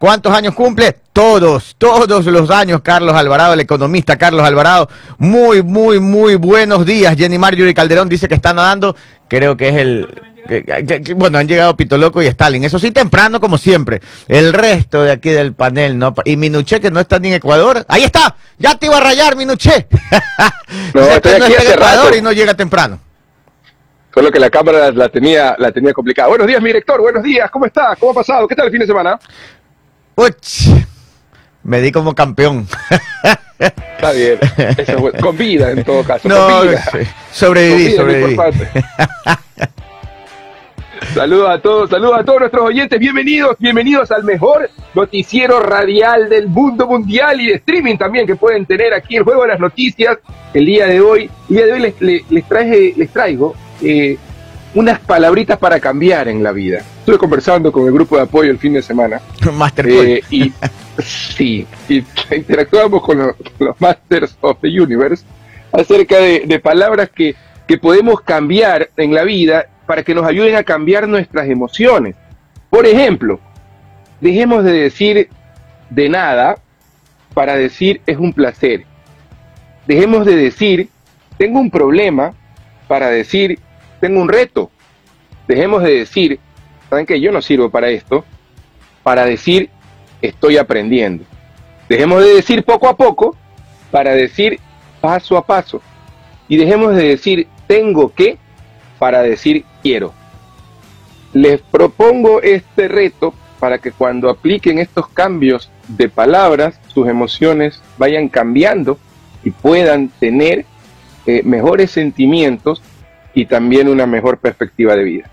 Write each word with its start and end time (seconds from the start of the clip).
¿Cuántos 0.00 0.32
años 0.32 0.54
cumple? 0.54 0.96
Todos, 1.12 1.76
todos 1.76 2.24
los 2.24 2.50
años, 2.50 2.80
Carlos 2.80 3.14
Alvarado, 3.14 3.52
el 3.52 3.60
economista 3.60 4.16
Carlos 4.16 4.42
Alvarado. 4.42 4.88
Muy, 5.18 5.62
muy, 5.62 6.00
muy 6.00 6.36
buenos 6.36 6.86
días. 6.86 7.14
Jenny 7.18 7.36
Marjorie 7.36 7.74
Calderón 7.74 8.08
dice 8.08 8.26
que 8.26 8.34
está 8.34 8.54
nadando. 8.54 8.96
Creo 9.28 9.58
que 9.58 9.68
es 9.68 9.76
el, 9.76 10.08
bueno, 11.16 11.36
han 11.36 11.46
llegado 11.46 11.76
Pito 11.76 11.98
Loco 11.98 12.22
y 12.22 12.26
Stalin. 12.28 12.64
Eso 12.64 12.78
sí, 12.78 12.92
temprano, 12.92 13.42
como 13.42 13.58
siempre. 13.58 14.00
El 14.26 14.54
resto 14.54 15.02
de 15.02 15.12
aquí 15.12 15.28
del 15.28 15.52
panel, 15.52 15.98
¿no? 15.98 16.14
Y 16.24 16.38
Minuché, 16.38 16.80
que 16.80 16.90
no 16.90 16.98
está 16.98 17.18
ni 17.18 17.28
en 17.28 17.34
Ecuador. 17.34 17.84
Ahí 17.86 18.04
está. 18.04 18.36
Ya 18.58 18.76
te 18.76 18.86
iba 18.86 18.96
a 18.96 19.00
rayar, 19.00 19.36
Minuché. 19.36 19.86
no, 20.94 21.02
estoy 21.02 21.32
aquí 21.32 21.52
en 21.52 21.72
Ecuador 21.74 22.16
y 22.16 22.22
no 22.22 22.32
llega 22.32 22.54
temprano. 22.54 22.98
Solo 24.14 24.32
que 24.32 24.40
la 24.40 24.48
cámara 24.48 24.90
la 24.92 25.10
tenía, 25.10 25.56
la 25.58 25.70
tenía 25.70 25.92
complicada. 25.92 26.28
Buenos 26.28 26.46
días, 26.46 26.62
mi 26.62 26.68
director. 26.70 27.02
Buenos 27.02 27.22
días. 27.22 27.50
¿Cómo 27.50 27.66
está? 27.66 27.94
¿Cómo 27.96 28.12
ha 28.12 28.14
pasado? 28.14 28.48
¿Qué 28.48 28.56
tal 28.56 28.64
el 28.64 28.72
fin 28.72 28.80
de 28.80 28.86
semana? 28.86 29.20
Me 31.62 31.80
di 31.80 31.92
como 31.92 32.14
campeón. 32.14 32.66
Está 33.58 34.12
bien. 34.12 34.38
Con 35.20 35.36
vida, 35.36 35.70
en 35.70 35.82
todo 35.84 36.02
caso. 36.04 36.28
No, 36.28 36.62
sobreviví, 37.32 37.92
sobreviví. 37.96 38.36
Saludos 41.14 41.48
a 41.48 41.60
todos, 41.60 41.90
saludos 41.90 42.18
a 42.18 42.24
todos 42.24 42.40
nuestros 42.40 42.64
oyentes, 42.64 42.98
bienvenidos, 42.98 43.56
bienvenidos 43.58 44.10
al 44.10 44.22
mejor 44.22 44.68
noticiero 44.94 45.60
radial 45.60 46.28
del 46.28 46.48
mundo 46.48 46.86
mundial 46.86 47.40
y 47.40 47.46
de 47.48 47.54
streaming 47.54 47.96
también 47.96 48.26
que 48.26 48.36
pueden 48.36 48.66
tener 48.66 48.92
aquí 48.92 49.16
el 49.16 49.22
Juego 49.22 49.42
de 49.42 49.48
las 49.48 49.60
Noticias 49.60 50.18
el 50.52 50.66
día 50.66 50.86
de 50.86 51.00
hoy. 51.00 51.30
El 51.48 51.56
día 51.56 51.66
de 51.66 51.72
hoy 51.72 51.80
les, 51.80 52.30
les, 52.30 52.44
traje, 52.44 52.92
les 52.96 53.10
traigo 53.10 53.54
eh, 53.82 54.18
unas 54.74 55.00
palabritas 55.00 55.58
para 55.58 55.80
cambiar 55.80 56.28
en 56.28 56.42
la 56.42 56.52
vida. 56.52 56.78
Estuve 57.00 57.18
conversando 57.18 57.72
con 57.72 57.86
el 57.86 57.92
grupo 57.92 58.16
de 58.16 58.22
apoyo 58.22 58.50
el 58.50 58.58
fin 58.58 58.74
de 58.74 58.82
semana. 58.82 59.20
Master 59.52 59.88
eh, 59.88 60.22
y 60.30 60.52
sí, 61.02 61.66
y 61.88 62.04
interactuamos 62.34 63.02
con 63.02 63.18
los, 63.18 63.34
Masters 63.78 64.36
of 64.40 64.58
the 64.60 64.68
Universe 64.68 65.24
acerca 65.72 66.16
de, 66.18 66.60
palabras 66.60 67.10
que, 67.10 67.34
que 67.66 67.78
podemos 67.78 68.20
cambiar 68.20 68.90
en 68.96 69.14
la 69.14 69.24
vida 69.24 69.66
para 69.86 70.02
que 70.02 70.14
nos 70.14 70.26
ayuden 70.26 70.56
a 70.56 70.64
cambiar 70.64 71.08
nuestras 71.08 71.48
emociones. 71.48 72.16
Por 72.68 72.86
ejemplo, 72.86 73.40
dejemos 74.20 74.64
de 74.64 74.72
decir 74.72 75.28
de 75.90 76.08
nada 76.08 76.58
para 77.34 77.56
decir 77.56 78.00
es 78.06 78.16
un 78.16 78.32
placer. 78.32 78.84
Dejemos 79.86 80.26
de 80.26 80.36
decir 80.36 80.88
tengo 81.40 81.58
un 81.58 81.70
problema 81.70 82.34
para 82.86 83.08
decir 83.08 83.58
tengo 84.00 84.20
un 84.20 84.28
reto. 84.28 84.70
Dejemos 85.46 85.82
de 85.82 85.98
decir, 85.98 86.40
¿saben 86.88 87.06
que 87.06 87.20
yo 87.20 87.32
no 87.32 87.42
sirvo 87.42 87.70
para 87.70 87.88
esto? 87.88 88.24
Para 89.02 89.24
decir 89.24 89.70
estoy 90.22 90.56
aprendiendo. 90.56 91.24
Dejemos 91.88 92.22
de 92.22 92.34
decir 92.34 92.64
poco 92.64 92.88
a 92.88 92.96
poco 92.96 93.36
para 93.90 94.12
decir 94.12 94.58
paso 95.00 95.36
a 95.36 95.44
paso. 95.46 95.80
Y 96.48 96.56
dejemos 96.56 96.94
de 96.96 97.08
decir 97.08 97.48
tengo 97.66 98.12
que 98.12 98.38
para 98.98 99.22
decir 99.22 99.64
quiero. 99.82 100.12
Les 101.32 101.60
propongo 101.60 102.42
este 102.42 102.88
reto 102.88 103.34
para 103.60 103.78
que 103.78 103.92
cuando 103.92 104.30
apliquen 104.30 104.78
estos 104.78 105.08
cambios 105.08 105.70
de 105.88 106.08
palabras, 106.08 106.80
sus 106.88 107.08
emociones 107.08 107.82
vayan 107.98 108.28
cambiando 108.28 108.98
y 109.44 109.50
puedan 109.50 110.08
tener 110.08 110.64
eh, 111.26 111.42
mejores 111.44 111.90
sentimientos 111.90 112.82
y 113.34 113.46
también 113.46 113.88
una 113.88 114.06
mejor 114.06 114.38
perspectiva 114.38 114.94
de 114.94 115.04
vida. 115.04 115.30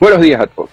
Buenos 0.00 0.20
días 0.22 0.40
a 0.40 0.46
todos. 0.46 0.70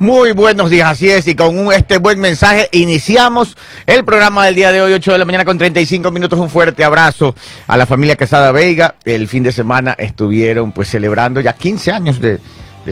Muy 0.00 0.30
buenos 0.30 0.70
días, 0.70 0.88
así 0.88 1.10
es, 1.10 1.26
y 1.26 1.34
con 1.34 1.72
este 1.72 1.98
buen 1.98 2.20
mensaje 2.20 2.68
iniciamos 2.70 3.56
el 3.84 4.04
programa 4.04 4.46
del 4.46 4.54
día 4.54 4.70
de 4.70 4.80
hoy, 4.80 4.92
8 4.92 5.10
de 5.10 5.18
la 5.18 5.24
mañana 5.24 5.44
con 5.44 5.58
35 5.58 6.12
minutos. 6.12 6.38
Un 6.38 6.48
fuerte 6.48 6.84
abrazo 6.84 7.34
a 7.66 7.76
la 7.76 7.84
familia 7.84 8.14
Casada 8.14 8.52
Veiga. 8.52 8.94
El 9.04 9.26
fin 9.26 9.42
de 9.42 9.50
semana 9.50 9.96
estuvieron 9.98 10.70
pues 10.70 10.88
celebrando 10.88 11.40
ya 11.40 11.52
15 11.52 11.90
años 11.90 12.20
de, 12.20 12.38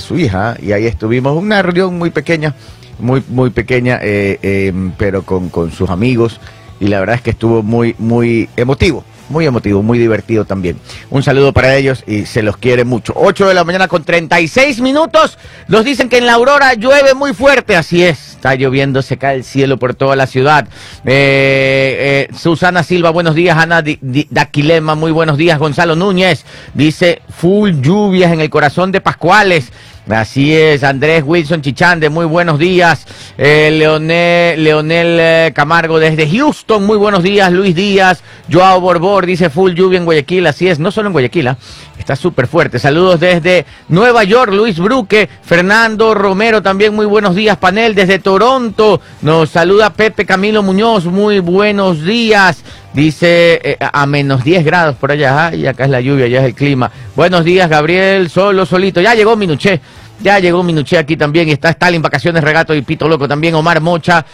su 0.01 0.19
hija 0.19 0.57
y 0.61 0.73
ahí 0.73 0.85
estuvimos, 0.87 1.35
una 1.37 1.63
reunión 1.63 1.97
muy 1.97 2.11
pequeña, 2.11 2.55
muy, 2.99 3.23
muy 3.29 3.49
pequeña, 3.49 3.99
eh, 4.03 4.39
eh, 4.43 4.73
pero 4.99 5.23
con, 5.23 5.49
con 5.49 5.71
sus 5.71 5.89
amigos 5.89 6.39
y 6.81 6.89
la 6.89 7.01
verdad 7.01 7.17
es 7.17 7.23
que 7.23 7.31
estuvo 7.31 7.63
muy, 7.63 7.95
muy 7.99 8.49
emotivo 8.57 9.05
muy 9.29 9.47
emotivo, 9.47 9.83
muy 9.83 9.99
divertido 9.99 10.45
también. 10.45 10.79
Un 11.11 11.23
saludo 11.23 11.53
para 11.53 11.75
ellos 11.77 12.05
y 12.07 12.27
se 12.27 12.43
los 12.43 12.57
quiere 12.57 12.85
mucho. 12.85 13.13
8 13.17 13.49
de 13.49 13.55
la 13.55 13.65
mañana 13.65 13.89
con 13.89 14.05
36 14.05 14.81
minutos. 14.81 15.39
Nos 15.69 15.85
dicen 15.85 16.09
que 16.09 16.19
en 16.19 16.27
la 16.27 16.35
aurora 16.35 16.75
llueve 16.75 17.15
muy 17.15 17.35
fuerte. 17.35 17.77
Así 17.77 18.03
es, 18.03 18.33
está 18.33 18.55
lloviendo, 18.55 19.03
se 19.03 19.17
cae 19.17 19.37
el 19.37 19.45
cielo 19.45 19.79
por 19.79 19.95
toda 19.95 20.17
la 20.17 20.27
ciudad. 20.27 20.69
Eh, 21.05 22.29
eh, 22.31 22.35
Susana 22.37 22.83
Silva, 22.83 23.11
buenos 23.11 23.35
días. 23.35 23.57
Ana 23.59 23.83
Daquilema, 24.31 24.95
muy 24.95 25.13
buenos 25.13 25.37
días. 25.39 25.59
Gonzalo 25.59 25.97
Núñez 25.97 26.45
dice 26.75 27.23
full 27.29 27.81
lluvias 27.81 28.33
en 28.33 28.41
el 28.41 28.51
corazón 28.51 28.93
de 28.93 29.01
Pascuales. 29.01 29.73
Así 30.09 30.55
es, 30.55 30.85
Andrés 30.85 31.25
Wilson 31.27 31.63
Chichande, 31.63 32.11
muy 32.11 32.27
buenos 32.27 32.61
días. 32.61 33.05
Eh, 33.37 33.71
Leonel, 33.73 35.19
eh, 35.21 35.53
Camargo 35.53 35.99
desde 35.99 36.31
Houston, 36.31 36.87
muy 36.87 36.97
buenos 36.97 37.25
días. 37.25 37.51
Luis 37.51 37.75
Díaz, 37.75 38.23
Joao 38.51 38.81
Borbor 38.81 39.27
dice 39.27 39.51
full 39.51 39.73
lluvia 39.73 39.99
en 39.99 40.05
Guayaquil, 40.05 40.47
así 40.47 40.69
es, 40.69 40.79
no 40.79 40.93
solo 40.93 41.09
en 41.09 41.13
Guayaquil, 41.13 41.49
¿ah? 41.49 41.59
está 41.99 42.15
súper 42.15 42.47
fuerte. 42.47 42.79
Saludos 42.79 43.19
desde 43.19 43.67
Nueva 43.89 44.23
York, 44.23 44.53
Luis 44.53 44.79
Bruque, 44.79 45.29
Fernando 45.43 46.15
Romero 46.15 46.63
también, 46.63 46.95
muy 46.95 47.07
buenos 47.07 47.35
días. 47.35 47.57
Panel 47.57 47.97
desde 47.97 48.21
Toronto, 48.21 49.01
nos 49.23 49.51
saluda 49.51 49.91
Pepe 49.91 50.25
Camilo 50.25 50.63
Muñoz, 50.63 51.07
muy 51.07 51.41
buenos 51.41 52.05
días. 52.05 52.63
Dice 52.95 53.61
eh, 53.63 53.77
a 53.81 54.07
menos 54.07 54.45
10 54.45 54.65
grados 54.65 54.97
por 54.97 55.11
allá, 55.11 55.53
y 55.53 55.67
acá 55.67 55.85
es 55.85 55.91
la 55.91 56.01
lluvia, 56.01 56.29
ya 56.29 56.39
es 56.39 56.47
el 56.47 56.55
clima. 56.55 56.91
Buenos 57.17 57.45
días, 57.45 57.69
Gabriel, 57.69 58.31
solo, 58.31 58.65
solito. 58.65 59.01
Ya 59.01 59.15
llegó 59.15 59.37
Minuché. 59.37 59.81
Ya 60.21 60.39
llegó 60.39 60.63
Minuché 60.63 60.99
aquí 60.99 61.17
también. 61.17 61.49
Está 61.49 61.71
Stalin, 61.71 62.03
Vacaciones, 62.03 62.43
Regato 62.43 62.75
y 62.75 62.83
Pito 62.83 63.09
Loco 63.09 63.29
también. 63.29 63.55
Omar 63.55 63.81
Mocha. 63.81 64.25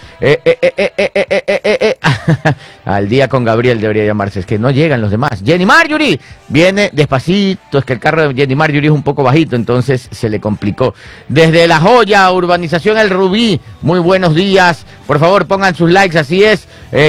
Al 2.84 3.08
día 3.08 3.28
con 3.28 3.44
Gabriel 3.44 3.80
debería 3.80 4.04
llamarse. 4.04 4.40
Es 4.40 4.46
que 4.46 4.58
no 4.58 4.70
llegan 4.70 5.00
los 5.00 5.10
demás. 5.10 5.42
Jenny 5.44 5.66
Marjorie 5.66 6.18
viene 6.48 6.90
despacito. 6.92 7.78
Es 7.78 7.84
que 7.84 7.92
el 7.92 8.00
carro 8.00 8.28
de 8.28 8.34
Jenny 8.34 8.54
Marjorie 8.54 8.88
es 8.88 8.94
un 8.94 9.02
poco 9.02 9.22
bajito, 9.22 9.56
entonces 9.56 10.08
se 10.10 10.28
le 10.28 10.40
complicó. 10.40 10.94
Desde 11.28 11.66
La 11.66 11.80
Joya, 11.80 12.30
Urbanización 12.32 12.98
El 12.98 13.10
Rubí. 13.10 13.60
Muy 13.82 13.98
buenos 14.00 14.34
días. 14.34 14.84
Por 15.06 15.18
favor, 15.18 15.46
pongan 15.46 15.74
sus 15.74 15.90
likes. 15.90 16.18
Así 16.18 16.42
es. 16.44 16.66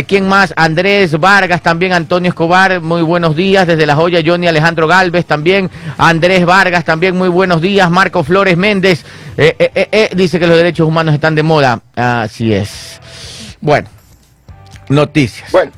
¿Quién 0.08 0.28
más? 0.28 0.54
Andrés 0.56 1.20
Vargas 1.20 1.62
también. 1.62 1.94
Antonio 1.94 2.30
Escobar. 2.30 2.82
Muy 2.82 3.02
buenos 3.02 3.36
días. 3.36 3.68
Desde 3.68 3.86
La 3.86 3.96
Joya, 3.96 4.22
Johnny 4.26 4.48
Alejandro 4.48 4.88
Galvez 4.88 5.26
también. 5.26 5.70
Andrés 5.98 6.46
Vargas 6.46 6.86
también. 6.86 7.18
Muy 7.18 7.30
buenos 7.30 7.62
días. 7.62 7.90
Marco 7.90 8.24
Flores 8.24 8.58
Méndez 8.58 9.04
eh, 9.38 9.56
eh, 9.58 9.88
eh, 9.92 10.10
dice 10.16 10.40
que 10.40 10.48
los 10.48 10.58
derechos 10.58 10.88
humanos 10.88 11.14
están 11.14 11.36
de 11.36 11.44
moda. 11.44 11.82
Así 11.96 12.54
es. 12.54 13.00
Bueno, 13.62 13.88
noticias. 14.94 15.52
Bueno, 15.52 15.72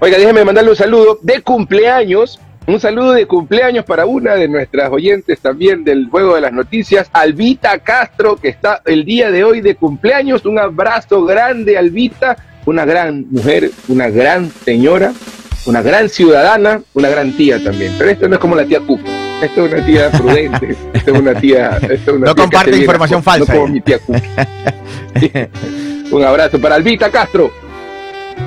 oiga, 0.00 0.18
déjeme 0.18 0.44
mandarle 0.44 0.70
un 0.70 0.76
saludo 0.76 1.18
de 1.22 1.42
cumpleaños. 1.42 2.40
Un 2.66 2.80
saludo 2.80 3.12
de 3.12 3.26
cumpleaños 3.26 3.84
para 3.84 4.06
una 4.06 4.34
de 4.34 4.48
nuestras 4.48 4.90
oyentes 4.90 5.38
también 5.38 5.84
del 5.84 6.08
Juego 6.10 6.34
de 6.34 6.40
las 6.40 6.52
Noticias, 6.52 7.08
Albita 7.12 7.78
Castro, 7.78 8.36
que 8.36 8.48
está 8.48 8.82
el 8.84 9.04
día 9.04 9.30
de 9.30 9.44
hoy 9.44 9.60
de 9.60 9.76
cumpleaños. 9.76 10.44
Un 10.44 10.58
abrazo 10.58 11.24
grande, 11.24 11.78
Albita, 11.78 12.36
una 12.64 12.84
gran 12.84 13.26
mujer, 13.30 13.70
una 13.86 14.08
gran 14.08 14.50
señora, 14.50 15.12
una 15.66 15.80
gran 15.80 16.08
ciudadana, 16.08 16.82
una 16.94 17.08
gran 17.08 17.36
tía 17.36 17.62
también. 17.62 17.94
Pero 17.98 18.10
esto 18.10 18.28
no 18.28 18.34
es 18.34 18.40
como 18.40 18.56
la 18.56 18.64
tía 18.64 18.80
Cupo. 18.80 19.08
Esta 19.40 19.64
es 19.64 19.72
una 19.72 19.86
tía 19.86 20.10
prudente. 20.18 20.76
Esta 20.92 21.10
es 21.12 21.18
una 21.20 21.34
tía. 21.40 21.78
no 22.18 22.34
comparte 22.34 22.76
información 22.76 23.22
falsa. 23.22 23.52
No 23.52 23.60
como 23.60 23.72
mi 23.72 23.80
tía 23.80 24.00
Un 26.10 26.24
abrazo 26.24 26.60
para 26.60 26.74
Albita 26.74 27.10
Castro. 27.10 27.52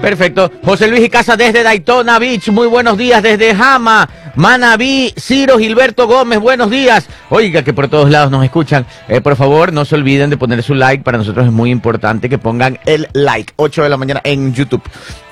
Perfecto. 0.01 0.49
José 0.63 0.87
Luis 0.87 1.03
y 1.03 1.09
Casa 1.09 1.35
desde 1.35 1.61
Daytona 1.61 2.19
Beach. 2.19 2.49
Muy 2.49 2.67
buenos 2.67 2.97
días 2.97 3.21
desde 3.21 3.53
Jama. 3.53 4.09
Manaví, 4.35 5.13
Ciro 5.17 5.57
Gilberto 5.57 6.07
Gómez, 6.07 6.39
buenos 6.39 6.69
días. 6.69 7.07
Oiga, 7.29 7.63
que 7.63 7.73
por 7.73 7.89
todos 7.89 8.09
lados 8.09 8.31
nos 8.31 8.43
escuchan. 8.45 8.85
Eh, 9.09 9.19
por 9.19 9.35
favor, 9.35 9.73
no 9.73 9.83
se 9.83 9.95
olviden 9.95 10.29
de 10.29 10.37
poner 10.37 10.63
su 10.63 10.73
like. 10.73 11.03
Para 11.03 11.17
nosotros 11.17 11.45
es 11.45 11.51
muy 11.51 11.69
importante 11.69 12.29
que 12.29 12.37
pongan 12.37 12.79
el 12.85 13.09
like. 13.11 13.53
8 13.57 13.83
de 13.83 13.89
la 13.89 13.97
mañana 13.97 14.21
en 14.23 14.53
YouTube 14.53 14.83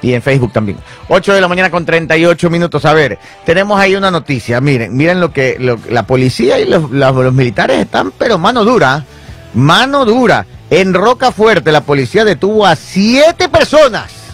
y 0.02 0.14
en 0.14 0.22
Facebook 0.22 0.52
también. 0.52 0.78
8 1.08 1.34
de 1.34 1.40
la 1.42 1.48
mañana 1.48 1.72
con 1.72 1.86
38 1.86 2.50
minutos. 2.50 2.84
A 2.84 2.94
ver, 2.94 3.18
tenemos 3.46 3.80
ahí 3.80 3.96
una 3.96 4.12
noticia. 4.12 4.60
Miren, 4.60 4.98
miren 4.98 5.22
lo 5.22 5.31
que 5.31 5.58
la 5.90 6.06
policía 6.06 6.60
y 6.60 6.66
los, 6.66 6.92
los 6.92 7.34
militares 7.34 7.80
están, 7.80 8.12
pero 8.18 8.38
mano 8.38 8.66
dura. 8.66 9.06
Mano 9.54 10.04
dura. 10.04 10.46
En 10.70 10.94
Roca 10.94 11.31
Fuerte, 11.31 11.72
la 11.72 11.81
policía 11.81 12.25
detuvo 12.25 12.66
a 12.66 12.75
siete 12.75 13.48
personas 13.48 14.26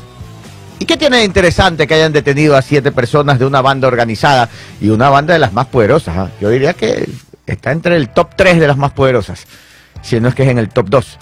¿Y 0.79 0.85
qué 0.85 0.97
tiene 0.97 1.17
de 1.17 1.23
interesante 1.23 1.87
que 1.87 1.93
hayan 1.93 2.11
detenido 2.11 2.55
a 2.57 2.61
siete 2.61 2.91
personas 2.91 3.39
de 3.39 3.45
una 3.45 3.61
banda 3.61 3.87
organizada 3.87 4.49
y 4.81 4.89
una 4.89 5.09
banda 5.09 5.33
de 5.33 5.39
las 5.39 5.53
más 5.53 5.67
poderosas? 5.67 6.17
Ah? 6.17 6.29
Yo 6.41 6.49
diría 6.49 6.73
que 6.73 7.07
está 7.45 7.71
entre 7.71 7.95
el 7.95 8.09
top 8.09 8.31
3 8.35 8.59
de 8.59 8.67
las 8.67 8.77
más 8.77 8.91
poderosas, 8.91 9.45
si 10.01 10.19
no 10.19 10.27
es 10.27 10.35
que 10.35 10.43
es 10.43 10.49
en 10.49 10.57
el 10.57 10.69
top 10.69 10.89
2. 10.89 11.19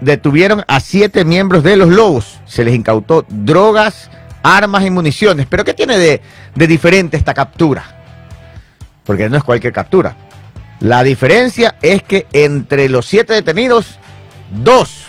detuvieron 0.00 0.64
a 0.66 0.80
siete 0.80 1.24
miembros 1.24 1.62
de 1.62 1.76
los 1.76 1.88
Lobos. 1.88 2.40
Se 2.46 2.64
les 2.64 2.74
incautó 2.74 3.24
drogas, 3.28 4.10
armas 4.42 4.84
y 4.84 4.90
municiones. 4.90 5.46
¿Pero 5.48 5.64
qué 5.64 5.74
tiene 5.74 5.98
de, 5.98 6.20
de 6.54 6.66
diferente 6.66 7.16
esta 7.16 7.34
captura? 7.34 7.84
Porque 9.04 9.28
no 9.28 9.36
es 9.36 9.44
cualquier 9.44 9.72
captura. 9.72 10.16
La 10.80 11.04
diferencia 11.04 11.76
es 11.80 12.02
que 12.02 12.26
entre 12.32 12.88
los 12.88 13.06
siete 13.06 13.34
detenidos, 13.34 13.98
dos 14.50 15.06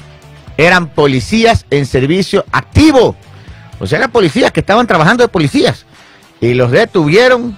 eran 0.58 0.88
policías 0.88 1.66
en 1.70 1.86
servicio 1.86 2.46
activo. 2.52 3.16
O 3.80 3.88
sea, 3.88 4.00
eran 4.00 4.12
policías 4.12 4.52
que 4.52 4.60
estaban 4.60 4.88
trabajando 4.88 5.24
de 5.24 5.28
policías. 5.28 5.86
Y 6.42 6.54
los 6.54 6.72
detuvieron 6.72 7.58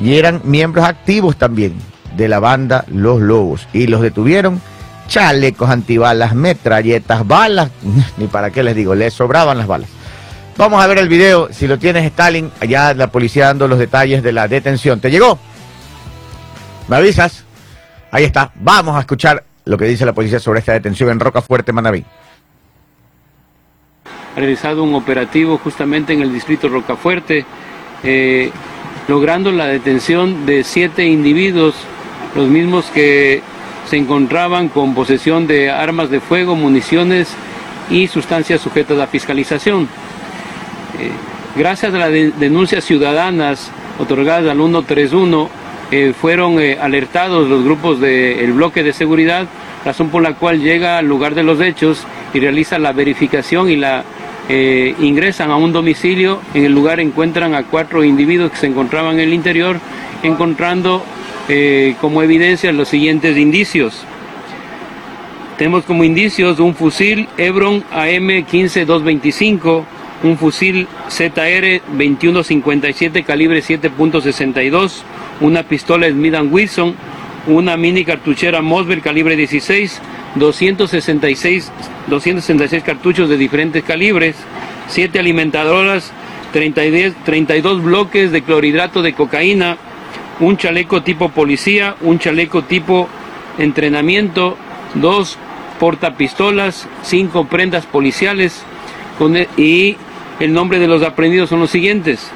y 0.00 0.16
eran 0.16 0.40
miembros 0.44 0.84
activos 0.84 1.36
también 1.36 1.74
de 2.16 2.28
la 2.28 2.40
banda 2.40 2.84
Los 2.88 3.20
Lobos. 3.20 3.68
Y 3.72 3.86
los 3.86 4.00
detuvieron 4.00 4.60
chalecos 5.08 5.68
antibalas, 5.68 6.34
metralletas, 6.34 7.26
balas, 7.26 7.70
ni 8.16 8.26
para 8.26 8.50
qué 8.50 8.62
les 8.62 8.76
digo, 8.76 8.94
les 8.94 9.12
sobraban 9.12 9.58
las 9.58 9.66
balas. 9.66 9.90
Vamos 10.56 10.82
a 10.82 10.86
ver 10.86 10.98
el 10.98 11.08
video, 11.08 11.48
si 11.52 11.66
lo 11.66 11.78
tienes 11.78 12.04
Stalin, 12.04 12.50
allá 12.60 12.92
la 12.94 13.06
policía 13.06 13.46
dando 13.46 13.66
los 13.66 13.78
detalles 13.78 14.22
de 14.22 14.32
la 14.32 14.46
detención. 14.46 15.00
¿Te 15.00 15.10
llegó? 15.10 15.38
¿Me 16.88 16.96
avisas? 16.96 17.44
Ahí 18.10 18.24
está, 18.24 18.52
vamos 18.56 18.96
a 18.96 19.00
escuchar 19.00 19.44
lo 19.70 19.78
que 19.78 19.84
dice 19.84 20.04
la 20.04 20.12
policía 20.12 20.40
sobre 20.40 20.58
esta 20.58 20.72
detención 20.72 21.10
en 21.10 21.20
Rocafuerte, 21.20 21.72
Manaví. 21.72 22.04
Realizado 24.34 24.82
un 24.82 24.96
operativo 24.96 25.58
justamente 25.58 26.12
en 26.12 26.22
el 26.22 26.32
distrito 26.32 26.68
Rocafuerte, 26.68 27.44
eh, 28.02 28.50
logrando 29.06 29.52
la 29.52 29.66
detención 29.66 30.44
de 30.44 30.64
siete 30.64 31.06
individuos, 31.06 31.76
los 32.34 32.48
mismos 32.48 32.86
que 32.86 33.42
se 33.88 33.96
encontraban 33.96 34.70
con 34.70 34.92
posesión 34.92 35.46
de 35.46 35.70
armas 35.70 36.10
de 36.10 36.18
fuego, 36.18 36.56
municiones 36.56 37.28
y 37.90 38.08
sustancias 38.08 38.60
sujetas 38.60 38.98
a 38.98 39.06
fiscalización. 39.06 39.82
Eh, 40.98 41.12
gracias 41.54 41.94
a 41.94 41.98
las 41.98 42.10
denuncias 42.10 42.84
ciudadanas 42.84 43.70
otorgadas 44.00 44.50
al 44.50 44.56
131, 44.56 45.48
eh, 45.92 46.12
fueron 46.20 46.58
alertados 46.80 47.48
los 47.48 47.62
grupos 47.62 48.00
del 48.00 48.52
bloque 48.52 48.82
de 48.82 48.92
seguridad, 48.92 49.46
razón 49.84 50.10
por 50.10 50.22
la 50.22 50.34
cual 50.34 50.60
llega 50.60 50.98
al 50.98 51.06
lugar 51.06 51.34
de 51.34 51.42
los 51.42 51.60
hechos 51.60 52.06
y 52.34 52.40
realiza 52.40 52.78
la 52.78 52.92
verificación 52.92 53.70
y 53.70 53.76
la 53.76 54.04
ingresan 54.98 55.50
a 55.50 55.56
un 55.56 55.72
domicilio. 55.72 56.40
En 56.54 56.64
el 56.64 56.72
lugar 56.72 56.98
encuentran 57.00 57.54
a 57.54 57.62
cuatro 57.62 58.02
individuos 58.02 58.50
que 58.50 58.56
se 58.56 58.66
encontraban 58.66 59.14
en 59.14 59.20
el 59.20 59.34
interior, 59.34 59.78
encontrando 60.22 61.04
eh, 61.48 61.96
como 62.00 62.22
evidencia 62.22 62.72
los 62.72 62.88
siguientes 62.88 63.36
indicios. 63.36 64.04
Tenemos 65.58 65.84
como 65.84 66.04
indicios 66.04 66.58
un 66.58 66.74
fusil 66.74 67.28
Hebron 67.36 67.84
AM 67.90 68.44
15225, 68.46 69.84
un 70.22 70.38
fusil 70.38 70.86
ZR 71.10 71.82
2157 71.88 73.24
calibre 73.24 73.60
7.62, 73.60 75.02
una 75.40 75.62
pistola 75.64 76.08
Smith 76.08 76.34
Wilson, 76.50 76.94
una 77.46 77.76
mini 77.76 78.04
cartuchera 78.04 78.62
Mosber 78.62 79.00
calibre 79.00 79.36
16, 79.36 80.00
266, 80.34 81.72
266 82.08 82.82
cartuchos 82.82 83.28
de 83.28 83.36
diferentes 83.36 83.82
calibres, 83.84 84.36
7 84.88 85.18
alimentadoras, 85.18 86.12
32 86.52 87.82
bloques 87.82 88.32
de 88.32 88.42
clorhidrato 88.42 89.02
de 89.02 89.12
cocaína, 89.12 89.76
un 90.40 90.56
chaleco 90.56 91.02
tipo 91.02 91.28
policía, 91.28 91.96
un 92.00 92.18
chaleco 92.18 92.62
tipo 92.62 93.08
entrenamiento, 93.58 94.56
dos 94.94 95.38
portapistolas, 95.78 96.88
cinco 97.02 97.46
prendas 97.46 97.86
policiales 97.86 98.62
e, 99.34 99.48
y 99.56 99.96
el 100.40 100.52
nombre 100.52 100.78
de 100.78 100.88
los 100.88 101.02
aprendidos 101.02 101.50
son 101.50 101.60
los 101.60 101.70
siguientes. 101.70 102.30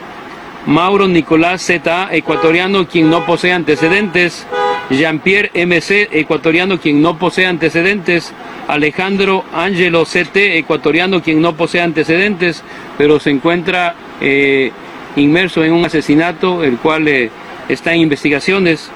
Mauro 0.67 1.09
Nicolás 1.09 1.63
Z, 1.63 2.09
ecuatoriano, 2.13 2.87
quien 2.87 3.11
no 3.11 3.27
posee 3.27 3.53
antecedentes. 3.53 4.47
Jean-Pierre 4.91 5.51
MC, 5.55 6.09
ecuatoriano, 6.13 6.79
quien 6.79 7.01
no 7.01 7.19
posee 7.19 7.47
antecedentes. 7.47 8.33
Alejandro 8.69 9.45
Angelo 9.53 10.05
CT, 10.05 10.37
ecuatoriano, 10.57 11.23
quien 11.23 11.41
no 11.41 11.55
posee 11.55 11.81
antecedentes, 11.81 12.63
pero 12.97 13.21
se 13.21 13.31
encuentra 13.31 13.95
eh, 14.21 14.73
inmerso 15.17 15.65
en 15.65 15.73
un 15.73 15.85
asesinato, 15.85 16.63
el 16.65 16.79
cual... 16.79 17.09
Eh, 17.09 17.31
está 17.69 17.95
en 17.95 18.01
investigaciones. 18.01 18.91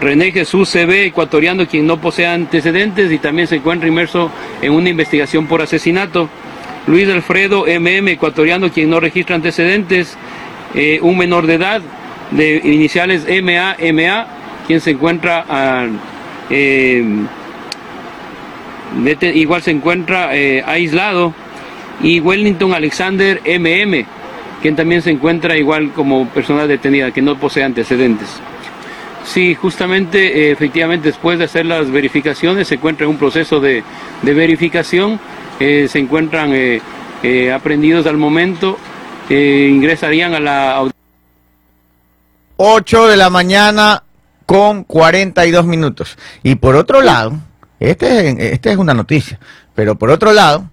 René 0.00 0.32
Jesús 0.32 0.70
CB, 0.70 1.06
ecuatoriano, 1.06 1.66
quien 1.66 1.86
no 1.86 2.00
posee 2.00 2.26
antecedentes 2.26 3.12
y 3.12 3.18
también 3.18 3.48
se 3.48 3.56
encuentra 3.56 3.88
inmerso 3.88 4.30
en 4.60 4.72
una 4.72 4.88
investigación 4.88 5.46
por 5.46 5.62
asesinato. 5.62 6.28
Luis 6.86 7.08
Alfredo 7.08 7.64
MM, 7.66 8.08
ecuatoriano, 8.08 8.70
quien 8.70 8.90
no 8.90 9.00
registra 9.00 9.36
antecedentes. 9.36 10.16
Eh, 10.74 10.98
un 11.02 11.16
menor 11.16 11.46
de 11.46 11.54
edad 11.54 11.82
de 12.32 12.60
iniciales 12.64 13.26
MA, 13.42 13.76
MA, 13.92 14.26
quien 14.66 14.80
se 14.80 14.90
encuentra 14.90 15.44
eh, 16.50 17.04
igual 19.34 19.62
se 19.62 19.70
encuentra 19.70 20.36
eh, 20.36 20.62
aislado. 20.66 21.34
Y 22.02 22.20
Wellington 22.20 22.74
Alexander 22.74 23.40
MM, 23.46 24.04
quien 24.60 24.74
también 24.74 25.00
se 25.00 25.10
encuentra 25.10 25.56
igual 25.56 25.92
como 25.92 26.28
persona 26.28 26.66
detenida, 26.66 27.12
que 27.12 27.22
no 27.22 27.36
posee 27.36 27.62
antecedentes. 27.62 28.28
Sí, 29.24 29.54
justamente, 29.54 30.48
eh, 30.48 30.50
efectivamente, 30.50 31.08
después 31.08 31.38
de 31.38 31.44
hacer 31.44 31.66
las 31.66 31.90
verificaciones, 31.90 32.68
se 32.68 32.74
encuentra 32.74 33.04
en 33.04 33.10
un 33.10 33.16
proceso 33.16 33.60
de, 33.60 33.82
verificación, 34.22 35.20
eh, 35.60 35.86
se 35.88 35.98
encuentran 35.98 36.52
aprendidos 37.54 38.06
al 38.06 38.18
momento, 38.18 38.76
ingresarían 39.30 40.34
a 40.34 40.40
la... 40.40 40.90
8 42.56 43.06
de 43.06 43.16
la 43.16 43.30
mañana 43.30 44.03
con 44.46 44.84
42 44.84 45.66
minutos. 45.66 46.18
Y 46.42 46.56
por 46.56 46.76
otro 46.76 47.02
lado, 47.02 47.34
este, 47.80 48.52
este 48.54 48.72
es 48.72 48.76
una 48.76 48.94
noticia, 48.94 49.38
pero 49.74 49.96
por 49.96 50.10
otro 50.10 50.32
lado, 50.32 50.70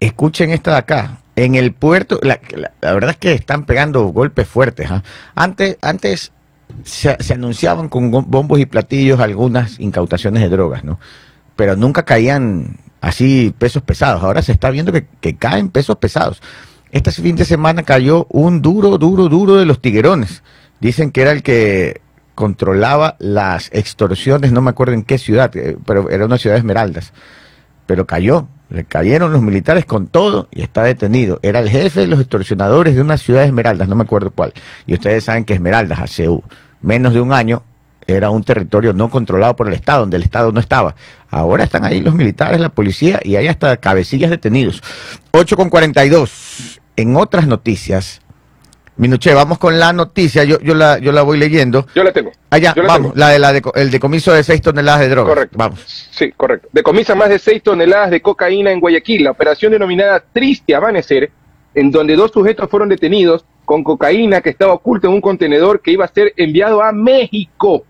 escuchen 0.00 0.50
esta 0.50 0.72
de 0.72 0.76
acá 0.78 1.18
en 1.44 1.54
el 1.54 1.72
puerto, 1.72 2.18
la, 2.22 2.40
verdad 2.82 3.10
es 3.10 3.16
que 3.16 3.32
están 3.32 3.64
pegando 3.64 4.04
golpes 4.06 4.48
fuertes. 4.48 4.90
¿ah? 4.90 5.04
Antes, 5.36 5.76
antes 5.82 6.32
se, 6.82 7.16
anunciaban 7.32 7.88
con 7.88 8.10
bombos 8.10 8.58
y 8.58 8.66
platillos 8.66 9.20
algunas 9.20 9.78
incautaciones 9.78 10.42
de 10.42 10.48
drogas, 10.48 10.82
¿no? 10.82 10.98
Pero 11.54 11.76
nunca 11.76 12.04
caían 12.04 12.78
así 13.00 13.54
pesos 13.56 13.82
pesados. 13.84 14.24
Ahora 14.24 14.42
se 14.42 14.50
está 14.50 14.70
viendo 14.70 14.92
que, 14.92 15.06
que 15.20 15.36
caen 15.36 15.68
pesos 15.68 15.96
pesados. 15.98 16.42
Este 16.90 17.12
fin 17.12 17.36
de 17.36 17.44
semana 17.44 17.84
cayó 17.84 18.26
un 18.30 18.60
duro, 18.60 18.98
duro, 18.98 19.28
duro 19.28 19.56
de 19.56 19.66
los 19.66 19.80
tiguerones. 19.80 20.42
Dicen 20.80 21.12
que 21.12 21.22
era 21.22 21.30
el 21.30 21.44
que 21.44 22.00
controlaba 22.38 23.16
las 23.18 23.68
extorsiones, 23.72 24.52
no 24.52 24.60
me 24.60 24.70
acuerdo 24.70 24.94
en 24.94 25.02
qué 25.02 25.18
ciudad, 25.18 25.50
eh, 25.56 25.76
pero 25.84 26.08
era 26.08 26.24
una 26.24 26.38
ciudad 26.38 26.54
de 26.54 26.60
Esmeraldas. 26.60 27.12
Pero 27.84 28.06
cayó, 28.06 28.46
le 28.70 28.84
cayeron 28.84 29.32
los 29.32 29.42
militares 29.42 29.84
con 29.84 30.06
todo 30.06 30.46
y 30.52 30.62
está 30.62 30.84
detenido. 30.84 31.40
Era 31.42 31.58
el 31.58 31.68
jefe 31.68 32.02
de 32.02 32.06
los 32.06 32.20
extorsionadores 32.20 32.94
de 32.94 33.00
una 33.00 33.16
ciudad 33.16 33.40
de 33.40 33.48
Esmeraldas, 33.48 33.88
no 33.88 33.96
me 33.96 34.04
acuerdo 34.04 34.30
cuál. 34.30 34.52
Y 34.86 34.94
ustedes 34.94 35.24
saben 35.24 35.44
que 35.44 35.54
Esmeraldas 35.54 35.98
hace 35.98 36.28
menos 36.80 37.12
de 37.12 37.20
un 37.20 37.32
año 37.32 37.64
era 38.06 38.30
un 38.30 38.44
territorio 38.44 38.92
no 38.92 39.10
controlado 39.10 39.56
por 39.56 39.66
el 39.66 39.74
Estado, 39.74 40.02
donde 40.02 40.18
el 40.18 40.22
Estado 40.22 40.52
no 40.52 40.60
estaba. 40.60 40.94
Ahora 41.30 41.64
están 41.64 41.84
ahí 41.84 42.00
los 42.00 42.14
militares, 42.14 42.60
la 42.60 42.68
policía 42.68 43.18
y 43.24 43.34
hay 43.34 43.48
hasta 43.48 43.76
cabecillas 43.78 44.30
detenidos. 44.30 44.80
8 45.32 45.56
con 45.56 45.70
42. 45.70 46.80
En 46.94 47.16
otras 47.16 47.48
noticias, 47.48 48.20
Minuche, 48.98 49.32
vamos 49.32 49.58
con 49.58 49.78
la 49.78 49.92
noticia, 49.92 50.42
yo, 50.42 50.58
yo, 50.58 50.74
la, 50.74 50.98
yo 50.98 51.12
la 51.12 51.22
voy 51.22 51.38
leyendo. 51.38 51.86
Yo 51.94 52.02
la 52.02 52.12
tengo. 52.12 52.32
Allá, 52.50 52.74
vamos, 52.76 53.12
la 53.14 53.28
de 53.28 53.38
la 53.38 53.52
de, 53.52 53.62
el 53.76 53.92
decomiso 53.92 54.32
de 54.32 54.42
6 54.42 54.60
toneladas 54.60 55.02
de 55.02 55.08
droga. 55.08 55.28
Correcto. 55.28 55.56
Vamos. 55.56 55.80
Sí, 56.10 56.32
correcto. 56.36 56.68
Decomisa 56.72 57.14
más 57.14 57.28
de 57.28 57.38
6 57.38 57.62
toneladas 57.62 58.10
de 58.10 58.20
cocaína 58.20 58.72
en 58.72 58.80
Guayaquil, 58.80 59.22
la 59.22 59.30
operación 59.30 59.70
denominada 59.70 60.24
Triste 60.32 60.74
Amanecer, 60.74 61.30
en 61.74 61.92
donde 61.92 62.16
dos 62.16 62.32
sujetos 62.32 62.68
fueron 62.68 62.88
detenidos 62.88 63.44
con 63.64 63.84
cocaína 63.84 64.40
que 64.40 64.50
estaba 64.50 64.72
oculta 64.72 65.06
en 65.06 65.14
un 65.14 65.20
contenedor 65.20 65.80
que 65.80 65.92
iba 65.92 66.04
a 66.04 66.08
ser 66.08 66.32
enviado 66.36 66.82
a 66.82 66.90
México. 66.90 67.84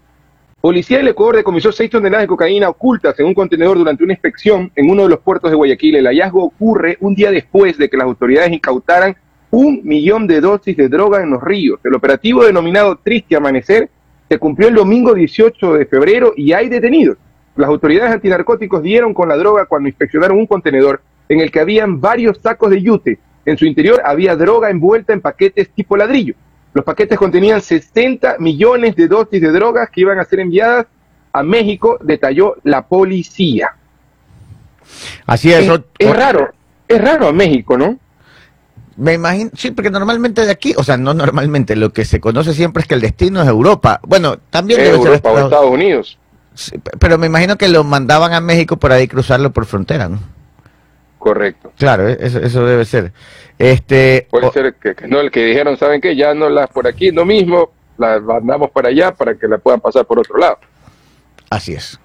Policía 0.61 0.99
del 0.99 1.09
Ecuador 1.09 1.37
decomisó 1.37 1.73
6 1.73 1.89
toneladas 1.89 2.25
de 2.25 2.29
cocaína 2.29 2.69
ocultas 2.69 3.19
en 3.19 3.25
un 3.25 3.35
contenedor 3.35 3.79
durante 3.79 4.05
una 4.05 4.13
inspección 4.13 4.71
en 4.77 4.91
uno 4.91 5.05
de 5.05 5.09
los 5.09 5.21
puertos 5.21 5.51
de 5.51 5.57
Guayaquil. 5.57 5.97
El 5.97 6.07
hallazgo 6.07 6.45
ocurre 6.45 6.99
un 7.01 7.15
día 7.15 7.31
después 7.31 7.79
de 7.79 7.89
que 7.89 7.97
las 7.97 8.05
autoridades 8.05 8.53
incautaran 8.53 9.17
un 9.51 9.81
millón 9.85 10.27
de 10.27 10.41
dosis 10.41 10.77
de 10.77 10.89
droga 10.89 11.23
en 11.23 11.31
los 11.31 11.43
ríos. 11.43 11.81
El 11.85 11.95
operativo 11.95 12.45
denominado 12.45 12.97
Triste 12.97 13.37
Amanecer 13.37 13.89
se 14.29 14.39
cumplió 14.39 14.69
el 14.69 14.75
domingo 14.75 15.15
18 15.15 15.75
de 15.75 15.87
febrero 15.87 16.35
y 16.37 16.53
hay 16.53 16.69
detenidos. 16.69 17.17
Las 17.57 17.69
autoridades 17.69 18.13
antinarcóticos 18.13 18.83
dieron 18.83 19.15
con 19.15 19.29
la 19.29 19.37
droga 19.37 19.67
cuando 19.67 19.89
inspeccionaron 19.89 20.39
un 20.39 20.47
contenedor 20.47 21.01
en 21.29 21.41
el 21.41 21.51
que 21.51 21.61
habían 21.61 22.01
varios 22.01 22.39
sacos 22.39 22.71
de 22.71 22.83
yute. 22.83 23.19
En 23.45 23.57
su 23.57 23.65
interior 23.65 24.03
había 24.05 24.37
droga 24.37 24.71
envuelta 24.71 25.13
en 25.13 25.21
paquetes 25.21 25.71
tipo 25.71 25.97
ladrillo. 25.97 26.35
Los 26.75 26.85
paquetes 26.85 27.19
contenían 27.19 27.61
60 27.61 28.37
millones 28.39 28.95
de 28.95 29.09
dosis 29.09 29.41
de 29.41 29.51
drogas 29.51 29.89
que 29.91 30.03
iban 30.03 30.19
a 30.19 30.25
ser 30.25 30.41
enviadas 30.41 30.87
a 31.33 31.43
México, 31.43 31.99
detalló 32.03 32.57
la 32.63 32.87
policía. 32.87 33.75
Así 35.27 35.53
es. 35.53 35.69
Es, 35.99 36.17
raro, 36.17 36.51
es 36.87 37.01
raro 37.01 37.29
a 37.29 37.33
México, 37.33 37.77
¿no? 37.77 37.99
Me 38.99 39.15
imagino, 39.15 39.51
sí, 39.55 39.71
porque 39.71 39.91
normalmente 39.91 40.45
de 40.45 40.51
aquí, 40.51 40.75
o 40.77 40.83
sea, 40.83 40.97
no 40.97 41.15
normalmente, 41.15 41.77
lo 41.77 41.93
que 41.93 42.05
se 42.05 42.19
conoce 42.19 42.53
siempre 42.53 42.81
es 42.83 42.89
que 42.89 42.95
el 42.95 43.01
destino 43.01 43.41
es 43.41 43.49
Europa. 43.49 44.01
Bueno, 44.03 44.39
también 44.51 44.81
debe 44.81 44.97
Europa 44.97 45.31
ser 45.31 45.39
o 45.39 45.45
Estados 45.45 45.71
Unidos. 45.71 46.19
pero 46.99 47.17
me 47.17 47.29
imagino 47.29 47.57
que 47.57 47.69
lo 47.69 47.85
mandaban 47.85 48.33
a 48.35 48.41
México 48.41 48.77
por 48.77 48.91
ahí 48.91 49.07
cruzarlo 49.07 49.53
por 49.53 49.67
frontera, 49.67 50.09
¿no? 50.09 50.19
Correcto. 51.19 51.73
Claro, 51.79 52.09
e-, 52.09 52.19
eso, 52.21 52.41
eso 52.41 52.67
debe 52.67 52.85
ser. 52.85 53.13
Este, 53.57 54.27
Puede 54.31 54.51
ser 54.51 54.75
que, 54.75 55.07
no 55.07 55.21
el 55.21 55.31
que 55.31 55.45
dijeron, 55.45 55.77
¿saben 55.77 56.01
qué? 56.01 56.17
Ya 56.17 56.35
no 56.35 56.49
las 56.49 56.69
por 56.69 56.89
aquí, 56.89 57.13
no 57.13 57.25
mismo, 57.25 57.71
las 57.99 58.21
mandamos 58.21 58.71
para 58.73 58.89
allá 58.89 59.13
para 59.13 59.37
que 59.37 59.47
la 59.47 59.59
puedan 59.59 59.81
pasar 59.81 60.07
por 60.07 60.19
otro 60.19 60.39
lado. 60.39 60.59
Así 61.51 61.73
es. 61.73 62.01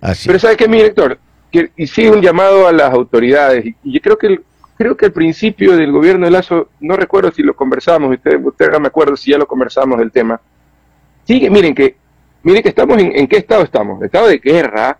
Así 0.00 0.26
Pero 0.26 0.40
¿sabe 0.40 0.56
qué, 0.56 0.66
mi 0.66 0.78
director? 0.78 1.18
Que, 1.52 1.70
y 1.76 1.86
sí 1.86 2.08
un 2.08 2.20
llamado 2.20 2.66
a 2.66 2.72
las 2.72 2.92
autoridades. 2.92 3.64
Y, 3.64 3.92
yo 3.92 4.00
creo 4.00 4.18
que 4.18 4.26
el, 4.26 4.44
creo 4.76 4.96
que 4.96 5.06
al 5.06 5.12
principio 5.12 5.76
del 5.76 5.92
gobierno 5.92 6.26
de 6.26 6.32
Lazo, 6.32 6.70
no 6.80 6.96
recuerdo 6.96 7.30
si 7.32 7.42
lo 7.42 7.54
conversamos, 7.54 8.12
usted, 8.12 8.38
usted 8.42 8.70
no 8.70 8.80
me 8.80 8.88
acuerdo 8.88 9.16
si 9.16 9.30
ya 9.30 9.38
lo 9.38 9.46
conversamos 9.46 9.98
del 9.98 10.12
tema. 10.12 10.40
Sigue, 11.24 11.50
miren 11.50 11.74
que, 11.74 11.96
miren 12.42 12.62
que 12.62 12.68
estamos 12.68 12.98
en, 12.98 13.16
en 13.16 13.26
qué 13.26 13.38
estado 13.38 13.62
estamos, 13.62 14.02
estado 14.02 14.28
de 14.28 14.38
guerra, 14.38 14.98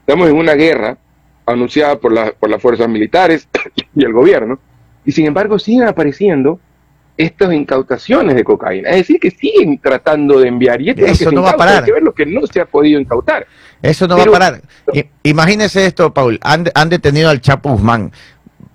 estamos 0.00 0.28
en 0.28 0.36
una 0.36 0.54
guerra 0.54 0.96
anunciada 1.44 1.98
por, 1.98 2.12
la, 2.12 2.32
por 2.32 2.50
las 2.50 2.60
fuerzas 2.60 2.88
militares 2.88 3.48
y 3.94 4.04
el 4.04 4.12
gobierno, 4.12 4.58
y 5.04 5.12
sin 5.12 5.26
embargo 5.26 5.58
siguen 5.58 5.86
apareciendo 5.86 6.58
estas 7.16 7.52
incautaciones 7.52 8.36
de 8.36 8.44
cocaína. 8.44 8.90
Es 8.90 8.96
decir, 8.96 9.18
que 9.18 9.30
siguen 9.30 9.78
tratando 9.78 10.38
de 10.38 10.48
enviar. 10.48 10.80
Y 10.82 10.90
esto 10.90 11.06
Eso 11.06 11.32
no 11.32 11.42
va 11.42 11.50
a 11.50 11.56
parar. 11.56 11.78
Hay 11.78 11.84
que 11.84 11.92
ver 11.92 12.02
lo 12.02 12.12
que 12.12 12.26
no 12.26 12.46
se 12.46 12.60
ha 12.60 12.66
podido 12.66 13.00
incautar. 13.00 13.46
Eso 13.80 14.06
no 14.06 14.16
va 14.16 14.24
a 14.24 14.26
parar. 14.26 14.60
Imagínese 15.22 15.86
esto, 15.86 16.12
Paul. 16.12 16.38
Han, 16.42 16.88
detenido 16.88 17.30
al 17.30 17.40
Chapo 17.40 17.70
Guzmán. 17.70 18.12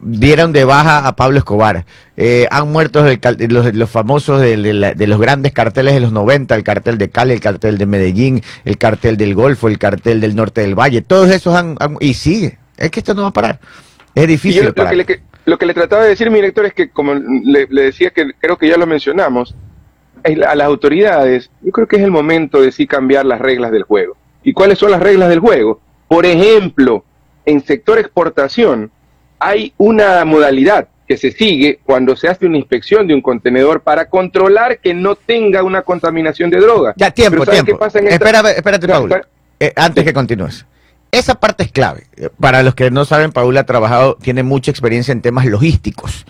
Dieron 0.02 0.52
de 0.54 0.64
baja 0.64 1.08
a 1.08 1.16
Pablo 1.16 1.38
Escobar. 1.38 1.86
Eh, 2.18 2.48
han 2.52 2.72
muerto 2.72 3.04
los, 3.50 3.76
los, 3.76 3.90
famosos 3.90 4.42
de, 4.42 4.58
los 4.58 5.20
grandes 5.20 5.52
carteles 5.54 5.94
de 5.94 6.00
los 6.00 6.12
90, 6.12 6.56
el 6.56 6.64
cartel 6.64 6.98
de 6.98 7.10
Cali, 7.10 7.34
el 7.34 7.40
cartel 7.40 7.78
de 7.78 7.86
Medellín, 7.86 8.42
el 8.66 8.78
cartel 8.78 9.18
del 9.18 9.36
Golfo, 9.36 9.68
el 9.68 9.78
cartel 9.78 10.22
del 10.22 10.36
Norte 10.36 10.62
del 10.62 10.76
Valle. 10.76 11.02
Todos 11.02 11.30
esos 11.30 11.56
han, 11.56 11.78
y 12.00 12.14
sigue. 12.14 12.58
Es 12.78 12.92
que 12.92 13.00
esto 13.00 13.14
no 13.14 13.24
va 13.24 13.28
a 13.30 13.34
parar. 13.34 13.60
Es 14.16 14.28
difícil. 14.28 14.64
Lo, 14.64 14.70
lo, 15.46 15.58
que 15.58 15.66
le, 15.66 15.74
trataba 15.74 16.04
de 16.04 16.10
decir 16.10 16.30
mi 16.30 16.36
director 16.36 16.66
es 16.66 16.74
que, 16.74 16.90
como 16.90 17.14
le, 17.16 17.68
decía 17.68 18.10
que 18.10 18.32
creo 18.40 18.58
que 18.58 18.68
ya 18.68 18.78
lo 18.78 18.88
mencionamos, 18.88 19.56
a 20.24 20.56
las 20.56 20.68
autoridades, 20.68 21.50
yo 21.62 21.72
creo 21.72 21.88
que 21.88 21.96
es 21.96 22.04
el 22.04 22.12
momento 22.12 22.62
de 22.62 22.72
sí 22.72 22.86
cambiar 22.86 23.26
las 23.26 23.40
reglas 23.40 23.72
del 23.72 23.84
juego. 23.84 24.18
¿Y 24.44 24.54
cuáles 24.54 24.78
son 24.80 24.92
las 24.92 25.02
reglas 25.02 25.30
del 25.30 25.40
juego? 25.40 25.80
Por 26.08 26.26
ejemplo, 26.26 27.04
en 27.46 27.62
sector 27.62 27.98
exportación 27.98 28.92
hay 29.42 29.74
una 29.78 30.24
modalidad 30.24 30.88
que 31.08 31.18
se 31.18 31.32
sigue 31.32 31.80
cuando 31.84 32.16
se 32.16 32.30
hace 32.30 32.46
una 32.46 32.58
inspección 32.58 33.08
de 33.08 33.16
un 33.16 33.22
contenedor 33.22 33.82
para 33.82 34.08
controlar 34.08 34.80
que 34.80 34.94
no 34.94 35.16
tenga 35.16 35.64
una 35.64 35.82
contaminación 35.82 36.50
de 36.50 36.60
droga. 36.60 36.94
Ya, 36.96 37.12
tiempo, 37.12 37.46
tiempo. 37.46 37.78
espérate, 37.86 38.88
Paul, 38.88 39.22
eh, 39.60 39.74
antes 39.76 40.06
que 40.06 40.14
continúes. 40.14 40.66
Esa 41.12 41.36
parte 41.36 41.64
es 41.64 41.72
clave. 41.72 42.06
Para 42.40 42.64
los 42.64 42.76
que 42.76 42.90
no 42.92 43.04
saben, 43.04 43.34
Paula 43.34 43.62
ha 43.62 43.66
trabajado, 43.66 44.16
tiene 44.22 44.44
mucha 44.44 44.72
experiencia 44.72 45.12
en 45.12 45.22
temas 45.22 45.46
logísticos, 45.46 46.26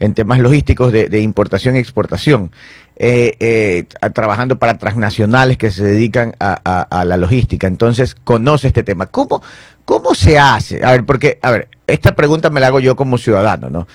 en 0.00 0.14
temas 0.14 0.40
logísticos 0.40 0.92
de, 0.92 1.20
importación 1.20 1.76
y 1.76 1.78
exportación, 1.78 2.50
eh, 2.96 3.36
eh, 3.38 3.84
trabajando 4.12 4.58
para 4.58 4.78
transnacionales 4.78 5.56
que 5.58 5.70
se 5.70 5.84
dedican 5.84 6.34
a, 6.40 7.04
la 7.06 7.16
logística. 7.16 7.66
Entonces, 7.66 8.14
conoce 8.14 8.68
este 8.68 8.82
tema. 8.82 9.06
¿Cómo, 9.06 9.42
¿Cómo 9.84 10.14
se 10.14 10.38
hace? 10.38 10.84
A 10.84 10.92
ver, 10.92 11.04
porque, 11.04 11.38
a 11.42 11.50
ver, 11.50 11.68
esta 11.86 12.14
pregunta 12.16 12.50
me 12.50 12.60
la 12.60 12.68
hago 12.68 12.80
yo 12.80 12.96
como 12.96 13.18
ciudadano, 13.18 13.70
¿no? 13.70 13.86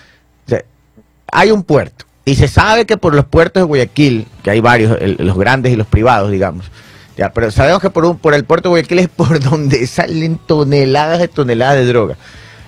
hay 1.32 1.52
un 1.52 1.64
puerto 1.64 2.06
y 2.24 2.36
se 2.36 2.48
sabe 2.48 2.86
que 2.86 2.98
por 2.98 3.14
los 3.14 3.26
puertos 3.26 3.62
de 3.62 3.66
Guayaquil, 3.66 4.28
que 4.44 4.52
hay 4.52 4.60
varios, 4.60 4.98
los 5.20 5.38
grandes 5.38 5.74
y 5.74 5.76
los 5.76 5.88
privados, 5.88 6.32
digamos, 6.32 6.72
ya, 7.18 7.32
pero 7.32 7.52
sabemos 7.52 7.82
que 7.82 7.90
por, 7.90 8.06
un, 8.06 8.18
por 8.18 8.34
el 8.34 8.46
puerto 8.46 8.70
de 8.70 8.72
Guayaquil 8.72 9.00
es 9.00 9.10
por 9.10 9.40
donde 9.44 9.86
salen 9.88 10.38
toneladas 10.38 11.20
de 11.20 11.28
toneladas 11.28 11.76
de 11.76 11.86
droga. 11.86 12.18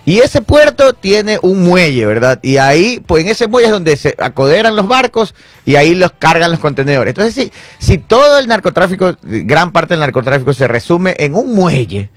Y 0.07 0.19
ese 0.19 0.41
puerto 0.41 0.93
tiene 0.93 1.37
un 1.41 1.65
muelle, 1.65 2.05
¿verdad? 2.05 2.39
Y 2.41 2.55
ahí, 2.55 3.03
pues 3.05 3.25
en 3.25 3.29
ese 3.29 3.49
muelle 3.49 3.65
es 3.65 3.73
donde 3.73 3.97
se 3.97 4.15
acoderan 4.17 4.73
los 4.77 4.87
barcos 4.87 5.35
y 5.65 5.75
ahí 5.75 5.95
los 5.95 6.13
cargan 6.13 6.49
los 6.49 6.61
contenedores. 6.61 7.11
Entonces, 7.11 7.33
si, 7.33 7.51
si 7.77 7.97
todo 7.97 8.39
el 8.39 8.47
narcotráfico, 8.47 9.17
gran 9.21 9.73
parte 9.73 9.95
del 9.95 9.99
narcotráfico 9.99 10.53
se 10.53 10.65
resume 10.65 11.13
en 11.19 11.35
un 11.35 11.53
muelle, 11.53 12.09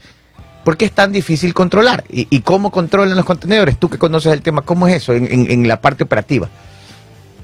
¿por 0.63 0.77
qué 0.77 0.85
es 0.85 0.93
tan 0.93 1.11
difícil 1.11 1.53
controlar? 1.53 2.05
¿Y, 2.09 2.43
cómo 2.43 2.71
controlan 2.71 3.17
los 3.17 3.25
contenedores? 3.25 3.77
Tú 3.77 3.91
que 3.91 3.99
conoces 3.99 4.33
el 4.35 4.43
tema, 4.43 4.63
¿cómo 4.63 4.87
es 4.87 4.95
eso 4.95 5.13
en, 5.13 5.51
en 5.51 5.67
la 5.67 5.81
parte 5.81 6.05
operativa? 6.05 6.49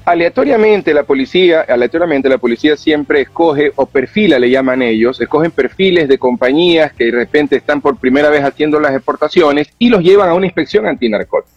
Aleatoriamente 0.07 0.93
la 0.93 1.03
policía, 1.03 1.65
aleatoriamente 1.67 2.29
la 2.29 2.37
policía 2.37 2.77
siempre 2.77 3.19
escoge 3.19 3.73
o 3.75 3.85
perfila, 3.87 4.39
le 4.39 4.49
llaman 4.49 4.81
ellos, 4.81 5.19
escogen 5.19 5.51
perfiles 5.51 6.07
de 6.07 6.17
compañías 6.17 6.93
que 6.93 7.05
de 7.05 7.11
repente 7.11 7.57
están 7.57 7.81
por 7.81 7.97
primera 7.97 8.29
vez 8.29 8.41
haciendo 8.41 8.79
las 8.79 8.93
exportaciones 8.93 9.67
y 9.77 9.89
los 9.89 10.01
llevan 10.01 10.29
a 10.29 10.33
una 10.33 10.45
inspección 10.45 10.87
antinarcótica. 10.87 11.53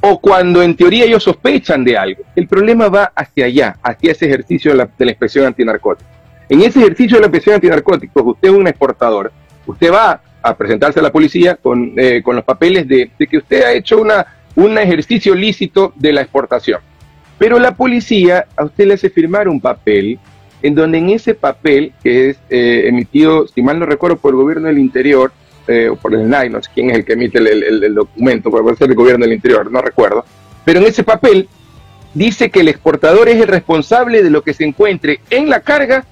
O 0.00 0.18
cuando 0.18 0.62
en 0.62 0.74
teoría 0.74 1.04
ellos 1.04 1.24
sospechan 1.24 1.84
de 1.84 1.98
algo. 1.98 2.22
El 2.34 2.48
problema 2.48 2.88
va 2.88 3.12
hacia 3.14 3.44
allá, 3.44 3.76
hacia 3.82 4.12
ese 4.12 4.26
ejercicio 4.26 4.70
de 4.70 4.78
la, 4.78 5.10
inspección 5.10 5.44
antinarcótica. 5.44 6.08
En 6.48 6.62
ese 6.62 6.80
ejercicio 6.80 7.18
de 7.18 7.20
la 7.20 7.26
inspección 7.26 7.56
antinarcótica, 7.56 8.12
usted 8.22 8.48
es 8.48 8.54
un 8.54 8.66
exportador, 8.66 9.30
usted 9.66 9.92
va 9.92 10.22
a 10.40 10.56
presentarse 10.56 11.00
a 11.00 11.02
la 11.02 11.12
policía 11.12 11.56
con, 11.56 11.92
eh, 11.98 12.22
con 12.22 12.34
los 12.34 12.46
papeles 12.46 12.88
de, 12.88 13.10
de, 13.18 13.26
que 13.26 13.36
usted 13.36 13.62
ha 13.62 13.72
hecho 13.72 14.00
una, 14.00 14.24
un 14.54 14.78
ejercicio 14.78 15.34
lícito 15.34 15.92
de 15.96 16.14
la 16.14 16.22
exportación 16.22 16.80
pero 17.44 17.58
la 17.58 17.76
policía 17.76 18.46
a 18.56 18.64
usted 18.64 18.86
le 18.86 18.94
hace 18.94 19.10
firmar 19.10 19.48
un 19.48 19.60
papel 19.60 20.18
en 20.62 20.74
donde 20.74 20.96
en 20.96 21.10
ese 21.10 21.34
papel, 21.34 21.92
que 22.02 22.30
es 22.30 22.38
eh, 22.48 22.84
emitido, 22.86 23.46
si 23.46 23.60
mal 23.60 23.78
no 23.78 23.84
recuerdo, 23.84 24.16
por 24.16 24.32
el 24.32 24.36
gobierno 24.36 24.68
del 24.68 24.78
interior, 24.78 25.30
eh, 25.68 25.90
o 25.90 25.96
por 25.96 26.14
el 26.14 26.26
NAI, 26.26 26.48
no 26.48 26.62
sé 26.62 26.70
quién 26.72 26.88
es 26.88 26.96
el 26.96 27.04
que 27.04 27.12
emite 27.12 27.36
el, 27.36 27.94
documento, 27.94 28.50
puede 28.50 28.76
ser 28.76 28.88
el 28.88 28.96
gobierno 28.96 29.26
del 29.26 29.34
interior, 29.34 29.70
no 29.70 29.82
recuerdo, 29.82 30.24
pero 30.64 30.80
en 30.80 30.86
ese 30.86 31.04
papel 31.04 31.50
dice 32.14 32.50
que 32.50 32.60
el 32.60 32.68
exportador 32.68 33.28
es 33.28 33.38
el 33.38 33.48
responsable 33.48 34.22
de 34.22 34.30
lo 34.30 34.40
que 34.40 34.54
se 34.54 34.64
encuentre 34.64 35.20
en 35.28 35.50
la 35.50 35.60
carga 35.60 36.06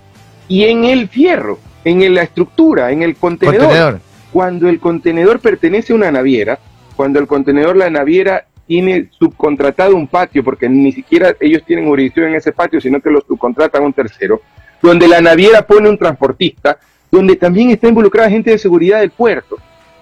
y 0.49 0.65
en 0.65 0.85
el 0.85 1.09
fierro, 1.09 1.59
en 1.83 2.15
la 2.15 2.25
estructura, 2.25 2.93
en 2.93 3.03
el 3.03 3.17
contenedor. 3.17 4.01
Cuando 4.35 4.69
el 4.69 4.81
contenedor 4.81 5.41
pertenece 5.41 5.95
a 5.95 5.97
una 5.97 6.13
naviera, 6.13 6.59
cuando 6.95 7.19
el 7.19 7.27
contenedor, 7.27 7.75
la 7.75 7.89
naviera 7.89 8.45
tiene 8.67 9.09
subcontratado 9.19 9.95
un 9.97 10.07
patio, 10.07 10.43
porque 10.43 10.69
ni 10.69 10.93
siquiera 10.93 11.35
ellos 11.41 11.63
tienen 11.67 11.87
jurisdicción 11.87 12.29
en 12.29 12.37
ese 12.37 12.53
patio, 12.53 12.81
sino 12.81 13.01
que 13.01 13.11
lo 13.11 13.21
subcontratan 13.21 13.83
a 13.83 13.87
un 13.87 13.93
tercero, 13.93 14.41
donde 14.81 15.09
la 15.09 15.21
naviera 15.21 15.67
pone 15.67 15.89
un 15.89 15.99
transportista, 15.99 16.79
donde 17.11 17.37
también 17.37 17.71
está 17.71 17.89
involucrada 17.89 18.31
gente 18.31 18.51
de 18.51 18.59
seguridad 18.59 19.01
del 19.01 19.11
puerto. 19.11 19.57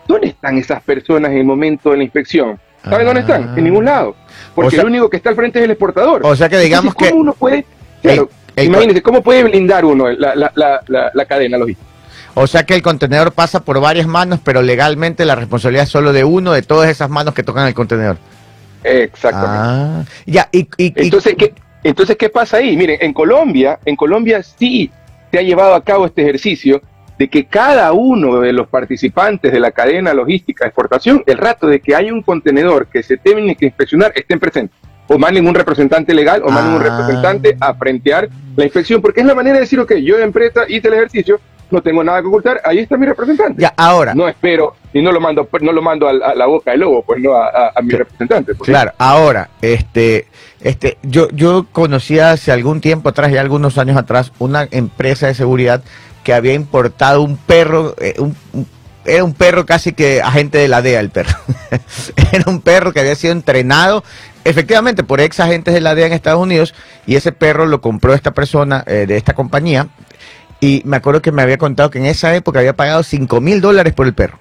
¿Dónde 0.07 0.29
están 0.29 0.59
esas 0.59 0.83
personas 0.83 1.31
en 1.33 1.39
el 1.39 1.45
momento 1.45 1.91
de 1.91 1.99
la 1.99 2.05
inspección? 2.05 2.59
¿Saben 2.83 3.07
dónde 3.07 3.21
están? 3.21 3.59
En 3.59 3.65
ningún 3.65 3.85
lado. 3.85 4.17
Porque 4.55 4.77
el 4.77 4.87
único 4.87 5.11
que 5.11 5.19
está 5.19 5.31
al 5.31 5.37
frente 5.37 5.59
es 5.59 5.65
el 5.67 5.73
exportador. 5.73 6.23
O 6.25 6.35
sea 6.35 6.49
que 6.49 6.59
digamos 6.59 6.95
¿cómo 6.95 7.11
que... 7.11 7.15
uno 7.15 7.33
puede... 7.35 7.67
imagínense, 8.57 9.03
¿cómo 9.03 9.23
puede 9.23 9.45
blindar 9.45 9.85
uno 9.85 10.11
la, 10.11 10.35
la, 10.35 10.53
la, 10.55 11.11
la 11.13 11.25
cadena 11.27 11.59
logística? 11.59 11.89
O 12.35 12.47
sea 12.47 12.65
que 12.65 12.75
el 12.75 12.83
contenedor 12.83 13.33
pasa 13.33 13.65
por 13.65 13.81
varias 13.81 14.07
manos, 14.07 14.41
pero 14.43 14.63
legalmente 14.63 15.25
la 15.25 15.35
responsabilidad 15.35 15.85
es 15.85 15.91
solo 15.91 16.13
de 16.13 16.25
uno 16.25 16.53
de 16.53 16.63
todas 16.63 16.89
esas 16.89 17.11
manos 17.11 17.35
que 17.35 17.43
tocan 17.43 17.67
el 17.67 17.75
contenedor. 17.75 18.19
Exactamente. 18.85 19.59
Ah, 19.59 20.05
ya, 20.27 20.49
y, 20.53 20.69
entonces, 20.79 21.35
¿qué, 21.37 21.55
entonces, 21.83 22.17
¿qué 22.17 22.29
pasa 22.29 22.59
ahí? 22.59 22.77
Miren, 22.77 22.99
en 23.01 23.13
Colombia, 23.13 23.79
en 23.85 23.97
Colombia 23.97 24.43
sí 24.43 24.91
se 25.31 25.39
ha 25.39 25.43
llevado 25.43 25.75
a 25.75 25.85
cabo 25.85 26.07
este 26.07 26.23
ejercicio 26.23 26.83
de 27.19 27.29
que 27.29 27.45
cada 27.45 27.93
uno 27.93 28.41
de 28.41 28.53
los 28.53 28.69
participantes 28.69 29.53
de 29.53 29.61
la 29.61 29.73
cadena 29.73 30.15
logística 30.15 30.65
de 30.65 30.69
exportación, 30.69 31.23
el 31.27 31.37
rato 31.37 31.67
de 31.67 31.81
que 31.81 31.95
hay 31.95 32.11
un 32.11 32.23
contenedor 32.23 32.87
que 32.87 33.03
se 33.03 33.19
tiene 33.19 33.55
que 33.57 33.67
inspeccionar, 33.67 34.13
estén 34.15 34.41
presentes. 34.41 34.77
O 35.13 35.19
manden 35.19 35.45
un 35.49 35.55
representante 35.55 36.15
legal 36.15 36.41
o 36.45 36.51
manden 36.51 36.75
un 36.75 36.83
ah. 36.83 36.85
representante 36.85 37.57
a 37.59 37.75
frentear 37.75 38.29
la 38.55 38.65
inspección, 38.65 39.03
porque 39.03 39.21
es 39.21 39.27
la 39.27 39.35
manera 39.35 39.55
de 39.55 39.63
decir, 39.63 39.81
ok, 39.81 39.95
yo 39.95 40.17
de 40.17 40.23
empresa 40.23 40.63
hice 40.69 40.87
el 40.87 40.95
ejercicio, 40.95 41.41
no 41.69 41.83
tengo 41.83 42.05
nada 42.05 42.21
que 42.21 42.29
ocultar, 42.29 42.61
ahí 42.65 42.79
está 42.79 42.97
mi 42.97 43.07
representante. 43.07 43.61
Ya, 43.61 43.75
ahora. 43.77 44.15
No 44.15 44.29
espero 44.29 44.77
y 44.93 45.03
no 45.03 45.11
lo 45.11 45.21
mando, 45.21 45.49
no 45.61 45.73
lo 45.73 45.83
mando 45.83 46.09
a, 46.09 46.13
la 46.13 46.47
boca 46.47 46.71
del 46.71 46.81
lobo, 46.81 47.03
pues 47.03 47.21
no 47.21 47.35
a, 47.35 47.73
mi 47.83 47.91
representante. 47.91 48.55
Pues. 48.55 48.69
claro, 48.69 48.93
ahora, 48.99 49.51
este, 49.63 50.27
este, 50.61 50.99
yo, 51.03 51.29
yo 51.31 51.67
conocía 51.73 52.31
hace 52.31 52.53
algún 52.53 52.81
tiempo 52.81 53.09
atrás, 53.09 53.33
ya 53.33 53.41
algunos 53.41 53.79
años 53.79 53.97
atrás, 53.97 54.33
una 54.39 54.69
empresa 54.71 55.27
de 55.27 55.35
seguridad 55.35 55.83
que 56.23 56.35
había 56.35 56.55
importado 56.55 57.23
un 57.23 57.37
perro, 57.37 57.95
eh, 57.99 58.15
era 59.05 59.25
un 59.25 59.35
perro 59.35 59.67
casi 59.67 59.93
que 59.93 60.21
agente 60.23 60.59
de 60.59 60.69
la 60.69 60.83
DEA 60.83 61.01
el 61.01 61.11
perro. 61.11 61.37
era 62.33 62.45
un 62.47 62.61
perro 62.61 62.93
que 62.93 63.01
había 63.01 63.15
sido 63.15 63.33
entrenado 63.33 64.05
efectivamente 64.45 65.05
por 65.05 65.21
ex 65.21 65.41
agentes 65.41 65.75
de 65.75 65.81
la 65.81 65.95
DEA 65.95 66.07
en 66.07 66.13
Estados 66.13 66.41
Unidos 66.41 66.75
y 67.07 67.17
ese 67.17 67.33
perro 67.33 67.67
lo 67.67 67.81
compró 67.81 68.15
esta 68.15 68.33
persona 68.33 68.85
eh, 68.87 69.05
de 69.07 69.17
esta 69.17 69.35
compañía 69.35 69.89
y 70.61 70.83
me 70.85 70.97
acuerdo 70.99 71.23
que 71.23 71.33
me 71.33 71.43
había 71.43 71.59
contado 71.59 71.91
que 71.91 71.99
en 71.99 72.07
esa 72.07 72.35
época 72.35 72.59
había 72.59 72.75
pagado 72.77 73.03
5 73.03 73.41
mil 73.41 73.61
dólares 73.61 73.95
por 73.95 74.07
el 74.07 74.15
perro. 74.15 74.39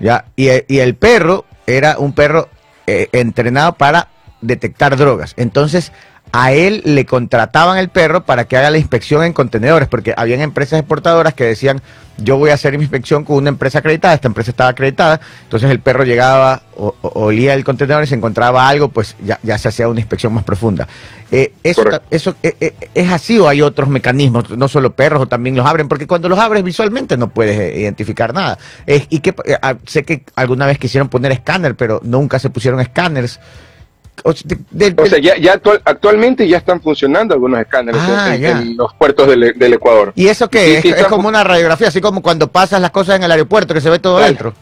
Ya, 0.00 0.26
y, 0.36 0.48
e- 0.48 0.64
y 0.68 0.78
el 0.78 0.94
perro 0.94 1.44
era 1.66 1.98
un 1.98 2.12
perro 2.12 2.48
eh, 2.86 3.08
entrenado 3.12 3.74
para 3.74 4.08
detectar 4.40 4.96
drogas. 4.96 5.34
Entonces, 5.36 5.92
a 6.32 6.52
él 6.52 6.82
le 6.84 7.06
contrataban 7.06 7.78
el 7.78 7.88
perro 7.88 8.24
para 8.24 8.44
que 8.44 8.56
haga 8.56 8.70
la 8.70 8.78
inspección 8.78 9.24
en 9.24 9.32
contenedores, 9.32 9.88
porque 9.88 10.12
habían 10.16 10.40
empresas 10.40 10.78
exportadoras 10.78 11.32
que 11.34 11.44
decían, 11.44 11.80
yo 12.18 12.36
voy 12.38 12.50
a 12.50 12.54
hacer 12.54 12.76
mi 12.76 12.84
inspección 12.84 13.24
con 13.24 13.36
una 13.36 13.48
empresa 13.50 13.78
acreditada, 13.78 14.14
esta 14.14 14.28
empresa 14.28 14.50
estaba 14.50 14.70
acreditada, 14.70 15.20
entonces 15.44 15.70
el 15.70 15.80
perro 15.80 16.04
llegaba, 16.04 16.62
o, 16.76 16.94
o- 17.02 17.08
olía 17.24 17.54
el 17.54 17.64
contenedor 17.64 18.04
y 18.04 18.06
se 18.06 18.14
encontraba 18.14 18.68
algo, 18.68 18.88
pues 18.88 19.16
ya, 19.24 19.38
ya 19.42 19.56
se 19.58 19.68
hacía 19.68 19.88
una 19.88 20.00
inspección 20.00 20.32
más 20.34 20.44
profunda. 20.44 20.86
Eh, 21.30 21.52
eso 21.62 21.82
eso 22.10 22.36
eh, 22.42 22.54
eh, 22.60 22.74
es 22.94 23.10
así 23.10 23.38
o 23.38 23.48
hay 23.48 23.60
otros 23.62 23.88
mecanismos, 23.88 24.50
no 24.50 24.68
solo 24.68 24.94
perros 24.94 25.22
o 25.22 25.26
también 25.26 25.56
los 25.56 25.66
abren, 25.66 25.88
porque 25.88 26.06
cuando 26.06 26.28
los 26.28 26.38
abres 26.38 26.62
visualmente 26.62 27.16
no 27.16 27.28
puedes 27.28 27.76
identificar 27.78 28.32
nada. 28.34 28.58
Eh, 28.86 29.06
y 29.10 29.20
que 29.20 29.34
ah, 29.62 29.74
sé 29.86 30.04
que 30.04 30.22
alguna 30.36 30.66
vez 30.66 30.78
quisieron 30.78 31.08
poner 31.08 31.32
escáner, 31.32 31.76
pero 31.76 32.00
nunca 32.02 32.38
se 32.38 32.50
pusieron 32.50 32.80
escáneres. 32.80 33.40
O 34.24 34.32
sea, 34.32 34.42
de- 34.44 34.58
del- 34.70 35.00
O 35.00 35.06
sea, 35.06 35.18
ya, 35.18 35.36
ya 35.36 35.52
actual- 35.54 35.80
actualmente 35.84 36.48
ya 36.48 36.56
están 36.58 36.80
funcionando 36.80 37.34
algunos 37.34 37.60
escáneres 37.60 38.00
Ah, 38.04 38.34
en, 38.34 38.76
los 38.76 38.92
puertos 38.94 39.28
del, 39.28 39.52
del 39.56 39.72
Ecuador. 39.74 40.12
¿Y 40.16 40.28
eso 40.28 40.48
qué? 40.48 40.58
Sí, 40.64 40.74
es, 40.76 40.82
sí, 40.82 40.88
es 40.88 40.96
está- 40.96 41.08
como 41.08 41.28
una 41.28 41.44
radiografía, 41.44 41.88
así 41.88 42.00
como 42.00 42.22
cuando 42.22 42.48
pasas 42.48 42.80
las 42.80 42.90
cosas 42.90 43.16
en 43.16 43.22
el 43.24 43.30
aeropuerto, 43.30 43.74
que 43.74 43.80
se 43.80 43.90
ve 43.90 43.98
todo 43.98 44.18
dentro. 44.18 44.54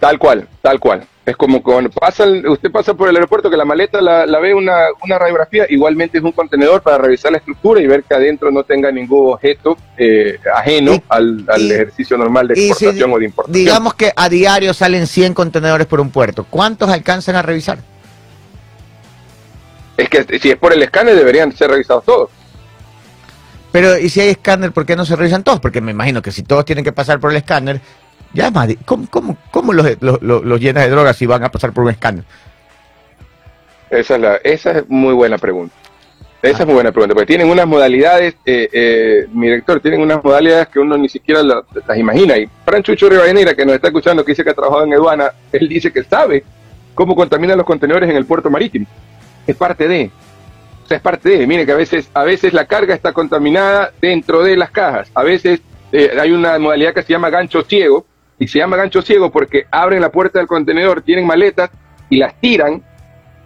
Tal 0.00 0.18
cual, 0.18 0.46
tal 0.62 0.78
cual. 0.78 1.04
Es 1.26 1.36
como 1.36 1.62
cuando 1.62 1.90
pasa 1.90 2.24
el- 2.24 2.46
usted 2.48 2.70
pasa 2.70 2.94
por 2.94 3.08
el 3.10 3.16
aeropuerto 3.16 3.50
que 3.50 3.56
la 3.58 3.66
maleta 3.66 4.00
la, 4.00 4.24
la 4.24 4.38
ve 4.38 4.54
una, 4.54 4.72
una 5.04 5.18
radiografía, 5.18 5.66
igualmente 5.68 6.16
es 6.18 6.24
un 6.24 6.32
contenedor 6.32 6.80
para 6.80 6.96
revisar 6.98 7.30
la 7.32 7.38
estructura 7.38 7.82
y 7.82 7.86
ver 7.86 8.02
que 8.04 8.14
adentro 8.14 8.50
no 8.50 8.62
tenga 8.62 8.90
ningún 8.90 9.34
objeto 9.34 9.76
eh, 9.98 10.38
ajeno 10.54 10.94
Y- 10.94 11.02
al, 11.10 11.44
al 11.48 11.60
y- 11.62 11.72
ejercicio 11.72 12.16
normal 12.16 12.48
de 12.48 12.54
si 12.56 12.68
exportación 12.68 13.12
o 13.12 13.18
de 13.18 13.24
importación. 13.26 13.52
Digamos 13.64 13.92
que 13.94 14.12
a 14.16 14.28
diario 14.30 14.72
salen 14.72 15.06
100 15.06 15.34
contenedores 15.34 15.86
por 15.86 16.00
un 16.00 16.10
puerto. 16.10 16.46
¿Cuántos 16.48 16.88
alcanzan 16.88 17.36
a 17.36 17.42
revisar? 17.42 17.78
Es 19.98 20.08
que 20.08 20.38
si 20.38 20.50
es 20.50 20.56
por 20.56 20.72
el 20.72 20.82
escáner 20.82 21.14
deberían 21.14 21.52
ser 21.52 21.70
revisados 21.70 22.04
todos. 22.04 22.30
Pero, 23.72 23.98
¿y 23.98 24.08
si 24.08 24.20
hay 24.20 24.30
escáner, 24.30 24.72
por 24.72 24.86
qué 24.86 24.96
no 24.96 25.04
se 25.04 25.14
revisan 25.14 25.44
todos? 25.44 25.60
Porque 25.60 25.82
me 25.82 25.90
imagino 25.90 26.22
que 26.22 26.32
si 26.32 26.42
todos 26.42 26.64
tienen 26.64 26.84
que 26.84 26.92
pasar 26.92 27.20
por 27.20 27.30
el 27.30 27.36
escáner, 27.36 27.80
ya 28.32 28.50
más, 28.50 28.68
¿cómo, 28.86 29.06
cómo, 29.10 29.36
cómo 29.50 29.72
los, 29.74 29.86
los, 30.00 30.22
los- 30.22 30.42
los 30.44 30.60
llenas 30.60 30.84
de 30.84 30.90
drogas 30.90 31.16
si 31.16 31.26
van 31.26 31.44
a 31.44 31.50
pasar 31.50 31.72
por 31.72 31.84
un 31.84 31.90
escáner? 31.90 32.24
Esa 33.90 34.14
es, 34.14 34.20
la, 34.20 34.36
esa 34.36 34.70
es 34.78 34.88
muy 34.88 35.12
buena 35.14 35.36
pregunta. 35.38 35.74
Esa 36.40 36.58
Ah. 36.58 36.60
es 36.60 36.66
muy 36.66 36.74
buena 36.74 36.92
pregunta, 36.92 37.14
porque 37.14 37.26
tienen 37.26 37.48
unas 37.50 37.66
modalidades, 37.66 38.34
eh, 38.46 38.68
eh, 38.72 39.26
mi 39.32 39.48
director, 39.48 39.80
tienen 39.80 40.00
unas 40.00 40.22
modalidades 40.22 40.68
que 40.68 40.78
uno 40.78 40.96
ni 40.96 41.08
siquiera 41.08 41.42
la- 41.42 41.62
las 41.86 41.98
imagina. 41.98 42.36
Y 42.38 42.48
Fran 42.64 42.82
Chucho 42.82 43.08
Rivadeneira, 43.08 43.54
que 43.54 43.66
nos 43.66 43.74
está 43.74 43.88
escuchando, 43.88 44.24
que 44.24 44.32
dice 44.32 44.44
que 44.44 44.50
ha 44.50 44.54
trabajado 44.54 44.84
en 44.84 44.94
aduana, 44.94 45.32
él 45.52 45.68
dice 45.68 45.92
que 45.92 46.04
sabe 46.04 46.44
cómo 46.94 47.16
contaminan 47.16 47.58
los 47.58 47.66
contenedores 47.66 48.08
en 48.08 48.16
el 48.16 48.24
puerto 48.24 48.48
marítimo. 48.50 48.86
Es 49.48 49.56
parte 49.56 49.88
de. 49.88 50.12
O 50.84 50.86
sea, 50.86 50.98
es 50.98 51.02
parte 51.02 51.30
de. 51.30 51.46
Mire 51.48 51.66
que 51.66 51.72
a 51.72 51.76
veces, 51.76 52.08
a 52.14 52.22
veces 52.22 52.52
la 52.52 52.66
carga 52.66 52.94
está 52.94 53.12
contaminada 53.12 53.90
dentro 54.00 54.44
de 54.44 54.56
las 54.56 54.70
cajas. 54.70 55.10
A 55.14 55.24
veces 55.24 55.60
eh, 55.90 56.16
hay 56.20 56.30
una 56.30 56.56
modalidad 56.60 56.94
que 56.94 57.02
se 57.02 57.12
llama 57.12 57.30
gancho 57.30 57.62
ciego, 57.62 58.06
y 58.38 58.46
se 58.46 58.58
llama 58.58 58.76
gancho 58.76 59.02
ciego 59.02 59.30
porque 59.30 59.66
abren 59.70 60.00
la 60.00 60.10
puerta 60.10 60.38
del 60.38 60.46
contenedor, 60.46 61.02
tienen 61.02 61.26
maletas 61.26 61.70
y 62.08 62.18
las 62.18 62.34
tiran 62.40 62.82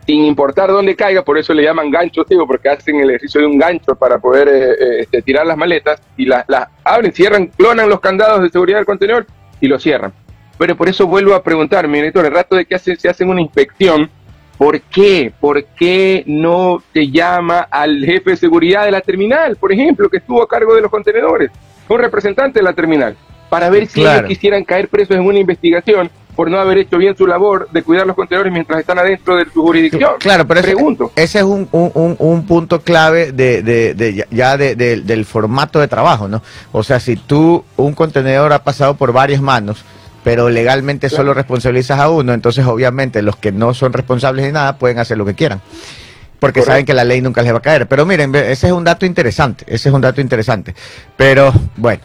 sin 0.07 0.25
importar 0.25 0.69
dónde 0.69 0.97
caiga, 0.97 1.23
por 1.23 1.39
eso 1.39 1.55
le 1.55 1.63
llaman 1.63 1.91
gancho 1.91 2.25
ciego, 2.25 2.45
porque 2.47 2.69
hacen 2.69 2.97
el 2.97 3.11
ejercicio 3.11 3.41
de 3.41 3.47
un 3.47 3.57
gancho 3.57 3.95
para 3.95 4.19
poder 4.19 4.49
eh, 4.49 4.71
eh, 4.73 5.01
este, 5.03 5.23
tirar 5.23 5.47
las 5.47 5.57
maletas 5.57 6.03
y 6.17 6.27
las, 6.27 6.45
las 6.49 6.67
abren, 6.83 7.13
cierran, 7.13 7.47
clonan 7.47 7.89
los 7.89 8.01
candados 8.01 8.43
de 8.43 8.51
seguridad 8.51 8.79
del 8.79 8.87
contenedor 8.87 9.27
y 9.61 9.69
lo 9.69 9.79
cierran. 9.79 10.13
Pero 10.59 10.77
por 10.77 10.89
eso 10.89 11.07
vuelvo 11.07 11.35
a 11.35 11.43
preguntar, 11.43 11.87
mi 11.87 11.99
director, 11.99 12.27
el 12.27 12.33
rato 12.33 12.57
de 12.57 12.67
que 12.67 12.75
hacen, 12.75 12.99
se 12.99 13.09
hacen 13.09 13.29
una 13.29 13.41
inspección, 13.41 14.11
¿por 14.63 14.81
qué? 14.83 15.33
¿Por 15.41 15.65
qué 15.65 16.23
no 16.27 16.81
te 16.93 17.11
llama 17.11 17.67
al 17.71 18.05
jefe 18.05 18.31
de 18.31 18.37
seguridad 18.37 18.85
de 18.85 18.93
la 18.93 19.01
terminal, 19.01 19.57
por 19.57 19.73
ejemplo, 19.73 20.09
que 20.09 20.19
estuvo 20.19 20.41
a 20.41 20.47
cargo 20.47 20.75
de 20.75 20.81
los 20.83 20.91
contenedores, 20.91 21.51
un 21.89 21.99
representante 21.99 22.61
de 22.61 22.63
la 22.63 22.73
terminal, 22.73 23.17
para 23.51 23.69
ver 23.71 23.87
si 23.89 24.01
Claro. 24.01 24.21
ellos 24.21 24.29
quisieran 24.29 24.63
caer 24.63 24.89
presos 24.89 25.17
en 25.17 25.27
una 25.27 25.39
investigación 25.41 26.11
por 26.37 26.49
no 26.49 26.59
haber 26.61 26.79
hecho 26.79 26.97
bien 26.97 27.17
su 27.17 27.27
labor 27.27 27.69
de 27.73 27.83
cuidar 27.83 28.07
los 28.07 28.15
contenedores 28.15 28.53
mientras 28.53 28.79
están 28.79 28.99
adentro 29.01 29.35
de 29.37 29.45
su 29.53 29.63
jurisdicción? 29.63 30.13
Claro, 30.21 30.47
pero 30.47 30.61
ese, 30.61 30.69
Pregunto. 30.73 31.11
ese 31.17 31.39
es 31.41 31.45
un, 31.45 31.69
un- 31.73 31.91
un- 31.95 32.17
un 32.21 32.47
punto 32.47 32.81
clave 32.83 33.33
de, 33.33 33.63
de- 33.63 33.95
de 33.95 34.27
ya- 34.31 34.57
de- 34.57 34.77
del 34.77 35.25
formato 35.25 35.81
de 35.81 35.89
trabajo, 35.89 36.29
¿no? 36.29 36.41
O 36.71 36.85
sea, 36.85 37.01
si 37.01 37.17
tú, 37.17 37.65
un 37.77 37.95
contenedor 37.95 38.53
ha 38.53 38.63
pasado 38.63 38.95
por 38.95 39.13
varias 39.13 39.43
manos, 39.43 39.85
pero 40.25 40.49
legalmente 40.49 41.09
Claro. 41.09 41.23
solo 41.23 41.35
responsabilizas 41.35 41.99
a 41.99 42.09
uno, 42.11 42.33
entonces 42.33 42.65
obviamente 42.67 43.23
los 43.23 43.37
que 43.37 43.53
no 43.53 43.75
son 43.75 43.93
responsables 43.93 44.45
de 44.45 44.53
nada 44.53 44.79
pueden 44.79 44.99
hacer 44.99 45.19
lo 45.19 45.25
que 45.25 45.35
quieran. 45.35 45.61
Porque 46.39 46.61
Correcto. 46.61 46.73
saben 46.73 46.87
que 46.87 46.95
la 46.95 47.05
ley 47.05 47.21
nunca 47.21 47.43
les 47.43 47.53
va 47.53 47.59
a 47.59 47.63
caer. 47.63 47.87
Pero 47.87 48.05
miren, 48.05 48.35
ese 48.35 48.67
es 48.67 48.73
un 48.73 48.83
dato 48.83 49.07
interesante, 49.07 49.65
ese 49.69 49.89
es 49.89 49.95
un 49.95 50.01
dato 50.01 50.21
interesante. 50.21 50.75
Pero 51.17 51.53
bueno, 51.77 52.03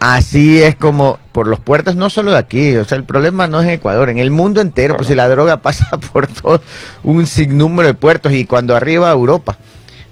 así 0.00 0.62
es 0.62 0.74
como 0.76 1.18
por 1.32 1.46
los 1.46 1.60
puertos, 1.60 1.94
no 1.94 2.08
solo 2.08 2.30
de 2.32 2.38
aquí, 2.38 2.76
o 2.76 2.84
sea, 2.84 2.96
el 2.96 3.04
problema 3.04 3.46
no 3.46 3.60
es 3.60 3.66
en 3.66 3.74
Ecuador, 3.74 4.08
en 4.08 4.18
el 4.18 4.30
mundo 4.30 4.60
entero, 4.60 4.96
pues 4.96 5.08
si 5.08 5.14
la 5.14 5.28
droga 5.28 5.56
pasa 5.62 5.86
por 6.12 6.26
todo 6.28 6.62
un 7.02 7.26
sinnúmero 7.26 7.88
de 7.88 7.94
puertos 7.94 8.32
y 8.32 8.44
cuando 8.46 8.74
arriba 8.74 9.08
a 9.10 9.12
Europa. 9.12 9.58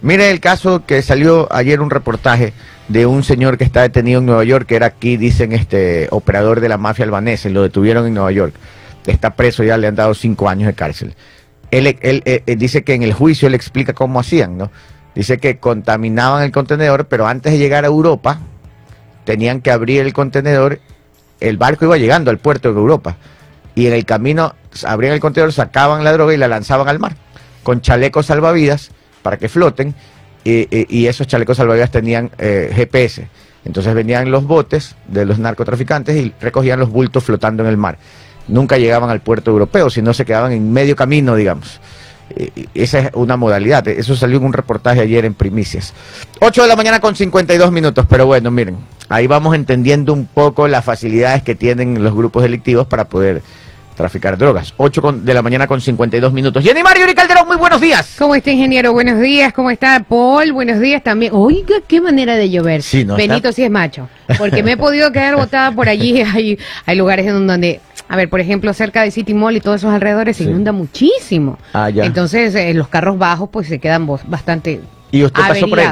Mire 0.02 0.30
el 0.30 0.40
caso 0.40 0.84
que 0.84 1.00
salió 1.00 1.48
ayer 1.50 1.80
un 1.80 1.88
reportaje 1.90 2.52
de 2.88 3.06
un 3.06 3.24
señor 3.24 3.58
que 3.58 3.64
está 3.64 3.82
detenido 3.82 4.20
en 4.20 4.26
Nueva 4.26 4.44
York, 4.44 4.66
que 4.66 4.76
era 4.76 4.86
aquí, 4.86 5.16
dicen, 5.16 5.52
este 5.52 6.08
operador 6.10 6.60
de 6.60 6.68
la 6.68 6.78
mafia 6.78 7.04
albanesa, 7.04 7.48
lo 7.48 7.62
detuvieron 7.62 8.06
en 8.06 8.14
Nueva 8.14 8.32
York. 8.32 8.54
Está 9.06 9.34
preso, 9.34 9.64
ya 9.64 9.76
le 9.76 9.86
han 9.86 9.96
dado 9.96 10.14
cinco 10.14 10.48
años 10.48 10.66
de 10.66 10.74
cárcel. 10.74 11.14
Él, 11.70 11.98
él, 12.00 12.22
eh, 12.24 12.42
dice 12.56 12.84
que 12.84 12.94
en 12.94 13.02
el 13.02 13.12
juicio 13.12 13.48
él 13.48 13.54
explica 13.54 13.92
cómo 13.92 14.20
hacían, 14.20 14.56
¿no? 14.56 14.70
Dice 15.14 15.38
que 15.38 15.58
contaminaban 15.58 16.42
el 16.42 16.52
contenedor, 16.52 17.06
pero 17.06 17.26
antes 17.26 17.52
de 17.52 17.58
llegar 17.58 17.84
a 17.84 17.88
Europa, 17.88 18.40
tenían 19.24 19.60
que 19.60 19.70
abrir 19.70 20.02
el 20.02 20.12
contenedor, 20.12 20.80
el 21.40 21.56
barco 21.56 21.86
iba 21.86 21.96
llegando 21.96 22.30
al 22.30 22.38
puerto 22.38 22.72
de 22.72 22.78
Europa, 22.78 23.16
y 23.74 23.86
en 23.86 23.94
el 23.94 24.04
camino 24.04 24.54
abrían 24.84 25.14
el 25.14 25.20
contenedor, 25.20 25.52
sacaban 25.52 26.04
la 26.04 26.12
droga 26.12 26.34
y 26.34 26.36
la 26.36 26.48
lanzaban 26.48 26.88
al 26.88 26.98
mar, 26.98 27.16
con 27.62 27.80
chalecos 27.80 28.26
salvavidas 28.26 28.90
para 29.22 29.38
que 29.38 29.48
floten, 29.48 29.94
y, 30.46 31.06
esos 31.06 31.26
chalecos 31.26 31.56
salvavidas 31.56 31.90
tenían 31.90 32.30
eh, 32.38 32.70
GPS. 32.74 33.28
Entonces 33.64 33.94
venían 33.94 34.30
los 34.30 34.44
botes 34.44 34.94
de 35.08 35.24
los 35.24 35.38
narcotraficantes 35.38 36.16
y 36.16 36.32
recogían 36.40 36.78
los 36.78 36.90
bultos 36.90 37.24
flotando 37.24 37.64
en 37.64 37.68
el 37.68 37.76
mar. 37.76 37.98
Nunca 38.46 38.78
llegaban 38.78 39.10
al 39.10 39.20
puerto 39.20 39.50
europeo, 39.50 39.90
sino 39.90 40.14
se 40.14 40.24
quedaban 40.24 40.52
en 40.52 40.72
medio 40.72 40.94
camino, 40.94 41.34
digamos. 41.34 41.80
Eh, 42.30 42.66
Esa 42.74 43.00
es 43.00 43.10
una 43.14 43.36
modalidad. 43.36 43.86
Eso 43.88 44.14
salió 44.14 44.38
en 44.38 44.44
un 44.44 44.52
reportaje 44.52 45.00
ayer 45.00 45.24
en 45.24 45.34
Primicias. 45.34 45.92
8 46.40 46.62
de 46.62 46.68
la 46.68 46.76
mañana 46.76 47.00
con 47.00 47.16
52 47.16 47.72
minutos, 47.72 48.06
pero 48.08 48.26
bueno, 48.26 48.52
miren, 48.52 48.76
ahí 49.08 49.26
vamos 49.26 49.54
entendiendo 49.56 50.12
un 50.12 50.26
poco 50.26 50.68
las 50.68 50.84
facilidades 50.84 51.42
que 51.42 51.56
tienen 51.56 52.04
los 52.04 52.14
grupos 52.14 52.44
delictivos 52.44 52.86
para 52.86 53.08
poder 53.08 53.42
traficar 53.96 54.38
drogas. 54.38 54.72
8 54.76 55.02
con- 55.02 55.24
de 55.24 55.34
la 55.34 55.42
mañana 55.42 55.66
con 55.66 55.80
52 55.80 56.32
minutos. 56.32 56.62
Jenny 56.62 56.82
Mario 56.82 57.10
y 57.10 57.14
Calderón, 57.14 57.48
muy 57.48 57.56
buenos 57.56 57.80
días. 57.80 58.14
¿Cómo 58.18 58.34
está, 58.34 58.50
ingeniero? 58.52 58.92
Buenos 58.92 59.20
días. 59.20 59.52
¿Cómo 59.52 59.70
está, 59.70 60.04
Paul? 60.08 60.52
Buenos 60.52 60.78
días 60.78 61.02
también. 61.02 61.32
Oiga, 61.34 61.76
qué 61.88 62.00
manera 62.00 62.36
de 62.36 62.50
llover. 62.50 62.82
Sí, 62.82 63.04
¿no? 63.04 63.16
Benito 63.16 63.36
Está- 63.48 63.52
sí 63.52 63.64
es 63.64 63.70
macho. 63.70 64.08
Porque 64.38 64.62
me 64.62 64.72
he 64.72 64.76
podido 64.76 65.10
quedar 65.10 65.34
botada 65.36 65.72
por 65.72 65.88
allí. 65.88 66.22
Hay, 66.34 66.58
hay 66.84 66.96
lugares 66.96 67.26
en 67.26 67.46
donde, 67.46 67.80
a 68.08 68.16
ver, 68.16 68.28
por 68.28 68.40
ejemplo, 68.40 68.72
cerca 68.74 69.02
de 69.02 69.10
City 69.10 69.32
Mall 69.34 69.56
y 69.56 69.60
todos 69.60 69.80
esos 69.80 69.92
alrededores 69.92 70.36
se 70.36 70.44
Sí. 70.44 70.50
inunda 70.50 70.72
muchísimo. 70.72 71.58
Ah, 71.72 71.88
ya. 71.90 72.04
Entonces, 72.04 72.54
eh, 72.54 72.74
los 72.74 72.88
carros 72.88 73.16
bajos 73.18 73.48
pues 73.50 73.66
se 73.68 73.78
quedan 73.78 74.06
bastante 74.06 74.80
¿Y 75.16 75.24
usted 75.24 75.42
pasó 75.42 75.68
por 75.68 75.80
ahí? 75.80 75.88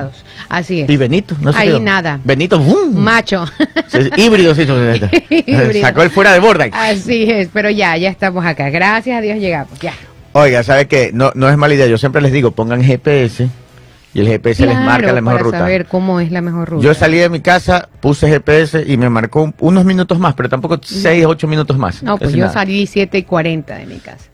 Así 0.48 0.80
es. 0.82 0.90
¿Y 0.90 0.96
Benito? 0.96 1.34
No 1.40 1.52
se 1.52 1.58
Ahí 1.58 1.68
quedó. 1.68 1.80
nada. 1.80 2.20
Benito, 2.22 2.58
¡bum! 2.58 2.94
Macho. 2.94 3.44
Sí, 3.88 3.98
Híbrido, 4.16 4.54
sí. 4.54 4.62
Híbrido. 4.62 5.72
Sacó 5.80 6.02
el 6.02 6.10
fuera 6.10 6.32
de 6.32 6.40
borda. 6.40 6.66
Así 6.72 7.24
es. 7.30 7.48
Pero 7.52 7.70
ya, 7.70 7.96
ya 7.96 8.10
estamos 8.10 8.44
acá. 8.44 8.68
Gracias 8.70 9.18
a 9.18 9.20
Dios 9.20 9.38
llegamos. 9.38 9.78
Ya. 9.80 9.92
Oiga, 10.32 10.62
¿sabe 10.62 10.86
qué? 10.86 11.10
No, 11.14 11.32
no 11.34 11.48
es 11.48 11.56
mala 11.56 11.74
idea. 11.74 11.86
Yo 11.86 11.96
siempre 11.98 12.20
les 12.20 12.32
digo, 12.32 12.50
pongan 12.50 12.82
GPS 12.82 13.48
y 14.12 14.20
el 14.20 14.26
GPS 14.28 14.66
les 14.66 14.76
marca 14.78 15.12
la 15.12 15.20
mejor 15.20 15.32
para 15.38 15.44
ruta. 15.44 15.58
saber 15.58 15.86
cómo 15.86 16.20
es 16.20 16.30
la 16.30 16.40
mejor 16.40 16.68
ruta. 16.68 16.84
Yo 16.84 16.92
salí 16.94 17.18
de 17.18 17.28
mi 17.28 17.40
casa, 17.40 17.88
puse 18.00 18.28
GPS 18.28 18.84
y 18.86 18.96
me 18.96 19.08
marcó 19.08 19.42
un- 19.42 19.54
unos 19.60 19.84
minutos 19.84 20.18
más, 20.18 20.34
pero 20.34 20.48
tampoco 20.48 20.78
6, 20.82 21.24
8 21.26 21.48
minutos 21.48 21.78
más. 21.78 22.02
No, 22.02 22.16
pues 22.18 22.28
Casi 22.28 22.38
yo 22.38 22.44
nada. 22.46 22.52
salí 22.52 22.86
7 22.86 23.18
y 23.18 23.22
40 23.22 23.76
de 23.76 23.86
mi 23.86 23.96
casa. 23.98 24.26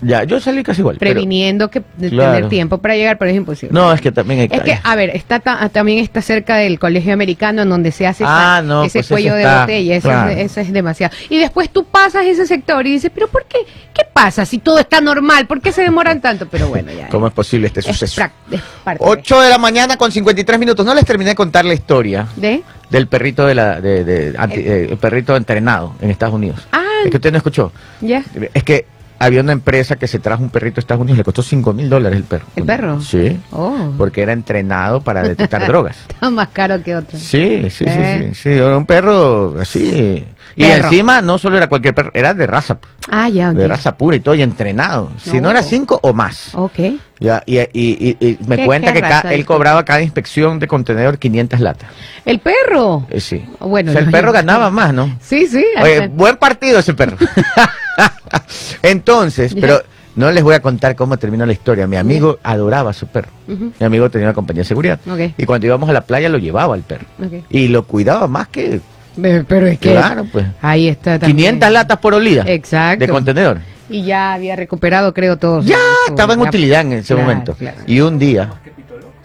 Ya, 0.00 0.24
yo 0.24 0.38
salí 0.40 0.62
casi 0.62 0.80
igual. 0.80 0.96
pero- 0.98 1.12
Previniendo 1.12 1.70
que 1.70 1.82
de 1.96 2.10
Claro. 2.10 2.32
tener 2.34 2.48
tiempo 2.50 2.78
para 2.78 2.94
llegar, 2.96 3.16
pero 3.16 3.30
es 3.30 3.36
imposible. 3.36 3.72
no, 3.72 3.92
es 3.92 4.00
que 4.00 4.12
también 4.12 4.40
hay 4.40 4.48
Es 4.50 4.62
que, 4.62 4.78
a 4.82 4.96
ver, 4.96 5.10
está 5.14 5.40
ta- 5.40 5.68
también 5.70 5.98
está 6.00 6.20
cerca 6.20 6.56
del 6.56 6.78
colegio 6.78 7.12
americano 7.14 7.62
en 7.62 7.68
donde 7.70 7.90
se 7.92 8.06
hace 8.06 8.24
esa- 8.24 8.56
Ah, 8.56 8.62
no, 8.62 8.84
ese 8.84 8.98
pues 9.00 9.08
cuello 9.08 9.34
de 9.34 9.44
botella. 9.46 9.96
Eso, 9.96 10.08
claro. 10.08 10.30
es, 10.30 10.38
eso 10.50 10.60
es 10.60 10.72
demasiado. 10.72 11.14
Y 11.30 11.38
después 11.38 11.70
tú 11.70 11.84
pasas 11.84 12.26
ese 12.26 12.46
sector 12.46 12.86
y 12.86 12.92
dices, 12.92 13.10
pero 13.14 13.28
¿por 13.28 13.44
qué? 13.46 13.58
¿Qué 13.94 14.02
pasa 14.12 14.44
si 14.44 14.58
todo 14.58 14.78
está 14.78 15.00
normal? 15.00 15.46
¿Por 15.46 15.60
qué 15.60 15.70
se 15.72 15.82
demoran 15.82 16.20
tanto? 16.20 16.46
Pero 16.50 16.68
bueno, 16.68 16.90
ya. 16.92 17.08
¿Cómo 17.08 17.26
es 17.28 17.32
posible 17.32 17.68
este 17.68 17.80
es, 17.80 17.86
suceso? 17.86 18.22
es 18.50 18.60
parte 18.82 19.02
de- 19.04 19.10
8 19.10 19.40
de 19.40 19.48
la 19.50 19.58
mañana 19.58 19.96
con 19.96 20.10
53 20.12 20.58
minutos. 20.58 20.84
No 20.84 20.94
les 20.94 21.04
terminé 21.04 21.30
de 21.30 21.36
contar 21.36 21.64
la 21.64 21.74
historia 21.74 22.26
de... 22.36 22.62
del 22.90 23.06
perrito 23.06 23.46
de 23.46 23.54
la 23.54 23.80
de, 23.80 24.04
de- 24.04 24.34
anti- 24.36 24.60
eh, 24.60 24.88
el 24.90 24.96
perrito 24.98 25.36
entrenado 25.36 25.94
en 26.00 26.10
Estados 26.10 26.34
Unidos. 26.34 26.66
Ah, 26.72 26.82
Es 27.04 27.10
que 27.10 27.16
usted 27.16 27.30
no 27.30 27.38
escuchó. 27.38 27.72
Ya. 28.00 28.22
Es 28.52 28.62
que 28.64 28.86
había 29.18 29.40
una 29.40 29.52
empresa 29.52 29.96
que 29.96 30.06
se 30.06 30.18
trajo 30.18 30.42
un 30.42 30.50
perrito 30.50 30.78
a 30.78 30.80
Estados 30.80 31.00
Unidos, 31.02 31.18
le 31.18 31.24
costó 31.24 31.42
5 31.42 31.72
mil 31.72 31.88
dólares 31.88 32.16
el 32.18 32.24
perro. 32.24 32.46
¿El 32.56 32.64
perro? 32.64 33.00
Sí. 33.00 33.40
Oh. 33.52 33.92
Porque 33.96 34.22
era 34.22 34.32
entrenado 34.32 35.00
para 35.00 35.22
detectar 35.22 35.64
drogas. 35.66 35.96
Está 36.08 36.30
más 36.30 36.48
caro 36.48 36.82
que 36.82 36.96
otro. 36.96 37.18
Sí, 37.18 37.68
sí, 37.70 37.84
Eh. 37.86 38.18
sí, 38.20 38.34
sí, 38.34 38.34
sí, 38.42 38.48
era 38.50 38.76
un 38.76 38.86
perro 38.86 39.54
así. 39.60 40.24
Y 40.56 40.64
Perro. 40.64 40.84
encima 40.88 41.20
no 41.20 41.36
solo 41.38 41.56
era 41.56 41.68
cualquier 41.68 41.94
perro, 41.94 42.10
era 42.14 42.32
de 42.34 42.46
raza, 42.46 42.78
Ah, 43.10 43.28
ya, 43.28 43.50
ok. 43.50 43.56
de 43.56 43.66
raza 43.68 43.96
pura 43.96 44.16
y 44.16 44.20
todo, 44.20 44.34
y 44.34 44.42
entrenado. 44.42 45.10
Si 45.18 45.40
no 45.40 45.50
era 45.50 45.62
cinco 45.62 45.98
o 46.02 46.12
más. 46.12 46.54
Ok. 46.54 46.78
Ya, 47.20 47.42
y, 47.46 47.58
y- 47.58 47.66
y- 47.72 48.16
y 48.20 48.38
me 48.46 48.56
¿Qué- 48.56 48.64
cuenta 48.66 48.92
qué 48.92 49.02
que 49.02 49.34
él 49.34 49.44
cobraba 49.46 49.84
cada 49.84 50.02
inspección 50.02 50.58
de 50.58 50.66
contenedor 50.68 51.18
500 51.18 51.60
latas. 51.60 51.88
El 52.24 52.38
perro. 52.40 53.06
Eh, 53.10 53.20
sí. 53.20 53.44
Bueno, 53.60 53.90
o 53.90 53.94
sea, 53.94 54.02
el 54.02 54.10
perro 54.10 54.30
ganaba 54.32 54.70
más, 54.70 54.92
¿no? 54.94 55.16
Sí, 55.20 55.46
sí. 55.46 55.64
Oye, 55.82 56.08
buen 56.08 56.36
partido 56.36 56.78
ese 56.78 56.94
perro. 56.94 57.16
Entonces, 58.82 59.54
pero 59.60 59.82
no 60.16 60.30
les 60.30 60.42
voy 60.42 60.54
a 60.54 60.60
contar 60.60 60.94
cómo 60.96 61.16
terminó 61.16 61.46
la 61.46 61.52
historia. 61.52 61.86
Mi 61.86 61.96
amigo 61.96 62.38
adoraba 62.42 62.90
a 62.90 62.92
su 62.92 63.06
perro. 63.06 63.30
Mi 63.46 63.72
amigo 63.86 64.10
tenía 64.10 64.28
una 64.28 64.34
compañía 64.34 64.62
de 64.62 64.68
seguridad. 64.68 65.00
Ok. 65.10 65.34
Y 65.36 65.44
cuando 65.46 65.66
íbamos 65.66 65.88
a 65.88 65.92
la 65.92 66.02
playa 66.02 66.28
lo 66.28 66.38
llevaba 66.38 66.74
al 66.74 66.82
perro. 66.82 67.06
Ok. 67.24 67.44
Y 67.50 67.68
lo 67.68 67.84
cuidaba 67.84 68.26
más 68.28 68.48
que 68.48 68.80
Pero 69.20 69.66
es 69.66 69.78
que. 69.78 69.92
Claro, 69.92 70.26
pues. 70.30 70.46
Ahí 70.60 70.88
está 70.88 71.18
también. 71.18 71.36
500 71.36 71.70
latas 71.70 71.98
por 71.98 72.14
olida. 72.14 72.44
Exacto. 72.46 73.04
De 73.06 73.08
contenedor. 73.12 73.58
Y 73.88 74.02
ya 74.04 74.32
había 74.34 74.56
recuperado, 74.56 75.12
creo, 75.14 75.36
todo. 75.36 75.62
su- 75.62 75.68
Ya 75.68 75.76
su- 76.06 76.12
estaba 76.12 76.34
en 76.34 76.40
la- 76.42 76.48
utilidad 76.48 76.80
en 76.80 76.92
ese 76.94 77.14
Claro, 77.14 77.22
momento. 77.22 77.54
claro. 77.54 77.76
Y 77.86 78.00
un 78.00 78.18
día. 78.18 78.50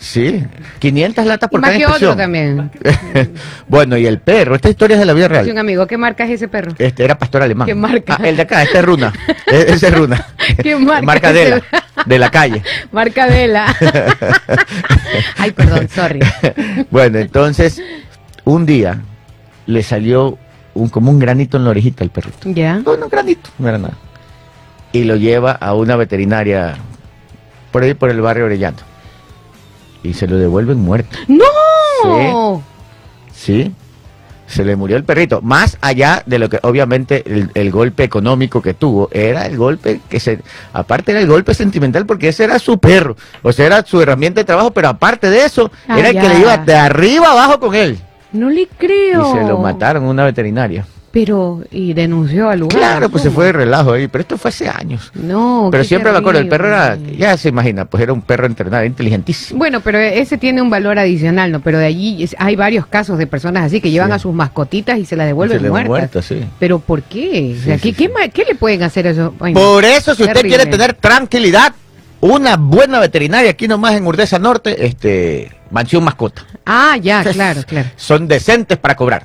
Sí, 0.02 0.46
500 0.80 1.26
latas 1.26 1.50
Y 1.50 1.52
por 1.52 1.60
más 1.60 1.72
cada 1.72 1.80
que 1.80 1.86
otro 2.06 2.16
también. 2.16 2.72
bueno, 3.68 3.98
y 3.98 4.06
el 4.08 4.20
perro, 4.20 4.56
esta 4.56 4.70
historia 4.70 4.94
es 4.96 5.00
de 5.02 5.06
la 5.06 5.12
vida 5.14 5.26
Sí, 5.28 5.34
un 5.34 5.44
real. 5.44 5.58
amigo, 5.58 5.88
¿qué 5.88 5.98
marca 5.98 6.24
es 6.24 6.32
ese 6.32 6.48
perro? 6.48 6.72
Este 6.78 7.04
era 7.04 7.18
pastor 7.18 7.42
alemán. 7.44 7.66
¿Qué 7.68 7.76
marca? 7.76 8.16
Ah, 8.18 8.26
el 8.30 8.38
de 8.38 8.44
acá, 8.44 8.64
este 8.64 8.78
es 8.78 8.86
Runa. 8.86 9.12
E- 9.52 9.66
Ese 9.74 9.88
es 9.88 9.94
Runa. 9.94 10.26
¿Qué 10.64 10.78
marca 10.78 11.34
de 11.34 11.44
es 11.44 11.50
la, 11.50 11.62
de 12.06 12.18
la 12.20 12.32
calle. 12.32 12.64
Marca 12.94 13.28
Dela. 13.28 13.76
Ay, 15.38 15.52
perdón, 15.52 15.90
sorry. 15.90 16.20
Bueno, 16.90 17.20
entonces, 17.20 17.82
un 18.46 18.66
día 18.66 19.02
le 19.70 19.84
salió 19.84 20.38
un, 20.74 20.90
como 20.90 21.12
un 21.12 21.20
granito 21.20 21.58
en 21.58 21.64
la 21.64 21.70
orejita 21.70 22.04
al 22.04 22.10
perrito. 22.10 22.50
¿Ya? 22.50 22.80
No, 22.80 22.98
no, 22.98 23.08
granito, 23.08 23.52
no 23.60 23.70
era 23.70 23.78
nada. 23.78 23.94
Y 24.92 25.04
lo 25.04 25.16
lleva 25.16 25.52
a 25.52 25.76
una 25.76 25.96
veterinaria 25.96 26.76
por 27.72 27.84
ahí 27.84 27.94
por 27.94 28.10
el 28.10 28.20
barrio 28.20 28.46
Orellano. 28.46 28.78
Y 30.02 30.14
se 30.16 30.26
lo 30.28 30.38
devuelven 30.38 30.80
muerto. 30.80 31.16
¡No! 31.28 32.64
¿Sí? 33.32 33.72
Se 34.48 34.66
le 34.66 34.76
murió 34.76 34.98
el 34.98 35.04
perrito. 35.04 35.42
Más 35.44 35.78
allá 35.82 36.24
de 36.26 36.40
lo 36.40 36.50
que 36.50 36.58
obviamente 36.64 37.24
el, 37.28 37.52
el 37.54 37.70
golpe 37.70 38.04
económico 38.04 38.64
que 38.64 38.74
tuvo, 38.74 39.08
era 39.12 39.46
el 39.46 39.56
golpe 39.56 40.02
que 40.10 40.20
se... 40.20 40.40
Aparte 40.74 41.12
era 41.12 41.22
el 41.22 41.28
golpe 41.28 41.54
sentimental 41.54 42.08
porque 42.08 42.30
ese 42.30 42.46
era 42.46 42.58
su 42.58 42.80
perro. 42.80 43.16
O 43.44 43.52
sea, 43.54 43.68
era 43.68 43.86
su 43.86 44.02
herramienta 44.02 44.42
de 44.42 44.46
trabajo, 44.46 44.72
pero 44.72 44.88
aparte 44.90 45.30
de 45.30 45.46
eso, 45.46 45.70
Ah, 45.88 46.00
era 46.00 46.10
el 46.10 46.20
que 46.20 46.28
le 46.30 46.40
iba 46.40 46.58
de 46.58 46.74
arriba 46.76 47.32
abajo 47.34 47.60
con 47.60 47.76
él. 47.76 48.00
No 48.32 48.50
le 48.50 48.68
creo. 48.78 49.36
Y 49.36 49.40
se 49.40 49.46
lo 49.48 49.58
mataron 49.58 50.04
en 50.04 50.10
una 50.10 50.26
veterinaria. 50.26 50.86
Pero, 51.12 51.64
y 51.72 51.94
denunció 51.94 52.50
al 52.52 52.60
lugar. 52.60 52.78
Claro, 52.78 53.10
pues 53.10 53.24
se 53.24 53.32
fue 53.32 53.46
de 53.46 53.52
relajo 53.54 53.94
ahí, 53.94 54.08
pero 54.08 54.22
esto 54.22 54.38
fue 54.38 54.50
hace 54.50 54.70
años. 54.70 55.12
No, 55.16 55.70
Pero 55.72 55.84
siempre 55.84 56.12
me 56.12 56.20
acuerdo, 56.20 56.40
el 56.40 56.48
perro 56.48 56.68
era, 56.68 57.00
ya 57.18 57.36
se 57.36 57.50
imagina, 57.50 57.86
pues 57.86 58.04
era 58.04 58.14
un 58.14 58.22
perro 58.22 58.46
entrenado, 58.46 58.86
inteligentísimo. 58.86 59.58
Bueno, 59.58 59.80
pero 59.80 59.98
ese 59.98 60.38
tiene 60.38 60.62
un 60.62 60.70
valor 60.70 61.00
adicional, 61.00 61.52
¿no? 61.52 61.62
Pero 61.62 61.80
de 61.80 61.88
allí 61.88 62.22
es- 62.24 62.36
hay 62.38 62.56
varios 62.56 62.86
casos 62.86 63.18
de 63.18 63.26
personas 63.26 63.64
así 63.66 63.82
que 63.82 63.90
llevan 63.90 64.10
Sí. 64.10 64.14
a 64.14 64.20
sus 64.20 64.36
mascotitas 64.36 65.00
y 65.00 65.06
se 65.06 65.16
las 65.16 65.26
devuelven 65.26 65.60
Se 65.62 65.68
muertas. 65.72 65.90
muerto, 65.90 66.22
sí. 66.22 66.44
¿Pero 66.60 66.78
por 66.78 67.02
qué? 67.02 67.56
O 67.60 67.64
sea, 67.64 67.80
Sí, 67.80 67.92
¿qué, 67.94 68.12
qué 68.32 68.46
le 68.46 68.54
pueden 68.54 68.84
hacer 68.84 69.08
a 69.08 69.10
eso? 69.10 69.34
Ay, 69.40 69.56
no. 69.56 69.60
Por 69.62 69.84
eso, 69.86 70.14
si 70.14 70.22
usted 70.22 70.36
Terrible. 70.36 70.58
quiere 70.58 70.70
tener 70.72 70.94
tranquilidad, 70.94 71.74
una 72.22 72.56
buena 72.56 73.00
veterinaria 73.00 73.50
aquí 73.50 73.68
nomás 73.68 73.96
en 73.96 74.06
Urdesa 74.06 74.38
Norte, 74.38 74.86
este, 74.86 75.52
mansión 75.72 76.04
mascota. 76.04 76.44
Ah, 76.66 76.98
ya, 77.02 77.24
claro, 77.32 77.62
claro. 77.68 77.90
Son 77.96 78.28
decentes 78.28 78.78
para 78.78 78.96
cobrar 78.96 79.24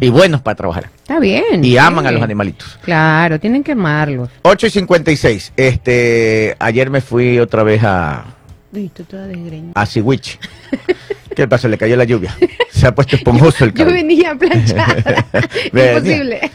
y 0.00 0.08
buenos 0.08 0.40
para 0.40 0.56
trabajar. 0.56 0.90
Está 0.96 1.20
bien. 1.20 1.64
Y 1.64 1.70
sí. 1.70 1.78
aman 1.78 2.06
a 2.06 2.10
los 2.10 2.20
animalitos. 2.22 2.78
Claro, 2.82 3.38
tienen 3.38 3.62
que 3.62 3.72
amarlos. 3.72 4.28
8 4.42 4.66
y 4.66 4.70
56. 4.70 5.52
Este, 5.56 6.56
ayer 6.58 6.90
me 6.90 7.00
fui 7.00 7.38
otra 7.38 7.62
vez 7.62 7.82
a, 7.84 8.24
Uy, 8.72 8.88
tú 8.94 9.04
toda 9.04 9.26
desgreñada. 9.28 9.72
a 9.74 9.86
Siwich. 9.86 10.38
¿Qué 11.36 11.46
pasó? 11.46 11.68
Le 11.68 11.78
cayó 11.78 11.94
la 11.96 12.02
lluvia. 12.04 12.36
Se 12.72 12.88
ha 12.88 12.94
puesto 12.94 13.14
esponjoso 13.14 13.64
el 13.64 13.70
Yo 13.74 13.84
cabello. 13.84 13.94
venía 13.96 14.34
planchada. 14.34 15.24
Venía. 15.72 15.92
Imposible. 15.98 16.50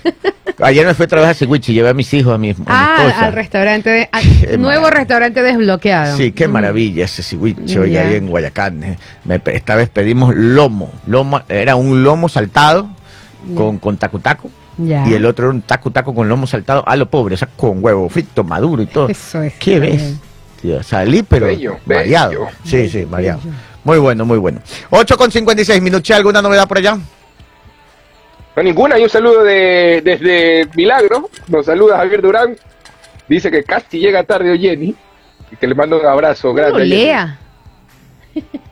Ayer 0.62 0.86
me 0.86 0.94
fui 0.94 1.06
otra 1.06 1.22
vez 1.22 1.30
a 1.30 1.34
Siwich 1.34 1.70
y 1.70 1.74
llevé 1.74 1.90
a 1.90 1.94
mis 1.94 2.14
hijos, 2.14 2.34
a 2.34 2.38
mi, 2.38 2.52
a 2.52 2.54
mi 2.54 2.64
Ah, 2.68 2.96
esposa. 3.00 3.26
al 3.26 3.34
restaurante 3.34 3.90
de, 3.90 4.10
al 4.12 4.24
nuevo 4.62 4.90
restaurante 4.90 5.42
desbloqueado. 5.42 6.18
Sí, 6.18 6.32
qué 6.32 6.48
Mm. 6.48 6.52
maravilla 6.52 7.06
ese 7.06 7.24
Siwich, 7.24 7.76
oiga, 7.78 8.04
Ya. 8.04 8.10
ahí 8.10 8.16
en 8.16 8.28
Guayacán. 8.28 8.84
eh. 8.84 8.98
Me 9.26 9.42
esta 9.46 9.76
vez 9.76 9.90
pedimos 9.90 10.36
lomo. 10.36 10.92
lomo 11.08 11.42
era 11.50 11.76
un 11.76 12.04
lomo 12.04 12.30
saltado 12.30 12.90
con, 13.56 13.78
con 13.80 13.98
tacu 13.98 14.20
tacu. 14.20 14.50
Ya. 14.78 15.08
Y 15.08 15.14
el 15.14 15.26
otro 15.26 15.46
era 15.48 15.54
un 15.54 15.62
tacu 15.62 15.92
tacu 15.92 16.14
con 16.16 16.28
lomo 16.30 16.48
saltado 16.48 16.84
a 16.88 16.96
lo 16.96 17.08
pobre, 17.10 17.36
o 17.36 17.38
sea, 17.38 17.48
con 17.56 17.84
huevo 17.84 18.08
frito, 18.10 18.44
maduro 18.44 18.82
y 18.82 18.88
todo. 18.88 19.08
Eso 19.10 19.42
es. 19.44 19.54
¿Qué 19.60 19.80
ves? 19.80 20.16
Tío, 20.62 20.82
salí, 20.82 21.24
pero 21.24 21.48
Bello, 21.48 21.78
variado. 21.86 22.30
bello. 22.32 22.48
Sí, 22.64 22.90
sí, 22.90 23.04
variado. 23.06 23.40
Muy 23.84 23.98
bueno, 24.00 24.24
muy 24.26 24.38
bueno. 24.38 24.62
8 24.92 25.18
con 25.18 25.30
56 25.30 25.82
minutos. 25.82 26.10
¿Alguna 26.12 26.42
novedad 26.42 26.68
por 26.68 26.78
allá? 26.78 26.98
No, 28.56 28.64
ninguna. 28.64 29.00
Y 29.00 29.04
un 29.04 29.10
saludo 29.10 29.44
de, 29.44 30.02
desde 30.04 30.68
Milagro. 30.76 31.30
Nos 31.48 31.66
saluda 31.66 31.98
Javier 31.98 32.22
Durán. 32.22 32.56
Dice 33.28 33.50
que 33.50 33.64
casi 33.64 34.00
llega 34.00 34.24
tarde 34.24 34.58
Jenny. 34.58 34.96
Y 35.52 35.56
que 35.56 35.68
le 35.68 35.76
mando 35.76 36.00
un 36.00 36.06
abrazo 36.06 36.50
No 36.50 36.54
grande. 36.54 36.80
Jenny. 36.88 36.90
lea. 37.04 37.40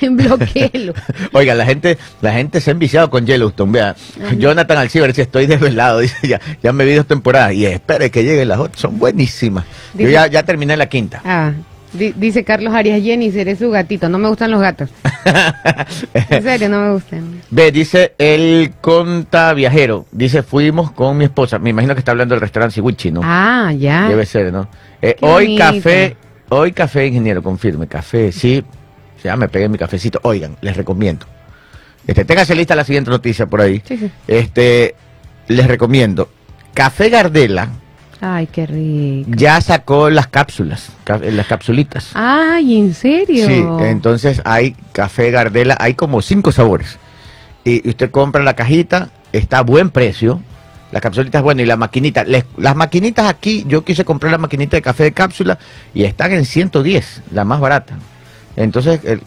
Bloquéelo. 0.00 0.94
Oiga, 1.32 1.54
la 1.54 1.64
gente, 1.64 1.98
la 2.20 2.32
gente 2.32 2.60
se 2.60 2.70
ha 2.70 2.72
enviciado 2.72 3.10
con 3.10 3.26
Yellowstone. 3.26 3.72
Vea, 3.72 3.96
Jonathan 4.36 4.78
Alcibar 4.78 5.08
dice, 5.08 5.22
estoy 5.22 5.46
desvelado. 5.46 5.98
Dice, 6.00 6.28
ya, 6.28 6.40
ya 6.62 6.72
me 6.72 6.84
vi 6.84 6.94
dos 6.94 7.06
temporadas. 7.06 7.54
Y 7.54 7.66
espere 7.66 8.10
que 8.10 8.22
lleguen 8.22 8.48
las 8.48 8.58
otras. 8.58 8.80
Son 8.80 8.98
buenísimas. 8.98 9.64
Yo 9.94 10.08
ya, 10.08 10.26
ya 10.26 10.42
terminé 10.42 10.76
la 10.76 10.88
quinta. 10.88 11.20
Ah, 11.24 11.52
dice 11.92 12.44
Carlos 12.44 12.74
Arias 12.74 13.02
Jenny, 13.02 13.30
seré 13.30 13.56
su 13.56 13.70
gatito. 13.70 14.08
No 14.08 14.18
me 14.18 14.28
gustan 14.28 14.50
los 14.50 14.60
gatos. 14.60 14.90
En 16.30 16.42
serio, 16.42 16.68
no 16.68 16.80
me 16.80 16.92
gustan. 16.92 17.42
Ve, 17.50 17.70
dice 17.70 18.14
el 18.18 18.72
conta 18.80 19.52
viajero. 19.52 20.06
Dice, 20.10 20.42
fuimos 20.42 20.90
con 20.92 21.16
mi 21.16 21.24
esposa. 21.24 21.58
Me 21.58 21.70
imagino 21.70 21.94
que 21.94 22.00
está 22.00 22.12
hablando 22.12 22.34
del 22.34 22.40
restaurante 22.40 22.74
Siwichi, 22.74 23.10
¿no? 23.10 23.20
Ah, 23.22 23.72
ya. 23.76 24.08
Debe 24.08 24.24
ser, 24.24 24.52
¿no? 24.52 24.68
Eh, 25.02 25.16
hoy 25.20 25.58
bonito. 25.58 25.64
café, 25.64 26.16
hoy 26.48 26.72
café, 26.72 27.06
ingeniero, 27.06 27.42
confirme, 27.42 27.86
café, 27.86 28.32
sí. 28.32 28.64
Ya 29.22 29.36
me 29.36 29.48
pegué 29.48 29.68
mi 29.68 29.78
cafecito. 29.78 30.20
Oigan, 30.22 30.56
les 30.60 30.76
recomiendo. 30.76 31.26
Este, 32.06 32.24
téngase 32.24 32.54
lista 32.54 32.74
la 32.74 32.84
siguiente 32.84 33.10
noticia 33.10 33.46
por 33.46 33.60
ahí. 33.60 33.82
Sí, 33.84 33.96
sí. 33.98 34.10
Este, 34.26 34.94
les 35.48 35.66
recomiendo. 35.66 36.30
Café 36.72 37.10
Gardela 37.10 37.68
Ay, 38.20 38.46
qué 38.48 38.66
rico. 38.66 39.30
ya 39.36 39.60
sacó 39.60 40.10
las 40.10 40.26
cápsulas, 40.26 40.90
ca- 41.04 41.18
las 41.18 41.46
capsulitas. 41.46 42.10
Ay, 42.14 42.76
¿en 42.78 42.92
serio? 42.94 43.46
Sí, 43.46 43.64
entonces 43.86 44.42
hay 44.44 44.74
café 44.92 45.30
Gardela, 45.30 45.76
hay 45.78 45.94
como 45.94 46.20
cinco 46.22 46.50
sabores. 46.52 46.98
Y 47.64 47.88
usted 47.88 48.10
compra 48.10 48.42
la 48.42 48.54
cajita, 48.54 49.10
está 49.32 49.58
a 49.58 49.62
buen 49.62 49.90
precio. 49.90 50.42
La 50.90 51.00
capsulita 51.00 51.38
es 51.38 51.44
buena 51.44 51.60
y 51.62 51.66
la 51.66 51.76
maquinita. 51.76 52.24
les- 52.24 52.46
las 52.56 52.74
maquinitas 52.74 53.28
aquí, 53.28 53.64
yo 53.68 53.84
quise 53.84 54.04
comprar 54.04 54.32
la 54.32 54.38
maquinita 54.38 54.76
de 54.76 54.82
café 54.82 55.04
de 55.04 55.12
cápsula 55.12 55.58
y 55.94 56.04
están 56.04 56.32
en 56.32 56.44
110, 56.46 57.22
la 57.30 57.44
más 57.44 57.60
barata. 57.60 57.94
Entonces, 58.62 59.00
el, 59.04 59.20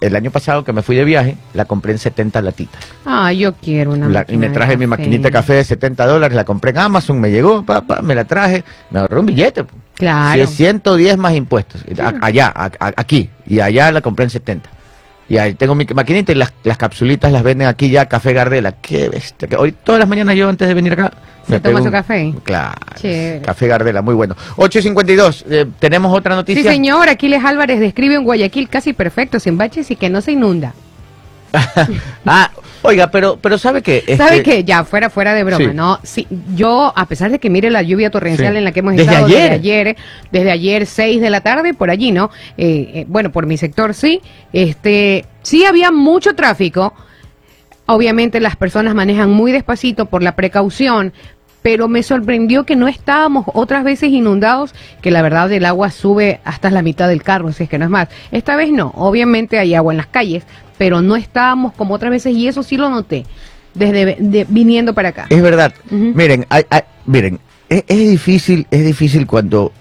el 0.00 0.14
año 0.16 0.30
pasado 0.30 0.62
que 0.62 0.72
me 0.72 0.80
fui 0.82 0.94
de 0.96 1.04
viaje, 1.04 1.36
la 1.54 1.64
compré 1.64 1.92
en 1.92 1.98
70 1.98 2.40
latitas. 2.40 2.80
Ah, 3.04 3.32
yo 3.32 3.54
quiero 3.54 3.92
una 3.92 4.08
La- 4.08 4.24
y 4.28 4.36
me 4.36 4.48
de 4.48 4.54
traje 4.54 4.76
mi 4.76 4.86
maquinita 4.86 5.28
de 5.28 5.32
café 5.32 5.54
de 5.54 5.64
70 5.64 6.06
dólares, 6.06 6.36
la 6.36 6.44
compré 6.44 6.70
en 6.70 6.78
Amazon, 6.78 7.20
me 7.20 7.30
llegó, 7.30 7.64
papá, 7.64 8.00
me 8.00 8.14
la 8.14 8.24
traje, 8.24 8.62
me 8.90 9.00
ahorré 9.00 9.18
un 9.18 9.26
billete. 9.26 9.64
pues. 9.64 9.74
Claro. 9.96 10.34
Si 10.34 10.40
es 10.42 10.50
110 10.50 11.16
más 11.18 11.34
impuestos. 11.34 11.82
A- 12.00 12.14
allá, 12.20 12.52
a- 12.54 12.66
a- 12.78 12.92
aquí. 12.96 13.28
Y 13.46 13.60
allá 13.60 13.90
la 13.90 14.00
compré 14.02 14.24
en 14.24 14.30
70. 14.30 14.70
Y 15.28 15.38
ahí 15.38 15.54
tengo 15.54 15.74
mi 15.74 15.84
maquinita 15.92 16.30
y 16.32 16.36
las, 16.36 16.52
las 16.62 16.76
capsulitas 16.78 17.32
las 17.32 17.42
venden 17.42 17.66
aquí 17.66 17.90
ya, 17.90 18.06
Café 18.06 18.32
Gardela. 18.32 18.72
Qué 18.72 19.08
bestia. 19.08 19.48
Hoy 19.58 19.72
todas 19.72 19.98
las 19.98 20.08
mañanas 20.08 20.36
yo 20.36 20.48
antes 20.48 20.68
de 20.68 20.74
venir 20.74 20.92
acá. 20.92 21.12
¿Se 21.46 21.52
me 21.54 21.60
toma 21.60 21.78
su 21.80 21.84
un- 21.86 21.90
café? 21.90 22.34
Claro. 22.44 22.74
Chévere. 22.94 23.40
Café 23.42 23.66
Gardela, 23.68 24.02
muy 24.02 24.14
bueno. 24.14 24.36
8.52. 24.56 25.44
eh, 25.48 25.66
¿Tenemos 25.80 26.16
otra 26.16 26.34
noticia? 26.36 26.62
Sí, 26.62 26.68
señor. 26.68 27.08
Aquiles 27.08 27.44
Álvarez 27.44 27.80
describe 27.80 28.18
un 28.18 28.24
Guayaquil 28.24 28.68
casi 28.68 28.92
perfecto, 28.92 29.40
sin 29.40 29.56
baches 29.58 29.90
y 29.90 29.96
que 29.96 30.08
no 30.10 30.20
se 30.20 30.32
inunda. 30.32 30.74
ah, 32.26 32.50
oiga, 32.86 33.10
pero, 33.10 33.38
pero 33.40 33.58
¿sabe 33.58 33.82
qué? 33.82 34.02
¿Sabe 34.16 34.38
Este, 34.38 34.42
qué? 34.42 34.64
Ya, 34.64 34.84
fuera, 34.84 35.10
fuera 35.10 35.34
de 35.34 35.44
broma, 35.44 35.64
Sí. 35.64 35.74
¿no? 35.74 35.98
Sí, 36.02 36.26
yo, 36.54 36.92
a 36.96 37.06
pesar 37.06 37.30
de 37.30 37.38
que 37.38 37.50
mire 37.50 37.70
la 37.70 37.82
lluvia 37.82 38.10
torrencial 38.10 38.52
Sí. 38.54 38.58
en 38.58 38.64
la 38.64 38.72
que 38.72 38.80
hemos 38.80 38.96
Desde 38.96 39.10
estado 39.10 39.26
ayer. 39.26 39.40
desde 39.42 39.54
ayer, 39.54 39.96
desde 40.32 40.50
ayer 40.50 40.86
6 40.86 41.20
de 41.20 41.30
la 41.30 41.40
tarde, 41.40 41.74
por 41.74 41.90
allí, 41.90 42.12
¿no? 42.12 42.30
Eh, 42.56 42.90
eh, 42.94 43.04
bueno, 43.08 43.30
por 43.32 43.46
mi 43.46 43.56
sector 43.56 43.94
sí, 43.94 44.20
este, 44.52 45.24
sí 45.42 45.64
había 45.64 45.90
mucho 45.92 46.34
tráfico. 46.34 46.94
Obviamente 47.86 48.40
las 48.40 48.56
personas 48.56 48.94
manejan 48.94 49.30
muy 49.30 49.52
despacito 49.52 50.06
por 50.06 50.22
la 50.22 50.34
precaución, 50.34 51.12
pero 51.62 51.88
me 51.88 52.02
sorprendió 52.02 52.64
que 52.64 52.76
no 52.76 52.88
estábamos 52.88 53.46
otras 53.54 53.84
veces 53.84 54.10
inundados, 54.10 54.74
que 55.02 55.10
la 55.10 55.22
verdad 55.22 55.50
el 55.52 55.64
agua 55.64 55.90
sube 55.90 56.40
hasta 56.44 56.70
la 56.70 56.82
mitad 56.82 57.08
del 57.08 57.22
carro, 57.22 57.52
si 57.52 57.64
es 57.64 57.68
que 57.68 57.78
no 57.78 57.84
es 57.84 57.90
más. 57.90 58.08
Esta 58.32 58.56
vez 58.56 58.70
no, 58.70 58.92
obviamente 58.96 59.58
hay 59.58 59.74
agua 59.74 59.92
en 59.92 59.96
las 59.98 60.06
calles, 60.06 60.44
pero 60.78 61.00
no 61.02 61.16
estábamos 61.16 61.72
como 61.74 61.94
otras 61.94 62.10
veces 62.10 62.34
y 62.34 62.48
eso 62.48 62.62
sí 62.62 62.76
lo 62.76 62.88
noté 62.88 63.24
desde 63.74 64.16
de- 64.18 64.46
viniendo 64.48 64.94
para 64.94 65.10
acá. 65.10 65.26
Es 65.28 65.42
verdad. 65.42 65.72
Miren, 65.90 66.46
hay- 66.48 66.64
hay- 66.70 66.82
miren, 67.06 67.38
es, 67.68 67.84
es 67.86 67.98
difícil, 68.10 68.66
es 68.70 68.84
difícil 68.84 69.26
cuando, 69.26 69.72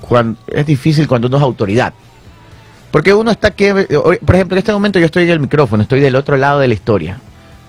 cuando, 0.00 0.38
es 0.48 0.66
difícil 0.66 1.06
cuando 1.08 1.28
uno 1.28 1.36
es 1.38 1.42
autoridad. 1.42 1.92
Porque 2.90 3.14
uno 3.14 3.30
está 3.30 3.48
aquí, 3.48 3.64
hoy- 3.70 4.18
por 4.24 4.34
ejemplo, 4.34 4.54
en 4.54 4.58
este 4.58 4.72
momento 4.72 4.98
yo 4.98 5.06
estoy 5.06 5.24
en 5.24 5.30
el 5.30 5.40
micrófono, 5.40 5.82
estoy 5.82 6.00
del 6.00 6.14
otro 6.14 6.36
lado 6.36 6.60
de 6.60 6.68
la 6.68 6.74
historia. 6.74 7.18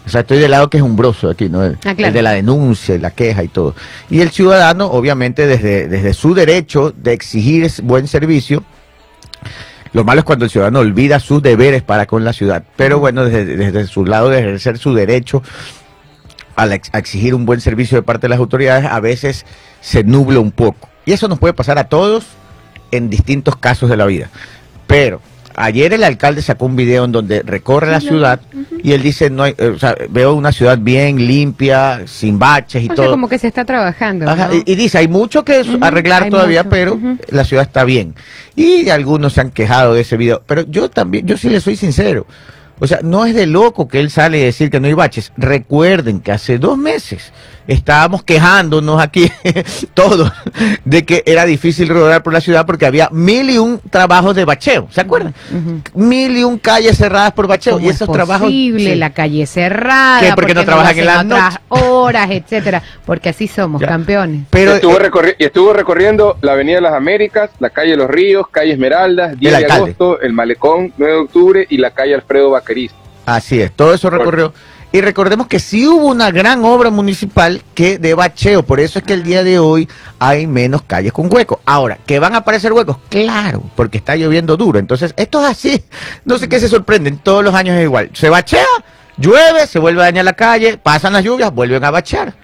O 0.06 0.10
sea, 0.10 0.20
estoy 0.22 0.38
del 0.40 0.52
lado 0.52 0.70
que 0.70 0.76
es 0.78 0.84
umbroso 0.84 1.30
aquí, 1.30 1.48
¿no? 1.48 1.64
El, 1.64 1.76
Ah, 1.86 1.96
claro. 1.96 2.08
el 2.08 2.14
de 2.14 2.22
la 2.22 2.32
denuncia 2.32 2.98
la 2.98 3.12
queja 3.12 3.42
y 3.42 3.48
todo. 3.48 3.74
Y 4.10 4.20
el 4.20 4.32
ciudadano, 4.32 4.88
obviamente, 4.88 5.48
desde, 5.48 5.88
desde 5.88 6.14
su 6.14 6.34
derecho 6.34 6.92
de 6.92 7.14
exigir 7.14 7.72
buen 7.84 8.08
servicio, 8.10 8.64
lo 9.94 10.04
malo 10.04 10.20
es 10.20 10.26
cuando 10.26 10.46
el 10.46 10.52
ciudadano 10.52 10.80
olvida 10.80 11.20
sus 11.20 11.42
deberes 11.42 11.84
para 11.84 12.06
con 12.08 12.24
la 12.24 12.34
ciudad. 12.34 12.64
Pero 12.76 13.00
bueno, 13.00 13.26
desde, 13.26 13.88
su 13.88 14.06
lado 14.06 14.30
de 14.30 14.40
ejercer 14.40 14.78
su 14.78 14.94
derecho 14.94 15.44
a, 16.56 16.66
la 16.66 16.80
a 16.92 16.98
exigir 16.98 17.36
un 17.36 17.46
buen 17.46 17.62
servicio 17.62 17.98
de 17.98 18.02
parte 18.02 18.24
de 18.24 18.30
las 18.30 18.40
autoridades, 18.40 18.86
a 18.86 19.00
veces 19.00 19.46
se 19.82 20.04
nubla 20.04 20.40
un 20.40 20.52
poco. 20.52 20.90
Y 21.06 21.14
eso 21.14 21.28
nos 21.28 21.40
puede 21.40 21.54
pasar 21.54 21.78
a 21.78 21.90
todos 21.90 22.26
en 22.92 23.10
distintos 23.10 23.56
casos 23.56 23.90
de 23.90 23.98
la 23.98 24.06
vida. 24.06 24.30
Pero 24.88 25.22
ayer 25.56 25.94
el 25.94 26.04
alcalde 26.04 26.42
sacó 26.42 26.66
un 26.66 26.76
video 26.76 27.06
en 27.06 27.12
donde 27.12 27.42
recorre 27.44 27.92
la 27.92 28.00
ciudad 28.00 28.40
y 28.84 28.92
él 28.94 29.02
dice, 29.02 29.30
no 29.30 29.44
hay, 29.44 29.54
o 29.60 29.78
sea, 29.80 29.96
veo 30.10 30.34
una 30.34 30.52
ciudad 30.52 30.78
bien 30.78 31.18
limpia, 31.28 32.02
sin 32.06 32.38
baches 32.40 32.84
y 32.84 32.90
O 32.90 32.96
todo. 32.96 33.06
sea, 33.06 33.12
como 33.12 33.30
que 33.30 33.40
se 33.40 33.48
está 33.48 33.66
trabajando. 33.66 34.30
Ajá, 34.30 34.48
¿no? 34.50 34.56
y, 34.56 34.64
y 34.66 34.76
dice, 34.76 34.98
hay 34.98 35.08
mucho 35.08 35.44
que 35.46 35.64
arreglar 35.82 36.24
hay 36.24 36.30
todavía, 36.30 36.64
mucho, 36.64 36.70
pero 36.70 37.00
la 37.30 37.46
ciudad 37.46 37.66
está 37.66 37.84
bien. 37.84 38.16
Y 38.56 38.90
algunos 38.90 39.34
se 39.34 39.42
han 39.42 39.52
quejado 39.52 39.94
de 39.94 40.02
ese 40.02 40.18
video, 40.18 40.42
pero 40.46 40.62
yo 40.68 40.90
también, 40.90 41.26
yo 41.26 41.38
sí 41.38 41.50
le 41.50 41.60
soy 41.60 41.76
sincero. 41.76 42.26
O 42.80 42.88
sea, 42.88 43.00
no 43.04 43.26
es 43.26 43.36
de 43.36 43.46
loco 43.46 43.88
que 43.88 44.00
él 44.00 44.10
sale 44.10 44.42
a 44.42 44.46
decir 44.46 44.70
que 44.70 44.80
no 44.80 44.88
hay 44.88 44.94
baches. 44.94 45.32
Recuerden 45.38 46.20
que 46.20 46.32
hace 46.32 46.58
dos 46.58 46.78
meses 46.78 47.32
estábamos 47.68 48.24
quejándonos 48.24 49.02
aquí 49.02 49.32
todos 49.94 50.32
de 50.86 51.06
que 51.06 51.24
era 51.26 51.46
difícil 51.46 51.88
rodar 51.90 52.24
por 52.24 52.34
la 52.34 52.42
ciudad 52.42 52.66
porque 52.66 52.86
había 52.86 53.10
mil 53.12 53.50
y 53.50 53.58
un 53.58 53.80
trabajos 53.90 54.36
de 54.36 54.46
bacheo. 54.46 54.88
¿Se 54.92 55.02
acuerdan? 55.02 55.34
Mil 55.94 56.38
y 56.38 56.44
un 56.44 56.58
calles 56.58 56.98
cerradas 56.98 57.32
por 57.34 57.48
bacheo. 57.48 57.74
¿Cómo 57.74 57.86
Y 57.86 57.90
es 57.90 57.96
esos 57.96 58.12
trabajos... 58.12 58.48
posible? 58.48 58.92
sí. 58.92 58.96
la 58.96 59.12
calle 59.12 59.46
cerrada, 59.46 60.20
¿Qué? 60.22 60.34
¿Por 60.34 60.46
qué 60.46 60.54
no 60.54 60.66
trabajan 60.66 60.98
en 61.00 61.06
las 61.06 61.24
otras 61.26 61.60
horas, 61.70 62.30
etcétera, 62.32 62.82
porque 63.06 63.30
así 63.30 63.48
somos 63.48 63.82
Ya. 63.82 63.88
campeones. 63.88 64.46
Pero 64.50 64.74
estuvo, 64.76 64.98
eh, 65.00 65.10
recorri- 65.12 65.36
y 65.40 65.46
estuvo 65.46 65.74
recorriendo 65.74 66.38
la 66.42 66.54
Avenida 66.54 66.76
de 66.76 66.82
las 66.82 66.94
Américas, 66.94 67.50
la 67.60 67.70
calle 67.70 67.92
de 67.92 67.98
los 67.98 68.10
Ríos, 68.10 68.48
calle 68.52 68.74
Esmeraldas, 68.74 69.40
10 69.40 69.52
de 69.52 69.58
alcalde. 69.58 69.84
agosto, 69.86 70.22
el 70.22 70.34
Malecón, 70.34 70.94
9 70.98 71.14
de 71.14 71.20
octubre 71.20 71.68
y 71.70 71.78
la 71.78 71.92
calle 71.92 72.16
Alfredo 72.16 72.50
Bacariz. 72.52 72.92
Así 73.26 73.62
es, 73.62 73.72
todo 73.72 73.94
eso 73.94 74.10
recorrió. 74.10 74.54
Y 74.94 75.02
recordemos 75.02 75.48
que 75.48 75.60
sí 75.60 75.88
hubo 75.88 76.06
una 76.06 76.30
gran 76.30 76.64
obra 76.64 76.92
municipal 76.92 77.64
que 77.74 77.98
de 77.98 78.14
bacheo, 78.14 78.62
por 78.62 78.80
eso 78.80 79.00
es 79.00 79.06
que 79.06 79.14
el 79.14 79.24
día 79.24 79.44
de 79.44 79.58
hoy 79.58 79.90
hay 80.20 80.46
menos 80.46 80.84
calles 80.84 81.12
con 81.12 81.34
huecos. 81.34 81.58
Ahora, 81.66 81.98
¿que 82.06 82.20
van 82.20 82.36
a 82.36 82.38
aparecer 82.38 82.72
huecos? 82.72 82.98
Claro, 83.10 83.64
porque 83.76 83.98
está 83.98 84.16
lloviendo 84.16 84.56
duro. 84.56 84.78
Entonces, 84.78 85.12
esto 85.18 85.44
es 85.44 85.50
así. 85.50 85.84
No 86.26 86.38
sé 86.38 86.48
qué 86.48 86.60
se 86.60 86.70
sorprenden, 86.70 87.18
todos 87.18 87.44
los 87.44 87.56
años 87.56 87.76
es 87.76 87.86
igual. 87.86 88.12
Se 88.14 88.30
bachea, 88.30 88.68
llueve, 89.18 89.66
se 89.66 89.80
vuelve 89.80 90.02
a 90.02 90.06
dañar 90.06 90.26
la 90.26 90.34
calle, 90.34 90.78
pasan 90.78 91.14
las 91.14 91.24
lluvias, 91.24 91.52
vuelven 91.52 91.84
a 91.84 91.90
bachear. 91.90 92.36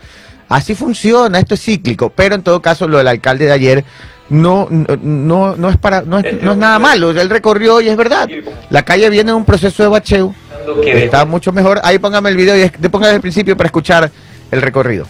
Así 0.50 0.74
funciona, 0.74 1.38
esto 1.38 1.54
es 1.54 1.62
cíclico, 1.62 2.10
pero 2.10 2.34
en 2.34 2.42
todo 2.42 2.64
caso 2.64 2.88
lo 2.88 2.98
del 2.98 3.10
alcalde 3.10 3.46
de 3.46 3.52
ayer 3.52 3.86
no, 4.30 4.68
no, 4.72 5.56
no, 5.56 5.70
es 5.70 5.78
para, 5.78 6.02
no 6.02 6.18
es, 6.18 6.42
no 6.42 6.54
es 6.54 6.58
nada 6.58 6.80
malo, 6.80 7.12
él 7.12 7.30
recorrió 7.30 7.80
y 7.80 7.90
es 7.90 7.96
verdad. 7.96 8.28
La 8.72 8.84
calle 8.84 9.08
viene 9.12 9.30
en 9.30 9.38
un 9.38 9.46
proceso 9.46 9.84
de 9.84 9.90
bacheo. 9.90 10.34
Que 10.82 11.06
Está 11.06 11.26
mucho 11.26 11.52
mejor. 11.52 11.80
Ahí 11.84 12.00
póngame 12.00 12.30
el 12.30 12.38
video 12.38 12.56
y 12.56 12.70
póngame 12.90 13.08
desde 13.08 13.16
el 13.16 13.22
principio 13.22 13.58
para 13.58 13.68
escuchar 13.68 14.10
el 14.52 14.62
recorrido. 14.62 15.06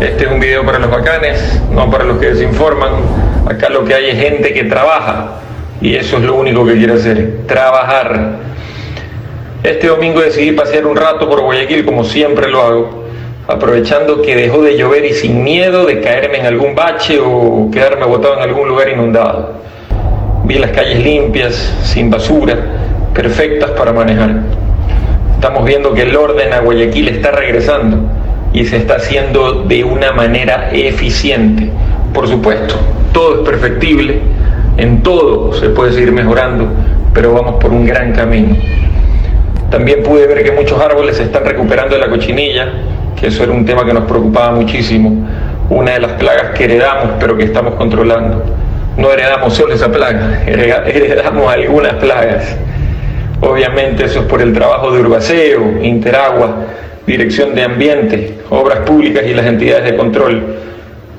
Este 0.00 0.24
es 0.24 0.30
un 0.32 0.40
video 0.40 0.64
para 0.66 0.78
los 0.80 0.90
bacanes, 0.90 1.60
no 1.70 1.88
para 1.90 2.04
los 2.04 2.18
que 2.18 2.26
desinforman. 2.34 2.92
Acá 3.46 3.68
lo 3.68 3.84
que 3.84 3.94
hay 3.94 4.10
es 4.10 4.18
gente 4.18 4.52
que 4.52 4.64
trabaja 4.64 5.40
y 5.80 5.94
eso 5.94 6.16
es 6.16 6.24
lo 6.24 6.34
único 6.34 6.66
que 6.66 6.74
quiere 6.74 6.94
hacer, 6.94 7.42
trabajar. 7.46 8.38
Este 9.62 9.86
domingo 9.86 10.20
decidí 10.20 10.52
pasear 10.52 10.86
un 10.86 10.96
rato 10.96 11.28
por 11.28 11.40
Guayaquil 11.42 11.84
como 11.84 12.02
siempre 12.02 12.48
lo 12.50 12.62
hago, 12.62 13.04
aprovechando 13.46 14.22
que 14.22 14.34
dejó 14.34 14.62
de 14.62 14.76
llover 14.76 15.04
y 15.04 15.12
sin 15.12 15.44
miedo 15.44 15.86
de 15.86 16.00
caerme 16.00 16.38
en 16.38 16.46
algún 16.46 16.74
bache 16.74 17.20
o 17.20 17.70
quedarme 17.72 18.06
botado 18.06 18.34
en 18.34 18.40
algún 18.42 18.68
lugar 18.68 18.88
inundado. 18.88 19.54
Vi 20.44 20.58
las 20.58 20.72
calles 20.72 20.98
limpias, 20.98 21.54
sin 21.84 22.10
basura, 22.10 22.56
perfectas 23.14 23.70
para 23.72 23.92
manejar. 23.92 24.30
Estamos 25.34 25.64
viendo 25.64 25.92
que 25.94 26.02
el 26.02 26.16
orden 26.16 26.52
a 26.52 26.60
Guayaquil 26.60 27.08
está 27.08 27.32
regresando 27.32 27.98
y 28.52 28.64
se 28.64 28.76
está 28.76 28.96
haciendo 28.96 29.64
de 29.64 29.82
una 29.84 30.12
manera 30.12 30.70
eficiente. 30.72 31.70
Por 32.14 32.28
supuesto, 32.28 32.74
todo 33.12 33.36
es 33.42 33.48
perfectible, 33.48 34.20
en 34.76 35.02
todo 35.02 35.52
se 35.54 35.70
puede 35.70 35.92
seguir 35.92 36.12
mejorando, 36.12 36.68
pero 37.12 37.32
vamos 37.32 37.56
por 37.60 37.72
un 37.72 37.84
gran 37.86 38.12
camino. 38.12 38.56
También 39.70 40.02
pude 40.02 40.26
ver 40.26 40.44
que 40.44 40.52
muchos 40.52 40.78
árboles 40.80 41.16
se 41.16 41.24
están 41.24 41.44
recuperando 41.44 41.94
de 41.94 42.00
la 42.02 42.08
cochinilla, 42.10 42.68
que 43.18 43.28
eso 43.28 43.42
era 43.42 43.52
un 43.52 43.64
tema 43.64 43.84
que 43.86 43.94
nos 43.94 44.04
preocupaba 44.04 44.52
muchísimo, 44.52 45.26
una 45.70 45.92
de 45.92 46.00
las 46.00 46.12
plagas 46.12 46.50
que 46.56 46.64
heredamos 46.64 47.12
pero 47.18 47.36
que 47.36 47.44
estamos 47.44 47.74
controlando. 47.76 48.44
No 48.98 49.10
heredamos 49.10 49.54
solo 49.54 49.72
esa 49.74 49.90
plaga, 49.90 50.42
hereda- 50.46 50.84
heredamos 50.86 51.50
algunas 51.50 51.94
plagas. 51.94 52.54
Obviamente 53.42 54.04
eso 54.04 54.20
es 54.20 54.26
por 54.26 54.40
el 54.40 54.52
trabajo 54.52 54.92
de 54.92 55.00
Urbaceo, 55.00 55.82
Interagua, 55.82 56.64
Dirección 57.06 57.56
de 57.56 57.64
Ambiente, 57.64 58.34
Obras 58.50 58.78
Públicas 58.80 59.24
y 59.26 59.34
las 59.34 59.46
entidades 59.46 59.84
de 59.84 59.96
control, 59.96 60.56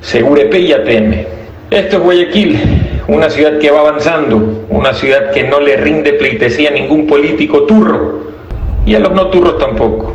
Segurepe 0.00 0.58
y 0.58 0.72
ATM. 0.72 1.12
Esto 1.70 1.96
es 1.96 2.02
Guayaquil, 2.02 2.58
una 3.08 3.28
ciudad 3.28 3.58
que 3.58 3.70
va 3.70 3.80
avanzando, 3.80 4.64
una 4.70 4.94
ciudad 4.94 5.32
que 5.32 5.44
no 5.44 5.60
le 5.60 5.76
rinde 5.76 6.14
pleitesía 6.14 6.70
a 6.70 6.72
ningún 6.72 7.06
político 7.06 7.64
turro 7.64 8.20
y 8.86 8.94
a 8.94 9.00
los 9.00 9.12
no 9.12 9.28
turros 9.28 9.58
tampoco, 9.58 10.14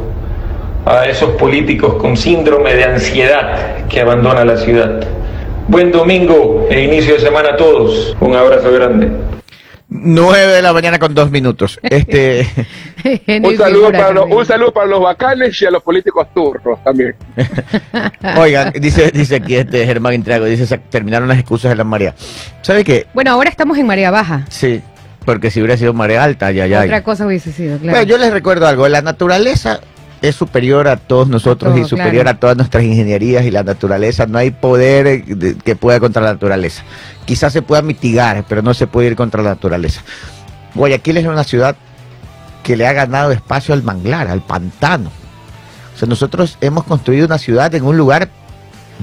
a 0.85 1.05
esos 1.05 1.29
políticos 1.31 1.93
con 1.95 2.17
síndrome 2.17 2.73
de 2.73 2.85
ansiedad 2.85 3.85
que 3.87 4.01
abandona 4.01 4.43
la 4.43 4.57
ciudad. 4.57 5.01
Buen 5.67 5.91
domingo 5.91 6.65
e 6.71 6.81
inicio 6.81 7.13
de 7.13 7.19
semana 7.19 7.49
a 7.49 7.55
todos. 7.55 8.17
Un 8.19 8.35
abrazo 8.35 8.71
grande. 8.71 9.09
9 9.89 10.53
de 10.53 10.61
la 10.61 10.71
mañana 10.71 10.99
con 10.99 11.13
dos 11.13 11.31
minutos. 11.31 11.79
Este, 11.89 12.47
Un 13.43 13.57
saludo, 13.57 13.91
para 13.91 14.11
los, 14.11 14.25
un 14.29 14.45
saludo 14.45 14.71
para 14.73 14.87
los 14.87 15.01
bacanes 15.01 15.59
y 15.61 15.65
a 15.65 15.71
los 15.71 15.81
políticos 15.81 16.27
turros 16.33 16.83
también. 16.83 17.15
oigan, 18.37 18.73
dice, 18.73 19.09
dice 19.11 19.37
aquí 19.37 19.55
este 19.55 19.85
Germán 19.85 20.13
Intrago, 20.13 20.45
dice, 20.45 20.67
"Se 20.67 20.77
terminaron 20.77 21.27
las 21.27 21.39
excusas 21.39 21.71
de 21.71 21.75
la 21.77 21.83
marea. 21.83 22.13
¿Sabe 22.61 22.83
qué? 22.83 23.07
Bueno, 23.13 23.31
ahora 23.31 23.49
estamos 23.49 23.77
en 23.77 23.87
marea 23.87 24.11
baja. 24.11 24.45
Sí, 24.49 24.81
porque 25.25 25.49
si 25.49 25.59
hubiera 25.61 25.77
sido 25.77 25.93
marea 25.93 26.23
alta, 26.23 26.51
ya, 26.51 26.67
ya. 26.67 26.81
Otra 26.81 27.03
cosa 27.03 27.25
hubiese 27.25 27.51
sido, 27.51 27.77
claro. 27.77 27.97
Bueno, 27.97 28.09
yo 28.09 28.17
les 28.17 28.31
recuerdo 28.31 28.67
algo, 28.67 28.87
la 28.89 29.01
naturaleza 29.01 29.79
es 30.21 30.35
superior 30.35 30.87
a 30.87 30.97
todos 30.97 31.27
nosotros 31.29 31.71
A 31.71 31.75
todo, 31.75 31.85
y 31.85 31.89
superior 31.89 32.23
claro. 32.23 32.29
a 32.37 32.39
todas 32.39 32.57
nuestras 32.57 32.83
ingenierías 32.83 33.45
y 33.45 33.51
la 33.51 33.63
naturaleza, 33.63 34.25
no 34.25 34.37
hay 34.37 34.51
poder 34.51 35.07
eh, 35.07 35.55
que 35.63 35.75
pueda 35.75 35.99
contra 35.99 36.21
la 36.21 36.33
naturaleza. 36.33 36.83
Quizás 37.25 37.53
se 37.53 37.61
pueda 37.61 37.81
mitigar, 37.81 38.43
pero 38.49 38.61
no 38.61 38.73
se 38.73 38.87
puede 38.87 39.07
ir 39.07 39.15
contra 39.15 39.41
la 39.43 39.49
naturaleza. 39.51 40.01
Guayaquil 40.75 41.17
es 41.17 41.25
una 41.25 41.43
ciudad 41.43 41.75
que 42.63 42.75
le 42.75 42.85
ha 42.87 42.93
ganado 42.93 43.31
espacio 43.31 43.73
al 43.73 43.83
manglar, 43.83 44.27
al 44.27 44.41
pantano. 44.41 45.11
O 45.95 45.97
sea, 45.97 46.07
nosotros 46.07 46.57
hemos 46.61 46.83
construido 46.83 47.25
una 47.25 47.37
ciudad 47.37 47.73
en 47.75 47.83
un 47.85 47.97
lugar 47.97 48.29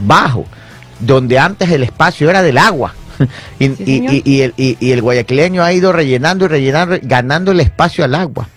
bajo, 0.05 0.45
donde 1.01 1.39
antes 1.39 1.71
el 1.71 1.83
espacio 1.83 2.29
era 2.31 2.43
del 2.43 2.59
agua. 2.59 2.95
Y, 3.59 3.69
Sí, 3.69 3.75
y- 3.79 3.85
señor. 3.97 4.13
y- 4.15 4.23
y 4.27 4.41
el, 4.43 4.55
y 4.57 4.93
el 4.93 5.01
guayaquileño 5.01 5.63
ha 5.63 5.73
ido 5.73 5.91
rellenando 5.93 6.45
y 6.45 6.49
rellenando, 6.49 6.99
ganando 7.03 7.53
el 7.53 7.61
espacio 7.61 8.05
al 8.05 8.15
agua. 8.15 8.49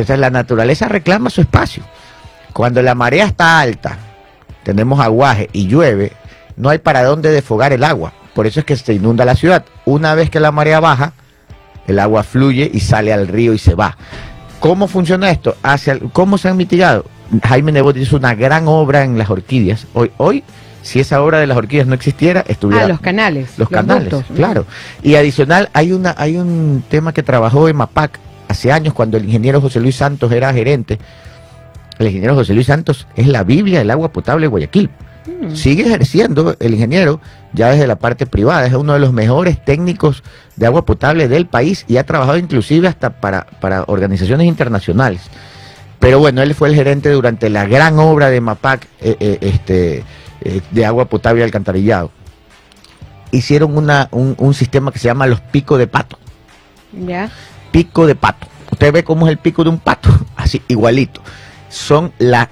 Entonces 0.00 0.20
la 0.20 0.30
naturaleza 0.30 0.86
reclama 0.86 1.28
su 1.28 1.40
espacio. 1.40 1.82
Cuando 2.52 2.82
la 2.82 2.94
marea 2.94 3.26
está 3.26 3.58
alta, 3.58 3.98
tenemos 4.62 5.00
aguaje 5.00 5.50
y 5.52 5.66
llueve, 5.66 6.12
no 6.56 6.68
hay 6.68 6.78
para 6.78 7.02
dónde 7.02 7.32
desfogar 7.32 7.72
el 7.72 7.82
agua. 7.82 8.12
Por 8.32 8.46
eso 8.46 8.60
es 8.60 8.66
que 8.66 8.76
se 8.76 8.94
inunda 8.94 9.24
la 9.24 9.34
ciudad. 9.34 9.64
Una 9.84 10.14
vez 10.14 10.30
que 10.30 10.38
la 10.38 10.52
marea 10.52 10.78
baja, 10.78 11.14
el 11.88 11.98
agua 11.98 12.22
fluye 12.22 12.70
y 12.72 12.78
sale 12.78 13.12
al 13.12 13.26
río 13.26 13.52
y 13.54 13.58
se 13.58 13.74
va. 13.74 13.96
¿Cómo 14.60 14.86
funciona 14.86 15.30
esto? 15.30 15.56
Hacia 15.64 15.94
el- 15.94 16.10
¿Cómo 16.12 16.38
se 16.38 16.48
han 16.48 16.56
mitigado? 16.56 17.04
Jaime 17.42 17.72
Nebot 17.72 17.96
hizo 17.96 18.16
una 18.16 18.36
gran 18.36 18.68
obra 18.68 19.02
en 19.02 19.18
las 19.18 19.30
orquídeas. 19.30 19.88
Hoy, 19.94 20.12
hoy, 20.18 20.44
si 20.82 21.00
esa 21.00 21.20
obra 21.22 21.40
de 21.40 21.48
las 21.48 21.56
orquídeas 21.56 21.88
no 21.88 21.94
existiera, 21.94 22.44
estuviera 22.46 22.84
ah, 22.84 22.88
los 22.88 23.00
canales. 23.00 23.58
los 23.58 23.68
canales, 23.68 24.14
claro. 24.36 24.64
Y 25.02 25.16
adicional, 25.16 25.70
hay 25.72 25.92
una 25.92 26.14
hay 26.16 26.36
un 26.36 26.84
tema 26.88 27.12
que 27.12 27.24
trabajó 27.24 27.68
en 27.68 27.76
MAPAC 27.76 28.20
hace 28.48 28.72
años 28.72 28.94
cuando 28.94 29.16
el 29.16 29.24
ingeniero 29.24 29.60
José 29.60 29.80
Luis 29.80 29.96
Santos 29.96 30.32
era 30.32 30.52
gerente. 30.52 30.98
el 31.98 32.06
ingeniero 32.06 32.34
José 32.34 32.54
Luis 32.54 32.66
Santos 32.66 33.06
es 33.16 33.26
la 33.26 33.44
Biblia 33.44 33.78
del 33.80 33.90
agua 33.90 34.12
potable 34.12 34.44
de 34.44 34.48
Guayaquil. 34.48 34.90
Mm. 35.26 35.54
Sigue 35.54 35.84
ejerciendo 35.84 36.56
el 36.58 36.74
ingeniero 36.74 37.20
ya 37.52 37.70
desde 37.70 37.86
la 37.86 37.96
parte 37.96 38.26
privada, 38.26 38.66
es 38.66 38.72
uno 38.72 38.94
de 38.94 38.98
los 38.98 39.12
mejores 39.12 39.62
técnicos 39.64 40.22
de 40.56 40.66
agua 40.66 40.84
potable 40.84 41.28
del 41.28 41.46
país 41.46 41.84
y 41.88 41.96
ha 41.96 42.04
trabajado 42.04 42.38
inclusive 42.38 42.88
hasta 42.88 43.20
para, 43.20 43.46
para 43.60 43.84
organizaciones 43.88 44.46
internacionales. 44.46 45.22
Pero 45.98 46.18
bueno, 46.18 46.42
él 46.42 46.54
fue 46.54 46.68
el 46.68 46.74
gerente 46.74 47.10
durante 47.10 47.50
la 47.50 47.66
gran 47.66 47.98
obra 47.98 48.30
de 48.30 48.40
MAPAC 48.40 48.86
eh, 49.00 49.16
eh, 49.18 49.38
este, 49.40 50.04
eh, 50.42 50.60
de 50.70 50.86
agua 50.86 51.06
potable 51.06 51.40
y 51.40 51.44
alcantarillado. 51.44 52.10
Hicieron 53.32 53.76
una, 53.76 54.08
un, 54.12 54.34
un 54.38 54.54
sistema 54.54 54.92
que 54.92 54.98
se 54.98 55.06
llama 55.06 55.26
los 55.26 55.40
picos 55.40 55.78
de 55.78 55.86
pato. 55.88 56.18
Ya. 57.06 57.30
Pico 57.70 58.06
de 58.06 58.14
pato. 58.14 58.46
Usted 58.70 58.92
ve 58.92 59.04
cómo 59.04 59.26
es 59.26 59.32
el 59.32 59.38
pico 59.38 59.64
de 59.64 59.70
un 59.70 59.78
pato, 59.78 60.10
así 60.36 60.62
igualito. 60.68 61.20
Son 61.68 62.12
la, 62.18 62.48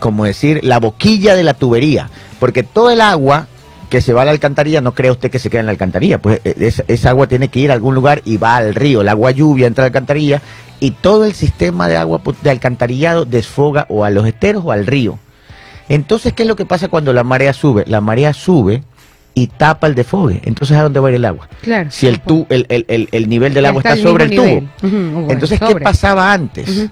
como 0.00 0.24
decir, 0.24 0.60
la 0.64 0.78
boquilla 0.78 1.34
de 1.34 1.44
la 1.44 1.54
tubería, 1.54 2.08
porque 2.40 2.62
todo 2.62 2.90
el 2.90 3.00
agua 3.00 3.46
que 3.90 4.00
se 4.00 4.12
va 4.12 4.22
a 4.22 4.24
la 4.24 4.30
alcantarilla, 4.30 4.80
no 4.80 4.94
cree 4.94 5.10
usted 5.10 5.30
que 5.30 5.38
se 5.38 5.50
queda 5.50 5.60
en 5.60 5.66
la 5.66 5.72
alcantarilla, 5.72 6.20
pues 6.20 6.40
eh, 6.44 6.54
esa, 6.60 6.84
esa 6.88 7.10
agua 7.10 7.26
tiene 7.26 7.48
que 7.48 7.60
ir 7.60 7.70
a 7.70 7.74
algún 7.74 7.94
lugar 7.94 8.22
y 8.24 8.36
va 8.36 8.56
al 8.56 8.74
río, 8.74 9.00
el 9.00 9.08
agua 9.08 9.30
lluvia 9.30 9.66
entra 9.66 9.84
a 9.84 9.86
la 9.86 9.88
alcantarilla 9.88 10.42
y 10.80 10.92
todo 10.92 11.24
el 11.24 11.34
sistema 11.34 11.88
de 11.88 11.96
agua 11.96 12.20
de 12.42 12.50
alcantarillado 12.50 13.24
desfoga 13.24 13.86
o 13.88 14.04
a 14.04 14.10
los 14.10 14.26
esteros 14.26 14.64
o 14.64 14.72
al 14.72 14.86
río. 14.86 15.18
Entonces, 15.88 16.32
¿qué 16.34 16.42
es 16.42 16.48
lo 16.48 16.56
que 16.56 16.66
pasa 16.66 16.88
cuando 16.88 17.12
la 17.12 17.24
marea 17.24 17.52
sube? 17.52 17.84
La 17.86 18.00
marea 18.00 18.34
sube 18.34 18.82
y 19.34 19.46
tapa 19.46 19.86
el 19.86 19.94
desfogue. 19.94 20.40
Entonces, 20.44 20.76
¿a 20.76 20.82
dónde 20.82 20.98
va 21.00 21.08
a 21.08 21.10
ir 21.10 21.16
el 21.16 21.24
agua? 21.24 21.48
Claro. 21.62 21.90
Si 21.90 22.06
el, 22.06 22.20
tu, 22.20 22.46
el, 22.48 22.66
el- 22.68 22.84
el- 22.88 23.08
el 23.12 23.28
nivel 23.28 23.54
del 23.54 23.66
agua 23.66 23.80
está 23.82 23.96
sobre 23.96 24.24
el 24.24 24.30
tubo. 24.34 24.68
bueno, 24.82 25.26
Entonces, 25.30 25.60
¿qué 25.60 25.76
pasaba 25.76 26.32
antes? 26.32 26.88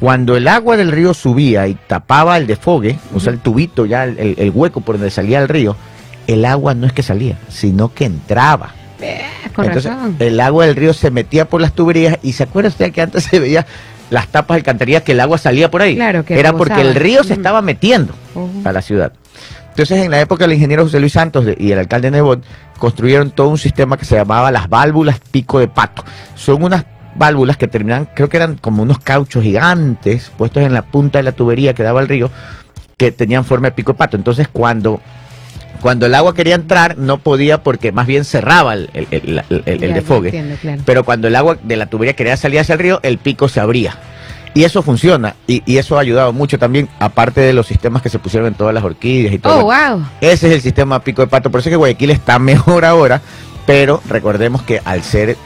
Cuando 0.00 0.36
el 0.36 0.48
agua 0.48 0.76
del 0.76 0.90
río 0.90 1.14
subía 1.14 1.68
y 1.68 1.74
tapaba 1.74 2.36
el 2.36 2.46
desfogue, 2.46 2.98
o 3.14 3.20
sea, 3.20 3.32
el 3.32 3.38
tubito, 3.38 3.86
ya 3.86 4.04
el, 4.04 4.50
hueco 4.54 4.80
por 4.80 4.96
donde 4.96 5.10
salía 5.10 5.40
el 5.40 5.48
río, 5.48 5.76
el 6.26 6.44
agua 6.44 6.74
no 6.74 6.86
es 6.86 6.92
que 6.92 7.02
salía, 7.02 7.38
sino 7.48 7.92
que 7.94 8.06
entraba. 8.06 8.74
Con 9.54 9.66
Entonces, 9.66 9.92
razón. 9.92 10.16
el 10.18 10.40
agua 10.40 10.66
del 10.66 10.74
río 10.74 10.92
se 10.94 11.10
metía 11.10 11.44
por 11.44 11.60
las 11.60 11.72
tuberías 11.74 12.18
y 12.22 12.32
se 12.32 12.42
acuerda 12.42 12.70
usted 12.70 12.90
que 12.92 13.02
antes 13.02 13.24
se 13.30 13.38
veía 13.38 13.66
las 14.10 14.26
tapas 14.28 14.56
de 14.56 14.60
alcantarillas 14.60 15.02
que 15.02 15.12
el 15.12 15.20
agua 15.20 15.38
salía 15.38 15.70
por 15.70 15.82
ahí. 15.82 15.94
Claro, 15.94 16.24
que 16.24 16.38
Era 16.40 16.52
porque 16.54 16.80
el 16.80 16.94
río 16.94 17.22
se 17.22 17.34
estaba 17.34 17.62
metiendo 17.62 18.14
Ujú. 18.34 18.62
a 18.64 18.72
la 18.72 18.82
ciudad. 18.82 19.12
Entonces, 19.74 20.04
en 20.04 20.10
la 20.12 20.20
época 20.20 20.44
del 20.44 20.52
ingeniero 20.54 20.84
José 20.84 21.00
Luis 21.00 21.12
Santos 21.14 21.44
y 21.58 21.72
el 21.72 21.78
alcalde 21.80 22.08
Nebot, 22.12 22.44
construyeron 22.78 23.32
todo 23.32 23.48
un 23.48 23.58
sistema 23.58 23.96
que 23.96 24.04
se 24.04 24.14
llamaba 24.14 24.52
las 24.52 24.68
válvulas 24.68 25.18
pico 25.32 25.58
de 25.58 25.66
pato. 25.66 26.04
Son 26.36 26.62
unas 26.62 26.84
válvulas 27.16 27.56
que 27.56 27.66
terminan, 27.66 28.08
creo 28.14 28.28
que 28.28 28.36
eran 28.36 28.54
como 28.56 28.82
unos 28.84 29.00
cauchos 29.00 29.42
gigantes 29.42 30.30
puestos 30.36 30.62
en 30.62 30.74
la 30.74 30.82
punta 30.82 31.18
de 31.18 31.24
la 31.24 31.32
tubería 31.32 31.74
que 31.74 31.82
daba 31.82 32.00
al 32.00 32.08
río, 32.08 32.30
que 32.96 33.10
tenían 33.10 33.44
forma 33.44 33.68
de 33.68 33.72
pico 33.72 33.92
de 33.92 33.98
pato. 33.98 34.16
Entonces, 34.16 34.46
cuando, 34.46 35.00
cuando 35.80 36.06
el 36.06 36.14
agua 36.14 36.34
quería 36.36 36.54
entrar, 36.54 36.96
no 36.96 37.18
podía 37.18 37.64
porque 37.64 37.90
más 37.90 38.06
bien 38.06 38.24
cerraba 38.24 38.74
el, 38.74 38.90
el, 38.94 39.08
el- 39.10 39.42
el- 39.48 39.62
el 39.66 39.80
Ya, 39.80 39.86
ya 39.88 39.94
desfogue. 39.94 40.28
entiendo, 40.28 40.54
claro. 40.60 40.82
Pero 40.86 41.02
cuando 41.04 41.26
el 41.26 41.34
agua 41.34 41.58
de 41.60 41.76
la 41.76 41.86
tubería 41.86 42.14
quería 42.14 42.36
salir 42.36 42.60
hacia 42.60 42.74
el 42.74 42.78
río, 42.78 43.00
el 43.02 43.18
pico 43.18 43.48
se 43.48 43.58
abría. 43.58 43.96
Y 44.54 44.62
eso 44.62 44.82
funciona. 44.82 45.34
Y, 45.46 45.62
y 45.66 45.78
eso 45.78 45.98
ha 45.98 46.00
ayudado 46.00 46.32
mucho 46.32 46.58
también, 46.58 46.88
aparte 47.00 47.40
de 47.40 47.52
los 47.52 47.66
sistemas 47.66 48.02
que 48.02 48.08
se 48.08 48.20
pusieron 48.20 48.46
en 48.48 48.54
todas 48.54 48.72
las 48.72 48.84
orquídeas 48.84 49.34
y 49.34 49.38
todo. 49.38 49.58
Oh, 49.58 49.62
wow. 49.64 50.06
Ese 50.20 50.46
es 50.46 50.54
el 50.54 50.60
sistema 50.62 51.00
pico 51.00 51.22
de 51.22 51.28
pato. 51.28 51.50
Por 51.50 51.60
eso 51.60 51.68
es 51.68 51.72
que 51.72 51.76
Guayaquil 51.76 52.10
está 52.10 52.38
mejor 52.38 52.84
ahora. 52.84 53.20
Pero 53.66 54.00
recordemos 54.08 54.62
que 54.62 54.80
al 54.84 55.02
ser 55.02 55.36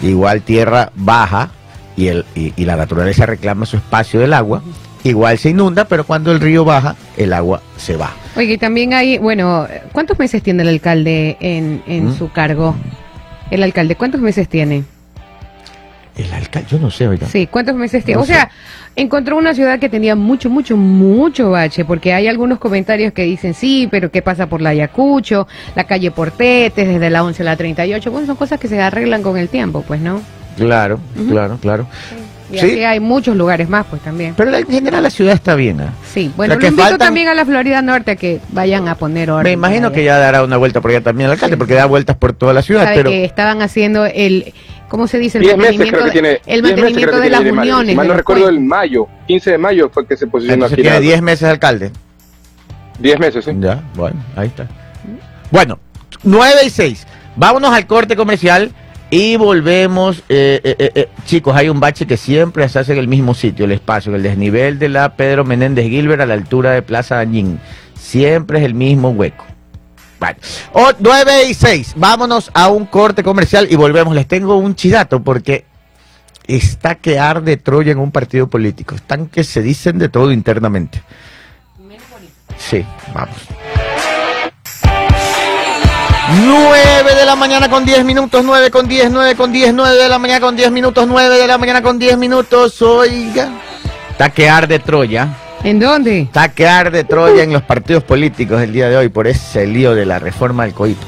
igual 0.00 0.42
tierra 0.42 0.92
baja 0.94 1.50
y, 1.96 2.06
el, 2.06 2.24
y, 2.34 2.52
y 2.56 2.64
la 2.64 2.76
naturaleza 2.76 3.26
reclama 3.26 3.66
su 3.66 3.76
espacio 3.76 4.20
del 4.20 4.32
agua, 4.32 4.62
igual 5.02 5.38
se 5.38 5.50
inunda, 5.50 5.86
pero 5.86 6.04
cuando 6.04 6.30
el 6.30 6.40
río 6.40 6.64
baja, 6.64 6.94
el 7.16 7.32
agua 7.32 7.60
se 7.76 7.96
va. 7.96 8.12
Oye, 8.36 8.52
y 8.52 8.58
también 8.58 8.94
hay, 8.94 9.18
bueno, 9.18 9.66
¿cuántos 9.92 10.18
meses 10.18 10.42
tiene 10.42 10.62
el 10.62 10.68
alcalde 10.68 11.36
en, 11.40 11.82
en 11.88 12.10
¿Mm? 12.10 12.18
su 12.18 12.30
cargo? 12.30 12.76
El 13.50 13.64
alcalde, 13.64 13.96
¿cuántos 13.96 14.20
meses 14.20 14.48
tiene? 14.48 14.84
El 16.18 16.32
alcalde, 16.32 16.68
yo 16.68 16.78
no 16.80 16.90
sé, 16.90 17.06
oiga. 17.06 17.28
Sí, 17.28 17.46
¿cuántos 17.46 17.76
meses 17.76 18.04
tiene? 18.04 18.16
No 18.16 18.24
o 18.24 18.26
sea, 18.26 18.50
sé. 18.50 19.00
encontró 19.02 19.36
una 19.36 19.54
ciudad 19.54 19.78
que 19.78 19.88
tenía 19.88 20.16
mucho, 20.16 20.50
mucho, 20.50 20.76
mucho 20.76 21.50
bache, 21.50 21.84
porque 21.84 22.12
hay 22.12 22.26
algunos 22.26 22.58
comentarios 22.58 23.12
que 23.12 23.22
dicen, 23.22 23.54
sí, 23.54 23.88
pero 23.88 24.10
¿qué 24.10 24.20
pasa 24.20 24.48
por 24.48 24.60
la 24.60 24.70
Ayacucho, 24.70 25.46
la 25.76 25.84
calle 25.84 26.10
Portetes, 26.10 26.88
desde 26.88 27.08
la 27.08 27.22
11 27.22 27.42
a 27.42 27.44
la 27.44 27.56
38? 27.56 28.10
Bueno, 28.10 28.26
son 28.26 28.36
cosas 28.36 28.58
que 28.58 28.66
se 28.66 28.80
arreglan 28.80 29.22
con 29.22 29.38
el 29.38 29.48
tiempo, 29.48 29.84
pues, 29.86 30.00
¿no? 30.00 30.20
Claro, 30.56 30.98
claro, 31.28 31.56
claro. 31.60 31.86
Y 32.50 32.58
Sí. 32.58 32.66
así 32.66 32.84
hay 32.84 32.98
muchos 33.00 33.36
lugares 33.36 33.68
más, 33.68 33.84
pues, 33.90 34.00
también. 34.02 34.34
Pero 34.36 34.54
en 34.56 34.66
general 34.66 35.02
la 35.02 35.10
ciudad 35.10 35.34
está 35.34 35.54
bien. 35.54 35.80
¿ah? 35.82 35.92
Sí, 36.12 36.32
bueno, 36.36 36.54
Lo 36.54 36.66
invito 36.66 36.82
faltan- 36.82 36.98
también 36.98 37.28
a 37.28 37.34
la 37.34 37.44
Florida 37.44 37.82
Norte 37.82 38.12
a 38.12 38.16
que 38.16 38.40
vayan 38.52 38.88
a 38.88 38.94
poner 38.94 39.30
orden. 39.30 39.44
Me 39.44 39.52
imagino 39.52 39.92
que 39.92 40.02
ya 40.04 40.16
dará 40.18 40.42
una 40.42 40.56
vuelta 40.56 40.80
por 40.80 40.90
allá 40.90 41.02
también 41.02 41.26
el 41.26 41.32
alcalde, 41.32 41.56
Sí. 41.56 41.58
porque 41.58 41.74
da 41.74 41.84
vueltas 41.86 42.16
por 42.16 42.32
toda 42.32 42.52
la 42.54 42.62
ciudad, 42.62 42.90
pero 42.94 43.10
que 43.10 43.24
estaban 43.24 43.60
haciendo 43.60 44.06
el, 44.06 44.54
¿cómo 44.88 45.06
se 45.06 45.18
dice? 45.18 45.38
El 45.38 45.44
10 45.44 45.56
meses 45.58 45.78
mantenimiento, 45.78 45.98
creo 45.98 46.06
que 46.06 46.12
tiene. 46.12 46.28
el 46.46 46.62
10 46.62 46.62
meses 46.62 46.76
mantenimiento 46.82 47.20
de 47.20 47.30
las 47.30 47.40
uniones. 47.40 47.96
Mal 47.96 48.06
de 48.06 48.12
no 48.12 48.16
recuerdo, 48.18 48.48
el 48.48 48.60
mayo, 48.60 49.06
15 49.26 49.50
de 49.50 49.58
mayo 49.58 49.90
fue 49.92 50.06
que 50.06 50.16
se 50.16 50.26
posicionó 50.26 50.54
entonces 50.54 50.74
aquí. 50.74 50.82
tiene 50.82 50.96
la- 50.96 51.00
10 51.02 51.20
meses 51.22 51.48
alcalde. 51.48 51.90
10 52.98 53.18
meses, 53.20 53.44
sí. 53.44 53.52
Ya, 53.60 53.82
bueno, 53.94 54.16
ahí 54.36 54.48
está. 54.48 54.66
Bueno, 55.50 55.78
9 56.22 56.60
y 56.64 56.70
6. 56.70 57.06
Vámonos 57.36 57.72
al 57.72 57.86
corte 57.86 58.16
comercial 58.16 58.72
y 59.10 59.36
volvemos. 59.36 60.22
eh, 60.28 60.60
eh, 60.64 60.90
eh, 60.94 61.08
chicos, 61.26 61.54
hay 61.56 61.68
un 61.68 61.80
bache 61.80 62.06
que 62.06 62.16
siempre 62.16 62.68
se 62.68 62.78
hace 62.78 62.92
en 62.92 62.98
el 62.98 63.08
mismo 63.08 63.34
sitio, 63.34 63.64
el 63.64 63.72
espacio, 63.72 64.10
en 64.10 64.16
el 64.16 64.22
desnivel 64.22 64.78
de 64.78 64.88
la 64.88 65.14
Pedro 65.16 65.44
Menéndez 65.44 65.88
Gilbert 65.88 66.20
a 66.22 66.26
la 66.26 66.34
altura 66.34 66.72
de 66.72 66.82
Plaza 66.82 67.16
Dañín. 67.16 67.58
Siempre 67.94 68.58
es 68.58 68.64
el 68.64 68.74
mismo 68.74 69.10
hueco. 69.10 69.44
O- 70.72 70.92
9 70.98 71.44
y 71.48 71.54
6. 71.54 71.94
Vámonos 71.96 72.50
a 72.54 72.68
un 72.68 72.86
corte 72.86 73.22
comercial 73.22 73.68
y 73.70 73.76
volvemos. 73.76 74.14
Les 74.14 74.26
tengo 74.26 74.56
un 74.56 74.74
chidato 74.74 75.22
porque 75.22 75.64
está 76.46 76.96
que 76.96 77.18
arde 77.20 77.56
Troya 77.56 77.92
en 77.92 77.98
un 77.98 78.10
partido 78.10 78.48
político. 78.48 78.94
Están 78.96 79.28
que 79.28 79.44
se 79.44 79.62
dicen 79.62 79.98
de 79.98 80.08
todo 80.08 80.32
internamente. 80.32 81.02
Sí, 82.58 82.84
vamos. 83.14 83.36
9 86.36 87.14
de 87.14 87.24
la 87.24 87.36
mañana 87.36 87.68
con 87.70 87.84
10 87.84 88.04
minutos, 88.04 88.44
9 88.44 88.70
con 88.70 88.86
10, 88.86 89.10
9 89.10 89.34
con 89.34 89.50
10, 89.52 89.72
9 89.74 89.96
de 89.96 90.08
la 90.08 90.18
mañana 90.18 90.40
con 90.40 90.56
10 90.56 90.70
minutos, 90.70 91.06
9 91.08 91.36
de 91.38 91.46
la 91.46 91.56
mañana 91.58 91.82
con 91.82 91.98
10 91.98 92.18
minutos, 92.18 92.82
oiga. 92.82 93.48
Está 94.10 94.30
que 94.30 94.48
arde 94.48 94.78
Troya, 94.78 95.28
¿En 95.64 95.78
dónde? 95.80 96.20
está 96.22 96.50
que 96.50 96.68
arde 96.68 97.04
Troya 97.04 97.42
en 97.42 97.52
los 97.52 97.62
partidos 97.62 98.02
políticos 98.04 98.60
el 98.60 98.72
día 98.72 98.88
de 98.88 98.96
hoy 98.96 99.08
por 99.08 99.26
ese 99.26 99.66
lío 99.66 99.94
de 99.94 100.04
la 100.04 100.18
reforma 100.18 100.64
del 100.64 100.74
coito. 100.74 101.06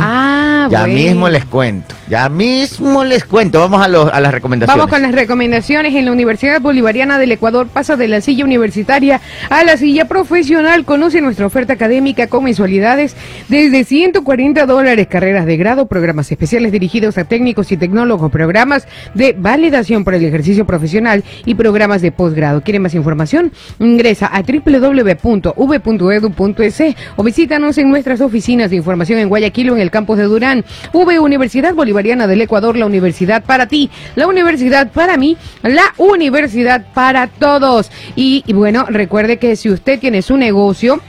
Ah, 0.00 0.68
ya 0.70 0.80
bueno. 0.80 0.94
mismo 0.94 1.28
les 1.28 1.44
cuento, 1.44 1.94
ya 2.08 2.28
mismo 2.28 3.04
les 3.04 3.24
cuento. 3.24 3.60
Vamos 3.60 3.82
a, 3.84 3.88
los- 3.88 4.12
a 4.12 4.20
las 4.20 4.32
recomendaciones. 4.32 4.76
Vamos 4.78 4.90
con 4.92 5.02
las 5.02 5.12
recomendaciones. 5.12 5.94
En 5.94 6.04
la 6.06 6.12
Universidad 6.12 6.60
Bolivariana 6.60 7.18
del 7.18 7.32
Ecuador 7.32 7.66
pasa 7.68 7.96
de 7.96 8.08
la 8.08 8.20
silla 8.20 8.44
universitaria 8.44 9.20
a 9.50 9.64
la 9.64 9.76
silla 9.76 10.04
profesional. 10.06 10.84
Conoce 10.84 11.20
nuestra 11.20 11.46
oferta 11.46 11.72
académica 11.74 12.26
con 12.28 12.44
mensualidades 12.44 13.16
desde 13.48 13.84
140 13.84 14.66
dólares, 14.66 15.06
carreras 15.08 15.46
de 15.46 15.56
grado, 15.56 15.86
programas 15.86 16.30
especiales 16.30 16.72
dirigidos 16.72 17.18
a 17.18 17.24
técnicos 17.24 17.70
y 17.72 17.76
tecnólogos, 17.76 18.30
programas 18.30 18.86
de 19.14 19.34
validación 19.38 20.04
para 20.04 20.16
el 20.16 20.24
ejercicio 20.24 20.64
profesional 20.66 21.24
y 21.44 21.54
programas 21.54 22.00
de 22.02 22.12
posgrado. 22.12 22.62
¿Quiere 22.62 22.78
más 22.78 22.94
información? 22.94 23.52
Ingresa 23.78 24.26
a 24.26 24.42
www.v.edu.es 25.64 26.82
o 27.16 27.22
visítanos 27.22 27.78
en 27.78 27.90
nuestras 27.90 28.20
oficinas 28.20 28.70
de 28.70 28.76
información 28.76 29.18
en 29.18 29.28
Guayaquil 29.28 29.63
en 29.72 29.80
el 29.80 29.90
campus 29.90 30.18
de 30.18 30.24
Durán. 30.24 30.64
V 30.92 31.18
Universidad 31.18 31.74
Bolivariana 31.74 32.26
del 32.26 32.42
Ecuador, 32.42 32.76
la 32.76 32.86
universidad 32.86 33.42
para 33.42 33.66
ti, 33.66 33.90
la 34.14 34.26
universidad 34.26 34.90
para 34.90 35.16
mí, 35.16 35.36
la 35.62 35.94
universidad 35.96 36.84
para 36.92 37.28
todos. 37.28 37.90
Y 38.14 38.44
bueno, 38.52 38.84
recuerde 38.88 39.38
que 39.38 39.56
si 39.56 39.70
usted 39.70 39.98
tiene 39.98 40.22
su 40.22 40.36
negocio, 40.36 41.00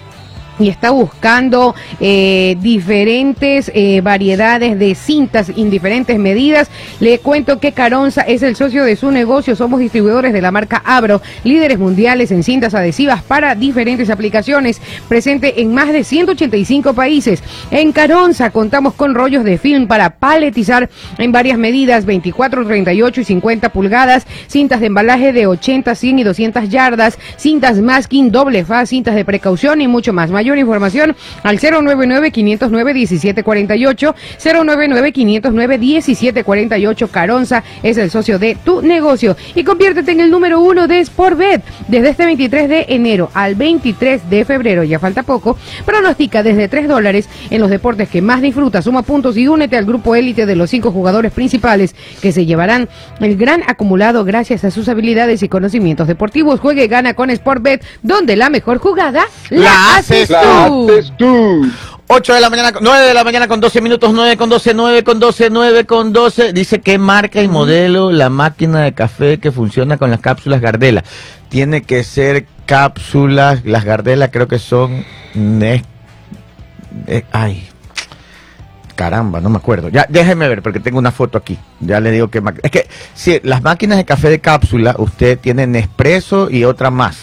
y 0.59 0.69
está 0.69 0.91
buscando 0.91 1.75
eh, 1.99 2.57
diferentes 2.59 3.71
eh, 3.73 4.01
variedades 4.01 4.79
de 4.79 4.95
cintas 4.95 5.49
en 5.49 5.69
diferentes 5.69 6.17
medidas. 6.17 6.69
Le 6.99 7.19
cuento 7.19 7.59
que 7.59 7.71
Caronza 7.71 8.21
es 8.21 8.43
el 8.43 8.55
socio 8.55 8.83
de 8.85 8.95
su 8.95 9.11
negocio. 9.11 9.55
Somos 9.55 9.79
distribuidores 9.79 10.33
de 10.33 10.41
la 10.41 10.51
marca 10.51 10.81
Abro, 10.85 11.21
líderes 11.43 11.79
mundiales 11.79 12.31
en 12.31 12.43
cintas 12.43 12.73
adhesivas 12.73 13.23
para 13.23 13.55
diferentes 13.55 14.09
aplicaciones, 14.09 14.81
presente 15.07 15.61
en 15.61 15.73
más 15.73 15.91
de 15.91 16.03
185 16.03 16.93
países. 16.93 17.43
En 17.71 17.91
Caronza 17.91 18.49
contamos 18.49 18.93
con 18.93 19.15
rollos 19.15 19.43
de 19.43 19.57
film 19.57 19.87
para 19.87 20.11
paletizar 20.11 20.89
en 21.17 21.31
varias 21.31 21.57
medidas, 21.57 22.05
24, 22.05 22.65
38 22.65 23.21
y 23.21 23.23
50 23.23 23.69
pulgadas, 23.69 24.25
cintas 24.47 24.79
de 24.79 24.87
embalaje 24.87 25.33
de 25.33 25.47
80, 25.47 25.95
100 25.95 26.19
y 26.19 26.23
200 26.23 26.69
yardas, 26.69 27.17
cintas 27.37 27.79
masking, 27.79 28.31
doble 28.31 28.65
faz, 28.65 28.89
cintas 28.89 29.15
de 29.15 29.25
precaución 29.25 29.81
y 29.81 29.87
mucho 29.87 30.13
más. 30.13 30.31
Mayor 30.45 30.59
información 30.59 31.15
al 31.41 31.57
099-509-1748, 31.57 34.13
099-509-1748. 34.43 37.09
Caronza 37.09 37.63
es 37.81 37.97
el 37.97 38.11
socio 38.11 38.37
de 38.37 38.55
tu 38.63 38.83
negocio. 38.83 39.35
Y 39.55 39.63
conviértete 39.63 40.11
en 40.11 40.19
el 40.19 40.29
número 40.29 40.61
uno 40.61 40.87
de 40.87 41.03
Sportbet 41.03 41.63
desde 41.87 42.09
este 42.09 42.25
23 42.25 42.69
de 42.69 42.85
enero 42.89 43.31
al 43.33 43.55
23 43.55 44.29
de 44.29 44.45
febrero. 44.45 44.83
Ya 44.83 44.99
falta 44.99 45.23
poco. 45.23 45.57
Pronostica 45.83 46.43
desde 46.43 46.67
3 46.67 46.89
dólares 46.89 47.27
en 47.49 47.59
los 47.59 47.71
deportes 47.71 48.07
que 48.07 48.21
más 48.21 48.43
disfruta. 48.43 48.83
Suma 48.83 49.01
puntos 49.01 49.35
y 49.37 49.47
únete 49.47 49.77
al 49.77 49.85
grupo 49.85 50.13
élite 50.13 50.45
de 50.45 50.55
los 50.55 50.69
cinco 50.69 50.91
jugadores 50.91 51.31
principales 51.31 51.95
que 52.21 52.31
se 52.31 52.45
llevarán 52.45 52.87
el 53.19 53.35
gran 53.35 53.63
acumulado 53.65 54.23
gracias 54.25 54.63
a 54.63 54.69
sus 54.69 54.89
habilidades 54.89 55.41
y 55.41 55.49
conocimientos 55.49 56.07
deportivos. 56.07 56.59
Juegue 56.59 56.83
y 56.83 56.87
gana 56.87 57.15
con 57.15 57.35
Sportbet, 57.35 57.83
donde 58.03 58.35
la 58.35 58.51
mejor 58.51 58.77
jugada 58.77 59.25
la, 59.49 59.95
haces. 59.95 60.34
Tú. 61.17 61.71
8 62.07 62.33
de 62.35 62.41
la 62.41 62.49
mañana, 62.51 62.71
9 62.79 63.07
de 63.07 63.13
la 63.15 63.23
mañana 63.23 63.47
con 63.47 63.59
12 63.59 63.81
minutos, 63.81 64.13
9 64.13 64.37
con 64.37 64.47
12, 64.47 64.73
9 64.75 65.03
con 65.03 65.19
12, 65.19 65.49
9 65.49 65.85
con 65.85 66.13
12. 66.13 66.53
Dice 66.53 66.79
qué 66.79 66.99
marca 66.99 67.41
y 67.41 67.47
modelo 67.47 68.11
la 68.11 68.29
máquina 68.29 68.81
de 68.81 68.93
café 68.93 69.39
que 69.39 69.51
funciona 69.51 69.97
con 69.97 70.11
las 70.11 70.19
cápsulas 70.19 70.61
Gardela. 70.61 71.03
Tiene 71.49 71.81
que 71.81 72.03
ser 72.03 72.45
cápsulas, 72.67 73.65
las 73.65 73.85
Gardela 73.85 74.29
creo 74.29 74.47
que 74.47 74.59
son... 74.59 75.03
Nes- 75.33 75.83
eh, 77.07 77.25
ay, 77.31 77.67
caramba, 78.95 79.41
no 79.41 79.49
me 79.49 79.57
acuerdo. 79.57 79.89
Ya, 79.89 80.05
déjeme 80.07 80.47
ver 80.47 80.61
porque 80.61 80.79
tengo 80.79 80.99
una 80.99 81.11
foto 81.11 81.37
aquí. 81.39 81.57
Ya 81.79 81.99
le 81.99 82.11
digo 82.11 82.29
que... 82.29 82.41
Es 82.61 82.69
que, 82.71 82.87
sí, 83.15 83.39
las 83.43 83.63
máquinas 83.63 83.97
de 83.97 84.05
café 84.05 84.29
de 84.29 84.39
cápsula, 84.39 84.95
usted 84.99 85.39
tiene 85.39 85.65
Nespresso 85.65 86.49
y 86.51 86.65
otra 86.65 86.91
más. 86.91 87.17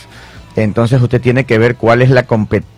Entonces 0.57 1.00
usted 1.00 1.20
tiene 1.20 1.44
que 1.44 1.57
ver 1.59 1.76
cuál 1.76 2.03
es 2.03 2.11
la 2.11 2.24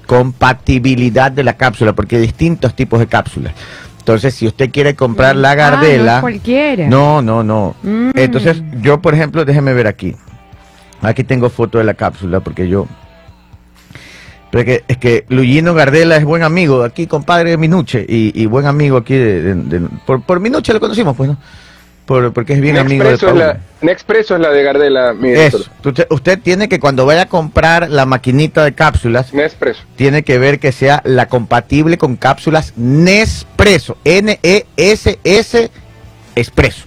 compatibilidad 0.06 1.32
de 1.32 1.42
la 1.44 1.54
cápsula, 1.54 1.92
porque 1.92 2.16
hay 2.16 2.22
distintos 2.22 2.74
tipos 2.76 3.00
de 3.00 3.06
cápsulas. 3.06 3.52
Entonces, 3.98 4.34
si 4.34 4.46
usted 4.46 4.70
quiere 4.70 4.94
comprar 4.94 5.34
la 5.34 5.52
Ah, 5.52 5.54
no 5.54 5.60
Gardela... 5.60 6.20
cualquiera. 6.20 6.86
No, 6.88 7.22
no, 7.22 7.42
no. 7.42 7.74
Mm. 7.82 8.10
Entonces, 8.14 8.62
yo, 8.82 9.00
por 9.00 9.14
ejemplo, 9.14 9.44
déjeme 9.46 9.72
ver 9.72 9.86
aquí. 9.86 10.14
Aquí 11.00 11.24
tengo 11.24 11.48
foto 11.48 11.78
de 11.78 11.84
la 11.84 11.94
cápsula, 11.94 12.40
porque 12.40 12.68
yo... 12.68 12.86
Porque 14.52 14.84
es 14.86 14.98
que 14.98 15.24
Lugino 15.30 15.74
Gardela 15.74 16.16
es 16.16 16.24
buen 16.24 16.42
amigo, 16.44 16.84
aquí 16.84 17.06
compadre 17.08 17.50
de 17.50 17.56
Minuche, 17.56 18.04
y, 18.08 18.30
y 18.40 18.46
buen 18.46 18.66
amigo 18.66 18.98
aquí 18.98 19.14
de, 19.14 19.42
de- 19.42 19.54
de- 19.80 19.88
por, 20.06 20.22
por 20.22 20.38
Minuche 20.38 20.72
lo 20.72 20.78
conocimos, 20.80 21.16
pues, 21.16 21.30
¿no? 21.30 21.38
Por- 22.06 22.32
porque 22.34 22.52
es 22.52 22.60
bien 22.60 22.76
amigo 22.76 23.02
de 23.04 23.10
Nexpreso 23.12 23.34
es, 23.34 23.40
Paul. 23.42 23.54
la, 23.54 23.60
Nexpreso 23.80 24.34
es 24.34 24.40
la 24.42 24.50
de 24.50 24.62
Gardela, 24.62 25.14
mi 25.14 25.30
Eso. 25.30 25.58
doctor. 25.58 25.88
Usted, 25.92 26.06
usted 26.10 26.38
tiene 26.38 26.68
que 26.68 26.78
cuando 26.78 27.06
vaya 27.06 27.22
a 27.22 27.26
comprar 27.28 27.88
la 27.90 28.04
maquinita 28.04 28.62
de 28.62 28.74
cápsulas, 28.74 29.32
Nespresso. 29.32 29.82
tiene 29.96 30.22
que 30.22 30.38
ver 30.38 30.58
que 30.58 30.70
sea 30.72 31.00
la 31.04 31.28
compatible 31.28 31.96
con 31.96 32.16
cápsulas 32.16 32.74
Nespresso, 32.76 33.96
N-E-S-S 34.04 35.70
Expreso. 36.36 36.84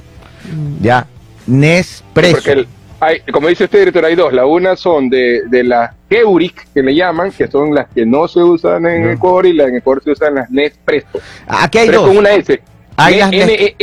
Ya, 0.81 1.07
Nespresso. 1.47 2.35
Porque 2.35 2.51
el- 2.51 2.67
hay, 2.99 3.19
como 3.31 3.47
dice 3.47 3.63
usted, 3.65 3.79
director, 3.79 4.05
hay 4.05 4.15
dos. 4.15 4.33
La 4.33 4.45
una 4.45 4.75
son 4.75 5.09
de, 5.09 5.43
de 5.47 5.63
las 5.63 5.91
Keuric, 6.09 6.67
que 6.73 6.81
le 6.83 6.95
llaman, 6.95 7.31
que 7.31 7.47
son 7.47 7.73
las 7.73 7.87
que 7.93 8.05
no 8.05 8.27
se 8.27 8.39
usan 8.43 8.85
en 8.87 9.03
No. 9.03 9.11
Ecuador, 9.11 9.45
y 9.45 9.53
las 9.53 9.69
en 9.69 9.75
Ecuador 9.77 10.03
se 10.03 10.11
usan 10.11 10.35
las 10.35 10.49
Nespresso. 10.49 11.07
Aquí 11.47 11.77
hay 11.79 11.87
Pero 11.87 11.99
es 11.99 12.05
dos. 12.05 12.07
con 12.09 12.17
una 12.17 12.31
S. 12.33 12.61
Hay 12.95 13.19
las 13.19 13.31
Nes- 13.31 13.75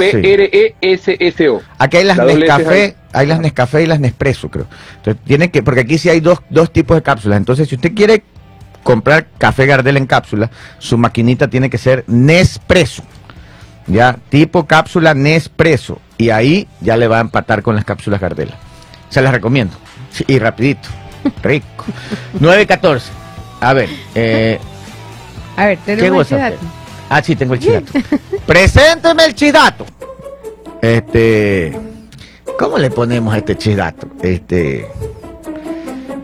E 0.00 0.10
N-E-S-P-R-E-S-S-O. 0.10 1.62
Aquí 1.78 1.96
hay 1.98 2.04
las 2.04 2.16
La 2.16 2.24
Nescafé, 2.24 2.96
hay 3.12 3.26
las 3.26 3.40
Nescafé 3.40 3.82
y 3.82 3.86
las 3.86 4.00
Nespresso, 4.00 4.50
creo. 4.50 4.66
Entonces, 4.96 5.22
tiene 5.24 5.50
que, 5.50 5.62
porque 5.62 5.80
aquí 5.80 5.98
sí 5.98 6.08
hay 6.08 6.20
dos, 6.20 6.40
dos 6.50 6.72
tipos 6.72 6.96
de 6.96 7.02
cápsulas. 7.02 7.36
Entonces, 7.38 7.68
si 7.68 7.74
usted 7.74 7.94
quiere 7.94 8.22
comprar 8.82 9.26
café 9.38 9.66
Gardel 9.66 9.96
en 9.96 10.06
cápsula, 10.06 10.50
su 10.78 10.96
maquinita 10.98 11.48
tiene 11.48 11.70
que 11.70 11.78
ser 11.78 12.04
Nespresso. 12.06 13.02
Ya, 13.86 14.16
tipo 14.28 14.66
cápsula 14.66 15.14
Nespresso. 15.14 16.00
Y 16.18 16.30
ahí 16.30 16.68
ya 16.80 16.96
le 16.96 17.08
va 17.08 17.18
a 17.18 17.20
empatar 17.20 17.62
con 17.62 17.74
las 17.74 17.84
cápsulas 17.84 18.20
Gardela. 18.20 18.56
Se 19.08 19.20
las 19.22 19.32
recomiendo. 19.32 19.76
Sí, 20.10 20.24
y 20.26 20.38
rapidito. 20.38 20.88
Rico. 21.42 21.84
9.14. 22.38 23.02
A 23.60 23.72
ver, 23.74 23.90
eh, 24.14 24.58
A 25.56 25.66
ver, 25.66 25.78
¿Qué 25.78 25.96
tenemos 25.96 26.30
dato. 26.30 26.56
Ah, 27.12 27.20
sí, 27.22 27.34
tengo 27.34 27.54
el 27.54 27.60
chidato. 27.60 27.92
Presénteme 28.46 29.24
el 29.24 29.34
chidato. 29.34 29.84
Este. 30.80 31.76
¿Cómo 32.56 32.78
le 32.78 32.88
ponemos 32.88 33.34
a 33.34 33.38
este 33.38 33.58
chidato? 33.58 34.06
Este. 34.22 34.86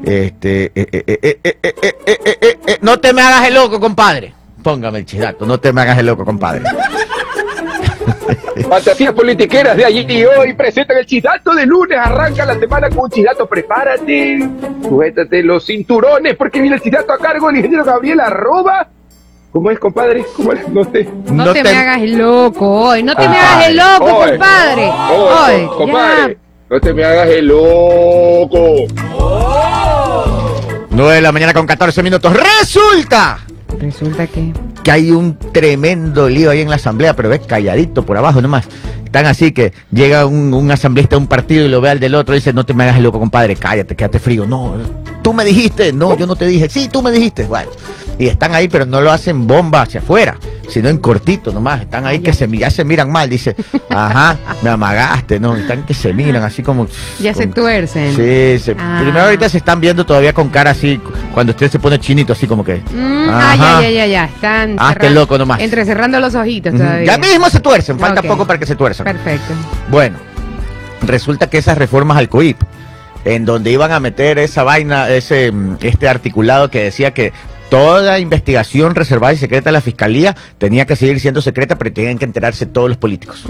Este. 0.05 0.71
No 2.83 3.01
te 3.01 3.13
me 3.13 3.21
hagas 3.21 3.49
el 3.49 3.55
loco, 3.55 3.81
compadre. 3.81 4.33
Póngame 4.63 5.01
el 5.01 5.07
chidato, 5.07 5.45
no 5.45 5.59
te 5.59 5.73
me 5.73 5.81
hagas 5.81 5.99
el 5.99 6.07
loco, 6.07 6.25
compadre. 6.25 6.63
Fantasías 8.69 9.13
politiqueras 9.13 9.77
de 9.77 9.85
allí 9.85 10.07
y 10.09 10.25
hoy 10.25 10.53
presentan 10.55 10.99
el 10.99 11.07
chidato 11.07 11.53
de 11.53 11.67
lunes. 11.67 11.99
Arranca 11.99 12.45
la 12.45 12.57
semana 12.59 12.89
con 12.91 13.01
un 13.01 13.11
chidato. 13.11 13.49
Prepárate, 13.49 14.49
sujétate 14.83 15.43
los 15.43 15.67
cinturones 15.67 16.37
porque 16.37 16.61
viene 16.61 16.77
el 16.77 16.83
chidato 16.83 17.13
a 17.13 17.19
cargo 17.19 17.49
del 17.49 17.57
ingeniero 17.57 17.85
Gabriel 17.85 18.21
Arroba 18.21 18.89
¿Cómo 19.57 19.71
es, 19.71 19.79
compadre? 19.79 20.23
¿Cómo 20.37 20.53
es? 20.53 20.69
No 20.69 20.85
sé. 20.85 21.09
No, 21.33 21.51
te, 21.55 21.63
me 21.63 21.71
hagas 21.71 22.03
el 22.03 22.19
loco 22.19 22.71
hoy, 22.89 23.03
no 23.03 23.17
te 23.17 23.27
me 23.27 23.39
hagas 23.39 23.69
el 23.69 23.77
loco, 23.79 24.05
hoy, 24.05 24.31
compadre. 24.33 24.85
hoy, 24.85 25.55
Hoy, 25.63 25.67
compadre. 25.79 26.39
No 26.69 26.79
te 26.79 26.93
me 26.93 27.03
hagas 27.03 27.29
el 27.31 27.47
loco. 27.47 28.87
9 30.91 31.15
de 31.15 31.21
la 31.23 31.33
mañana 31.33 31.55
con 31.55 31.67
14 31.67 32.03
minutos. 32.03 32.35
¡Resulta! 32.35 33.39
Resulta 33.81 34.27
que. 34.27 34.53
que 34.85 34.91
hay 34.91 35.11
un 35.11 35.39
tremendo 35.39 36.29
lío 36.29 36.51
ahí 36.51 36.61
en 36.61 36.69
la 36.69 36.77
asamblea, 36.77 37.17
pero 37.17 37.31
ves 37.31 37.41
calladito 37.47 38.05
por 38.05 38.19
abajo 38.19 38.43
nomás. 38.43 38.69
Están 39.07 39.27
así 39.27 39.53
que 39.53 39.73
llega 39.93 40.27
un, 40.27 40.53
un 40.53 40.71
asambleísta 40.71 41.17
de 41.17 41.21
un 41.23 41.27
partido 41.29 41.65
y 41.65 41.69
lo 41.69 41.81
ve 41.81 41.91
al 41.91 42.01
del 42.01 42.15
otro 42.15 42.35
y 42.35 42.39
dice, 42.39 42.53
no 42.53 42.67
te 42.67 42.75
me 42.75 42.85
hagas 42.85 42.97
el 42.99 43.05
loco, 43.05 43.19
compadre, 43.19 43.57
cállate, 43.57 43.95
quédate 43.97 44.19
frío. 44.19 44.47
No, 44.47 44.75
tú 45.23 45.33
me 45.33 45.45
dijiste, 45.45 45.93
no, 45.93 46.17
yo 46.17 46.27
no 46.27 46.37
te 46.37 46.47
dije, 46.47 46.69
sí, 46.69 46.89
tú 46.93 47.03
me 47.03 47.11
dijiste. 47.13 47.45
Bueno, 47.45 47.71
y 48.19 48.27
están 48.29 48.55
ahí, 48.55 48.69
pero 48.69 48.85
no 48.87 49.01
lo 49.01 49.11
hacen 49.13 49.47
bomba 49.47 49.83
hacia 49.83 50.01
afuera, 50.01 50.37
sino 50.69 50.89
en 50.89 50.99
cortito 50.99 51.53
nomás. 51.53 51.83
Están 51.83 52.07
ahí 52.07 52.19
que 52.21 52.33
se, 52.33 52.49
ya 52.49 52.71
se 52.71 52.83
miran 52.85 53.11
mal, 53.11 53.29
dice, 53.31 53.55
ajá, 53.91 54.37
me 54.63 54.71
amagaste, 54.71 55.39
no, 55.39 55.55
están 55.57 55.85
que 55.85 55.93
se 55.95 56.13
miran 56.15 56.43
así 56.43 56.63
como... 56.63 56.87
Ya 57.21 57.33
se 57.35 57.47
tuercen. 57.47 58.11
Sí, 58.17 58.59
se- 58.65 58.77
Ah. 58.79 58.99
primero 59.03 59.25
ahorita 59.25 59.49
se 59.49 59.59
están 59.59 59.81
viendo 59.81 60.05
todavía 60.07 60.33
con 60.33 60.49
cara 60.49 60.71
así, 60.71 61.01
cuando 61.33 61.53
usted 61.53 61.71
se 61.71 61.79
pone 61.79 61.99
chinito 61.99 62.33
así 62.33 62.47
como 62.47 62.65
que... 62.65 62.77
Mm, 62.77 63.29
ah, 63.31 63.57
ya, 63.57 63.83
ya, 63.83 63.91
ya, 63.91 64.07
ya. 64.07 64.25
Están. 64.25 64.77
Hazte 64.79 65.01
cerrando- 65.01 65.21
loco 65.21 65.39
nomás. 65.39 65.61
Entrecerrando 65.61 66.19
los 66.21 66.35
ojitos 66.35 66.75
todavía. 66.75 67.05
Ya 67.13 67.19
mismo 67.19 67.51
se 67.51 67.61
tuercen, 67.61 67.99
falta 67.99 68.23
poco 68.23 68.47
para 68.47 68.59
que 68.59 68.67
se 68.67 68.77
Perfecto. 69.05 69.55
Bueno, 69.91 70.19
resulta 71.03 71.49
que 71.49 71.59
esas 71.59 71.79
reformas 71.79 72.19
al 72.19 72.29
COIP, 72.29 72.59
en 73.25 73.45
donde 73.45 73.71
iban 73.71 73.93
a 73.93 74.01
meter 74.01 74.39
esa 74.39 74.63
vaina, 74.63 75.09
ese 75.09 75.51
mm, 75.53 75.79
este 75.81 76.09
articulado 76.09 76.71
que 76.71 76.85
decía 76.85 77.13
que 77.13 77.33
toda 77.69 78.19
investigación 78.19 78.95
reservada 78.95 79.33
y 79.33 79.37
secreta 79.37 79.71
de 79.71 79.73
la 79.73 79.81
fiscalía 79.81 80.37
tenía 80.59 80.87
que 80.87 80.97
seguir 80.97 81.21
siendo 81.21 81.41
secreta, 81.43 81.77
pero 81.77 81.93
tenían 81.93 82.19
que 82.19 82.25
enterarse 82.25 82.67
todos 82.67 82.89
los 82.89 82.97
políticos. 82.99 83.45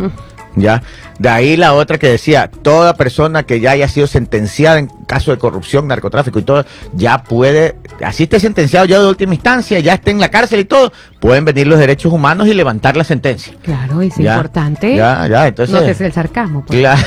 ¿Ya? 0.58 0.82
De 1.18 1.28
ahí 1.28 1.54
la 1.58 1.74
otra 1.74 1.98
que 1.98 2.08
decía, 2.08 2.50
toda 2.62 2.94
persona 2.94 3.42
que 3.42 3.60
ya 3.60 3.72
haya 3.72 3.88
sido 3.88 4.06
sentenciada 4.06 4.78
en 4.78 4.86
caso 5.06 5.30
de 5.30 5.36
corrupción, 5.36 5.86
narcotráfico 5.86 6.38
y 6.38 6.42
todo, 6.44 6.64
ya 6.94 7.22
puede, 7.24 7.76
así 8.02 8.22
esté 8.22 8.40
sentenciado 8.40 8.86
ya 8.86 8.98
de 8.98 9.06
última 9.06 9.34
instancia, 9.34 9.78
ya 9.80 9.92
esté 9.94 10.12
en 10.12 10.18
la 10.20 10.30
cárcel 10.30 10.60
y 10.60 10.64
todo, 10.64 10.94
pueden 11.20 11.44
venir 11.44 11.66
los 11.66 11.78
derechos 11.78 12.10
humanos 12.10 12.46
y 12.48 12.54
levantar 12.54 12.96
la 12.96 13.04
sentencia. 13.04 13.52
Claro, 13.62 14.00
es 14.00 14.16
Ya, 14.16 14.32
importante. 14.32 14.96
Ya, 14.96 15.28
ya, 15.28 15.46
entonces... 15.46 15.74
No 15.74 15.82
te 15.94 16.06
el 16.06 16.12
sarcasmo. 16.14 16.64
pues. 16.66 16.78
Claro. 16.80 17.02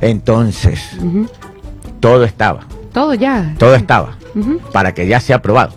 Entonces, 0.00 0.80
todo 2.00 2.24
estaba, 2.24 2.60
Todo 2.92 3.14
ya. 3.14 3.54
todo 3.58 3.74
estaba, 3.74 4.16
para 4.72 4.92
que 4.94 5.06
ya 5.06 5.18
sea 5.20 5.36
aprobado. 5.36 5.74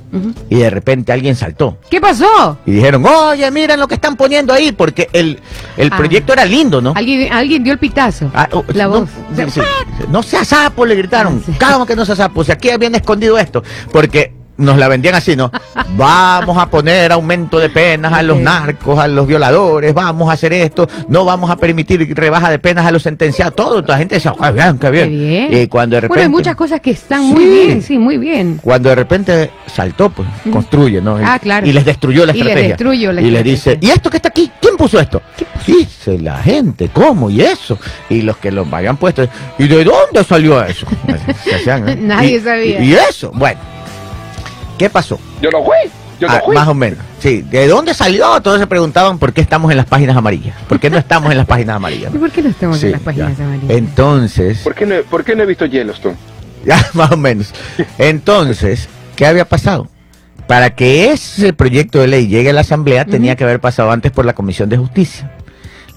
Y 0.49 0.55
de 0.57 0.69
repente 0.69 1.11
alguien 1.11 1.35
saltó 1.35 1.77
¿Qué 1.89 1.99
pasó? 1.99 2.57
y 2.65 2.71
dijeron, 2.71 3.05
oye, 3.05 3.49
miren 3.51 3.79
lo 3.79 3.87
que 3.87 3.95
están 3.95 4.15
poniendo 4.15 4.53
ahí, 4.53 4.71
porque 4.71 5.09
el, 5.13 5.39
el 5.77 5.89
Ah. 5.91 5.97
proyecto 5.97 6.33
era 6.33 6.45
lindo, 6.45 6.81
¿no? 6.81 6.93
Alguien, 6.95 7.31
alguien 7.33 7.63
dio 7.63 7.73
el 7.73 7.79
pitazo. 7.79 8.29
Ah, 8.33 8.47
oh, 8.51 8.63
la 8.73 8.85
no, 8.85 8.89
voz. 9.01 9.09
No 10.09 10.23
sea 10.23 10.43
sapo, 10.45 10.85
le 10.85 10.95
gritaron. 10.95 11.41
¿Cómo 11.59 11.85
que 11.85 11.95
no 11.95 12.05
sea 12.05 12.15
sapo? 12.15 12.43
Si 12.43 12.51
aquí 12.51 12.69
habían 12.69 12.95
escondido 12.95 13.37
esto. 13.37 13.63
Porque 13.91 14.33
nos 14.57 14.77
la 14.77 14.87
vendían 14.87 15.15
así, 15.15 15.35
¿no? 15.35 15.51
Vamos 15.97 16.57
a 16.57 16.67
poner 16.69 17.11
aumento 17.11 17.59
de 17.59 17.69
penas 17.69 18.11
a 18.13 18.21
los 18.23 18.37
narcos, 18.39 18.97
a 18.99 19.07
los 19.07 19.25
violadores, 19.27 19.93
vamos 19.93 20.29
a 20.29 20.33
hacer 20.33 20.51
esto, 20.53 20.87
no 21.07 21.23
vamos 21.23 21.49
a 21.49 21.55
permitir 21.55 22.13
rebaja 22.15 22.49
de 22.49 22.59
penas 22.59 22.85
a 22.85 22.91
los 22.91 23.03
sentenciados, 23.03 23.55
todo. 23.55 23.81
La 23.81 23.97
gente 23.97 24.15
decía, 24.15 24.33
¡qué 24.41 24.51
bien, 24.51 24.77
qué 24.77 24.89
bien! 24.91 25.09
Qué 25.09 25.15
bien. 25.49 25.61
Y 25.63 25.67
cuando 25.67 25.95
de 25.95 26.01
repente. 26.01 26.19
Bueno, 26.19 26.23
hay 26.23 26.29
muchas 26.37 26.55
cosas 26.55 26.79
que 26.81 26.91
están 26.91 27.23
muy 27.23 27.45
bien, 27.45 27.81
sí, 27.81 27.97
muy 27.97 28.17
bien. 28.17 28.59
Cuando 28.61 28.89
de 28.89 28.95
repente 28.95 29.51
saltó, 29.73 30.09
pues 30.09 30.27
construye, 30.51 31.01
¿no? 31.01 31.17
Ah, 31.23 31.39
claro. 31.39 31.65
Y 31.67 31.71
les 31.71 31.85
destruyó 31.85 32.25
la 32.25 32.31
Y 32.33 32.37
les 32.37 32.41
estrategia. 32.47 32.69
destruyó 32.69 33.11
la 33.13 33.21
y 33.21 33.31
les 33.31 33.43
dice. 33.43 33.77
¿y 33.81 33.89
esto 33.89 34.09
que 34.09 34.17
está 34.17 34.29
aquí? 34.29 34.51
¿Quién 34.59 34.75
puso 34.75 34.99
esto? 34.99 35.21
Dice 35.65 36.17
la 36.19 36.37
gente, 36.39 36.89
¿cómo? 36.91 37.29
¿Y 37.29 37.41
eso? 37.41 37.77
Y 38.09 38.21
los 38.21 38.37
que 38.37 38.51
lo 38.51 38.67
habían 38.71 38.97
puesto, 38.97 39.27
¿y 39.57 39.67
de 39.67 39.83
dónde 39.83 40.23
salió 40.27 40.63
eso? 40.63 40.85
Se 41.43 41.55
hacían, 41.55 41.87
¿eh? 41.89 41.95
Nadie 41.95 42.37
Y- 42.37 42.39
sabía. 42.41 42.81
Y 42.83 42.93
eso, 42.95 43.31
bueno. 43.33 43.59
¿Qué 44.77 44.89
pasó? 44.89 45.19
Yo 45.41 45.49
no 45.51 45.63
fui. 45.63 45.75
Yo 46.19 46.27
no 46.27 46.33
Ah, 46.33 46.41
fui. 46.45 46.55
más 46.55 46.67
o 46.67 46.73
menos. 46.73 46.99
Sí, 47.19 47.41
¿de 47.41 47.67
dónde 47.67 47.93
salió? 47.93 48.41
Todos 48.41 48.59
se 48.59 48.67
preguntaban 48.67 49.17
por 49.19 49.33
qué 49.33 49.41
estamos 49.41 49.69
en 49.71 49.77
las 49.77 49.85
páginas 49.85 50.15
amarillas. 50.15 50.55
¿Por 50.67 50.79
qué 50.79 50.89
no 50.89 50.97
estamos 50.97 51.31
en 51.31 51.37
las 51.37 51.45
páginas 51.45 51.75
amarillas? 51.75 52.11
¿Y 52.15 52.17
por 52.17 52.31
qué 52.31 52.41
no 52.41 52.49
estamos 52.49 52.79
Sí, 52.79 52.85
en 52.87 52.91
las 52.93 53.01
páginas 53.01 53.37
ya. 53.37 53.43
amarillas? 53.45 53.69
Entonces, 53.69 54.59
¿Por 54.59 54.75
qué, 54.75 54.85
no, 54.85 54.95
¿Por 55.09 55.23
qué 55.23 55.35
no 55.35 55.43
he 55.43 55.45
visto 55.45 55.65
Yellowstone? 55.65 56.15
ya 56.65 56.85
más 56.93 57.11
o 57.11 57.17
menos. 57.17 57.53
Entonces, 57.97 58.87
¿qué 59.15 59.25
había 59.25 59.45
pasado? 59.47 59.87
Para 60.47 60.75
que 60.75 61.11
ese 61.11 61.53
proyecto 61.53 61.99
de 61.99 62.07
ley 62.07 62.27
llegue 62.27 62.51
a 62.51 62.53
la 62.53 62.61
Asamblea 62.61 63.05
tenía 63.05 63.35
que 63.35 63.43
haber 63.43 63.59
pasado 63.59 63.91
antes 63.91 64.11
por 64.11 64.25
la 64.25 64.33
Comisión 64.35 64.69
de 64.69 64.77
Justicia. 64.77 65.31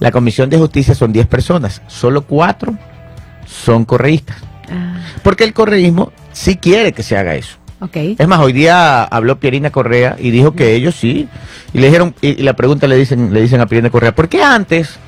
La 0.01 0.11
Comisión 0.11 0.49
de 0.49 0.57
Justicia 0.57 0.95
son 0.95 1.13
10 1.13 1.27
personas, 1.27 1.83
solo 1.87 2.23
4 2.23 2.73
son 3.47 3.85
correístas. 3.85 4.37
Ah, 4.71 4.95
Porque 5.23 5.45
el 5.45 5.53
correísmo 5.53 6.13
sí 6.33 6.57
quiere 6.57 6.93
que 6.93 7.03
se 7.03 7.17
haga 7.19 7.35
eso. 7.35 7.58
Ok. 7.81 7.97
Es 8.19 8.29
más, 8.29 8.41
hoy 8.41 8.53
día 8.53 9.05
habló 9.05 9.39
Pierina 9.39 9.71
Correa 9.71 10.17
y 10.19 10.31
dijo 10.31 10.53
que 10.53 10.75
ellos 10.75 10.95
sí. 10.95 11.29
Y 11.73 11.79
le 11.79 11.87
dijeron, 11.89 12.15
y, 12.21 12.29
y 12.41 12.43
la 12.43 12.55
pregunta 12.55 12.87
le 12.87 12.97
dicen, 12.97 13.33
le 13.33 13.41
dicen 13.41 13.61
a 13.61 13.67
Pierina 13.67 13.91
Correa, 13.91 14.13
¿por 14.15 14.29
qué 14.29 14.43
antes, 14.43 14.99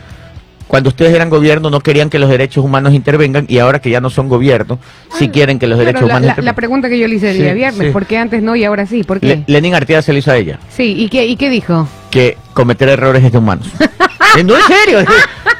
cuando 0.68 0.88
ustedes 0.90 1.12
eran 1.14 1.30
gobierno, 1.30 1.68
no 1.70 1.80
querían 1.80 2.10
que 2.10 2.18
los 2.18 2.30
derechos 2.30 2.64
humanos 2.64 2.92
intervengan 2.94 3.44
y 3.48 3.58
ahora 3.58 3.80
que 3.80 3.90
ya 3.90 4.00
no 4.00 4.08
son 4.10 4.28
gobierno, 4.28 4.78
sí 5.18 5.28
quieren 5.30 5.58
que 5.58 5.66
los 5.66 5.76
Claro, 5.76 5.86
derechos 5.86 6.02
la, 6.08 6.14
humanos 6.14 6.20
la- 6.22 6.26
la 6.26 6.32
intervengan? 6.32 6.54
pregunta 6.54 6.88
que 6.88 6.98
yo 6.98 7.08
le 7.08 7.14
hice 7.16 7.30
el 7.30 7.36
Sí, 7.38 7.42
día 7.42 7.54
viernes, 7.54 7.86
sí. 7.88 7.92
¿por 7.92 8.06
qué 8.06 8.18
antes 8.18 8.42
no 8.42 8.54
y 8.54 8.64
ahora 8.64 8.86
sí? 8.86 9.02
¿Por 9.02 9.18
qué? 9.20 9.26
Le- 9.26 9.44
Lenin 9.48 9.74
Artieda 9.74 10.00
se 10.02 10.12
lo 10.12 10.18
hizo 10.18 10.30
a 10.30 10.36
ella, 10.36 10.58
sí, 10.68 10.94
¿y 10.96 11.08
qué, 11.08 11.26
¿y 11.26 11.36
qué 11.36 11.50
dijo? 11.50 11.88
que 12.10 12.36
cometer 12.54 12.88
errores 12.88 13.24
es 13.24 13.32
de 13.32 13.38
humanos. 13.38 13.68
Eh, 14.38 14.44
no, 14.44 14.54
en 14.54 14.62
serio, 14.62 14.98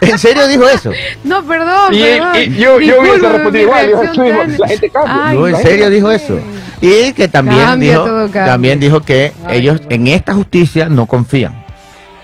en 0.01 0.17
serio 0.21 0.47
dijo 0.47 0.69
eso. 0.69 0.93
No, 1.25 1.43
perdón, 1.43 1.93
Y, 1.93 2.03
perdón. 2.03 2.37
y 2.37 2.55
yo, 2.55 2.79
yo 2.81 3.01
hubiese 3.01 3.29
respondido 3.29 3.65
igual. 3.65 3.87
digo, 3.89 4.01
reacción 4.01 4.27
"Estuvimos- 4.29 4.47
tan- 4.47 4.59
La 4.61 4.69
gente 4.69 4.91
cambia. 4.91 5.27
Ay, 5.27 5.37
No, 5.37 5.47
en 5.49 5.53
La 5.55 5.59
serio 5.59 5.91
dijo 5.91 6.11
eso. 6.13 6.39
Y 6.81 7.12
que 7.12 7.28
también 7.28 7.61
Cambia, 7.64 7.91
dijo, 7.99 8.28
también 8.33 8.81
dijo 8.81 9.01
que 9.01 9.33
Ay, 9.47 9.59
ellos 9.59 9.78
bueno. 9.78 9.95
en 9.95 10.07
esta 10.09 10.35
justicia 10.35 10.89
no 10.89 11.07
confían, 11.07 11.64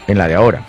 en 0.06 0.16
la 0.18 0.28
de 0.28 0.34
ahora, 0.34 0.62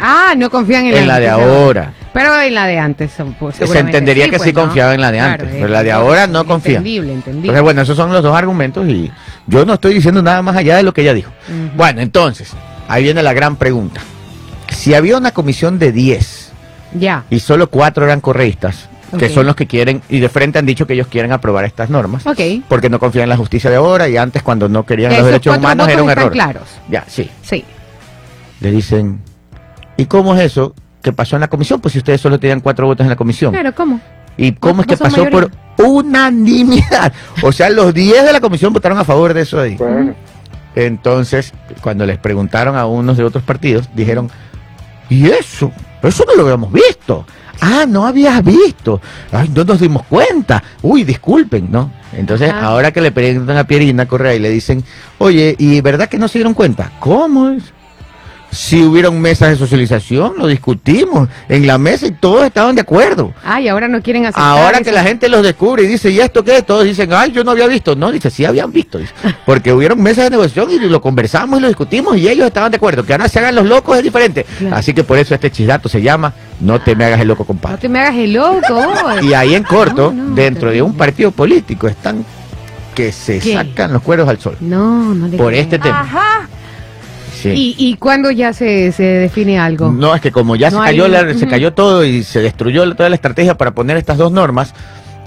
Ah, 0.00 0.34
no 0.36 0.48
confían 0.50 0.86
en, 0.86 0.96
en 0.96 1.08
la 1.08 1.18
de 1.18 1.28
ahora. 1.28 1.92
Pero 2.12 2.40
en 2.40 2.54
la 2.54 2.66
de 2.66 2.78
antes. 2.78 3.12
pues, 3.38 3.56
Se 3.56 3.78
entendería 3.78 4.28
que 4.28 4.38
sí 4.38 4.52
¿no? 4.52 4.60
confiaba 4.62 4.94
en 4.94 5.00
la 5.00 5.10
de 5.12 5.18
antes, 5.20 5.48
pero 5.52 5.68
la 5.68 5.82
de 5.82 5.90
ahora 5.92 6.26
no 6.26 6.44
confía. 6.46 6.78
Entendible, 6.78 7.12
entendible. 7.12 7.48
Entonces, 7.48 7.62
bueno, 7.62 7.82
esos 7.82 7.96
son 7.96 8.12
los 8.12 8.22
dos 8.22 8.36
argumentos 8.36 8.86
y 8.88 9.10
yo 9.46 9.64
no 9.64 9.74
estoy 9.74 9.94
diciendo 9.94 10.22
nada 10.22 10.40
más 10.42 10.56
allá 10.56 10.76
de 10.76 10.82
lo 10.84 10.92
que 10.94 11.02
ella 11.02 11.14
dijo. 11.14 11.30
Bueno, 11.76 12.00
entonces, 12.00 12.52
ahí 12.88 13.02
viene 13.04 13.22
la 13.22 13.32
gran 13.32 13.56
pregunta. 13.56 14.00
Si 14.70 14.94
había 14.94 15.16
una 15.16 15.32
comisión 15.32 15.78
de 15.80 15.90
10 15.92 16.52
Ya. 16.98 17.24
y 17.30 17.40
solo 17.40 17.68
4 17.68 18.04
eran 18.04 18.20
correístas, 18.20 18.88
que 19.16 19.28
son 19.28 19.46
los 19.46 19.54
que 19.56 19.66
quieren, 19.66 20.02
y 20.08 20.18
de 20.20 20.28
frente 20.28 20.58
han 20.58 20.66
dicho 20.66 20.86
que 20.86 20.94
ellos 20.94 21.06
quieren 21.06 21.32
aprobar 21.32 21.64
estas 21.64 21.88
normas, 21.90 22.26
Ok. 22.26 22.40
porque 22.68 22.90
no 22.90 22.98
confían 22.98 23.24
en 23.24 23.28
la 23.30 23.36
justicia 23.36 23.70
de 23.70 23.76
ahora 23.76 24.08
y 24.08 24.16
antes 24.16 24.42
cuando 24.42 24.68
no 24.68 24.84
querían 24.84 25.12
Esos 25.12 25.22
los 25.22 25.30
derechos 25.30 25.50
cuatro 25.52 25.66
humanos 25.66 25.86
votos 25.86 25.92
era 25.94 26.02
un 26.02 26.08
están 26.10 26.22
error. 26.22 26.32
claros. 26.32 26.68
Ya, 26.90 27.04
sí. 27.06 27.30
Sí. 27.42 27.64
Le 28.60 28.70
dicen, 28.70 29.20
¿y 29.96 30.06
cómo 30.06 30.34
es 30.34 30.40
eso 30.42 30.74
que 31.02 31.12
pasó 31.12 31.36
en 31.36 31.40
la 31.40 31.48
comisión? 31.48 31.80
Pues 31.80 31.92
si 31.92 31.98
ustedes 31.98 32.20
solo 32.20 32.38
tenían 32.40 32.60
4 32.60 32.86
votos 32.86 33.04
en 33.04 33.10
la 33.10 33.16
comisión. 33.16 33.52
Claro, 33.52 33.74
¿cómo? 33.74 34.00
¿Y 34.36 34.52
cómo 34.52 34.82
es 34.82 34.86
que 34.86 34.96
pasó 34.96 35.24
por 35.30 35.50
unanimidad? 35.78 37.12
O 37.42 37.52
sea, 37.52 37.70
los 37.70 37.94
10 37.94 38.24
de 38.24 38.32
la 38.32 38.40
comisión 38.40 38.72
votaron 38.72 38.98
a 38.98 39.04
favor 39.04 39.32
de 39.34 39.42
eso 39.42 39.60
ahí. 39.60 39.76
Bueno, 39.76 40.14
Entonces, 40.74 41.52
cuando 41.80 42.04
les 42.06 42.18
preguntaron 42.18 42.76
a 42.76 42.86
unos 42.86 43.16
de 43.16 43.24
otros 43.24 43.42
partidos, 43.44 43.88
dijeron, 43.94 44.30
¿y 45.08 45.28
eso? 45.30 45.72
Eso 46.02 46.24
no 46.26 46.34
lo 46.34 46.42
habíamos 46.42 46.72
visto. 46.72 47.24
Ah, 47.60 47.84
no 47.88 48.06
habías 48.06 48.44
visto. 48.44 49.00
Ay, 49.32 49.50
no 49.54 49.64
nos 49.64 49.80
dimos 49.80 50.04
cuenta. 50.04 50.62
Uy, 50.82 51.04
disculpen, 51.04 51.68
¿no? 51.70 51.90
Entonces, 52.12 52.52
ahora 52.52 52.92
que 52.92 53.00
le 53.00 53.10
preguntan 53.10 53.56
a 53.56 53.64
Pierina 53.64 54.06
Correa 54.06 54.34
y 54.34 54.38
le 54.38 54.50
dicen, 54.50 54.84
oye, 55.18 55.56
¿y 55.58 55.80
verdad 55.80 56.08
que 56.08 56.18
no 56.18 56.28
se 56.28 56.38
dieron 56.38 56.54
cuenta? 56.54 56.92
¿Cómo 57.00 57.48
es? 57.48 57.64
Si 58.50 58.82
hubieron 58.82 59.20
mesas 59.20 59.50
de 59.50 59.56
socialización, 59.56 60.32
lo 60.38 60.46
discutimos 60.46 61.28
en 61.50 61.66
la 61.66 61.76
mesa 61.76 62.06
y 62.06 62.12
todos 62.12 62.44
estaban 62.46 62.74
de 62.74 62.80
acuerdo. 62.80 63.32
Ay, 63.44 63.68
ahora 63.68 63.88
no 63.88 64.00
quieren 64.00 64.24
aceptar 64.24 64.42
Ahora 64.42 64.78
eso. 64.78 64.84
que 64.84 64.92
la 64.92 65.02
gente 65.02 65.28
los 65.28 65.42
descubre 65.42 65.82
y 65.82 65.86
dice, 65.86 66.10
¿y 66.10 66.18
esto 66.20 66.42
qué? 66.42 66.62
Todos 66.62 66.84
dicen, 66.84 67.12
ay, 67.12 67.30
yo 67.30 67.44
no 67.44 67.50
había 67.50 67.66
visto. 67.66 67.94
No, 67.94 68.10
dice, 68.10 68.30
sí 68.30 68.44
habían 68.46 68.72
visto. 68.72 68.98
dice. 68.98 69.12
Porque 69.46 69.72
hubieron 69.72 70.00
mesas 70.02 70.24
de 70.24 70.30
negociación 70.30 70.70
y 70.70 70.78
lo 70.88 71.00
conversamos 71.02 71.58
y 71.58 71.62
lo 71.62 71.68
discutimos 71.68 72.16
y 72.16 72.26
ellos 72.28 72.46
estaban 72.46 72.70
de 72.70 72.76
acuerdo. 72.78 73.04
Que 73.04 73.12
ahora 73.12 73.28
se 73.28 73.38
hagan 73.38 73.54
los 73.54 73.66
locos 73.66 73.98
es 73.98 74.02
diferente. 74.02 74.44
Claro. 74.58 74.76
Así 74.76 74.94
que 74.94 75.04
por 75.04 75.18
eso 75.18 75.34
este 75.34 75.50
chisdato 75.50 75.88
se 75.90 76.00
llama 76.00 76.32
No 76.60 76.80
te 76.80 76.96
me 76.96 77.04
hagas 77.04 77.20
el 77.20 77.28
loco, 77.28 77.42
No 77.42 77.46
compadre. 77.48 77.78
te 77.78 77.88
me 77.90 78.00
hagas 78.00 78.16
el 78.16 78.32
loco. 78.32 78.62
Y 79.22 79.34
ahí 79.34 79.54
en 79.54 79.62
corto, 79.64 80.10
No, 80.14 80.24
no, 80.30 80.34
dentro 80.34 80.70
de 80.70 80.80
un 80.80 80.94
partido 80.96 81.30
político, 81.32 81.86
están 81.86 82.24
que 82.94 83.12
se 83.12 83.38
¿Qué? 83.40 83.52
sacan 83.54 83.92
los 83.92 84.02
cueros 84.02 84.28
al 84.28 84.40
sol. 84.40 84.56
No, 84.60 85.14
no 85.14 85.28
le 85.28 85.36
Por 85.36 85.48
creo. 85.48 85.60
este 85.60 85.78
tema. 85.78 86.00
Ajá. 86.00 86.48
Sí. 87.42 87.50
¿Y, 87.50 87.74
¿Y 87.78 87.94
cuándo 87.96 88.30
ya 88.30 88.52
se, 88.52 88.90
se 88.92 89.02
define 89.02 89.58
algo? 89.58 89.90
No, 89.92 90.14
es 90.14 90.20
que 90.20 90.32
como 90.32 90.56
ya 90.56 90.70
No 90.70 90.78
se 90.80 90.84
cayó 90.86 91.04
hay- 91.04 91.10
la- 91.10 91.34
se 91.34 91.46
cayó 91.46 91.72
todo 91.72 92.04
y 92.04 92.22
se 92.24 92.40
destruyó 92.40 92.94
toda 92.94 93.08
la 93.08 93.14
estrategia 93.14 93.56
para 93.56 93.72
poner 93.72 93.96
estas 93.96 94.18
dos 94.18 94.32
normas, 94.32 94.74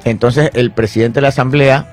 entonces 0.04 0.50
el 0.54 0.72
presidente 0.72 1.16
de 1.16 1.22
la 1.22 1.28
Asamblea, 1.30 1.86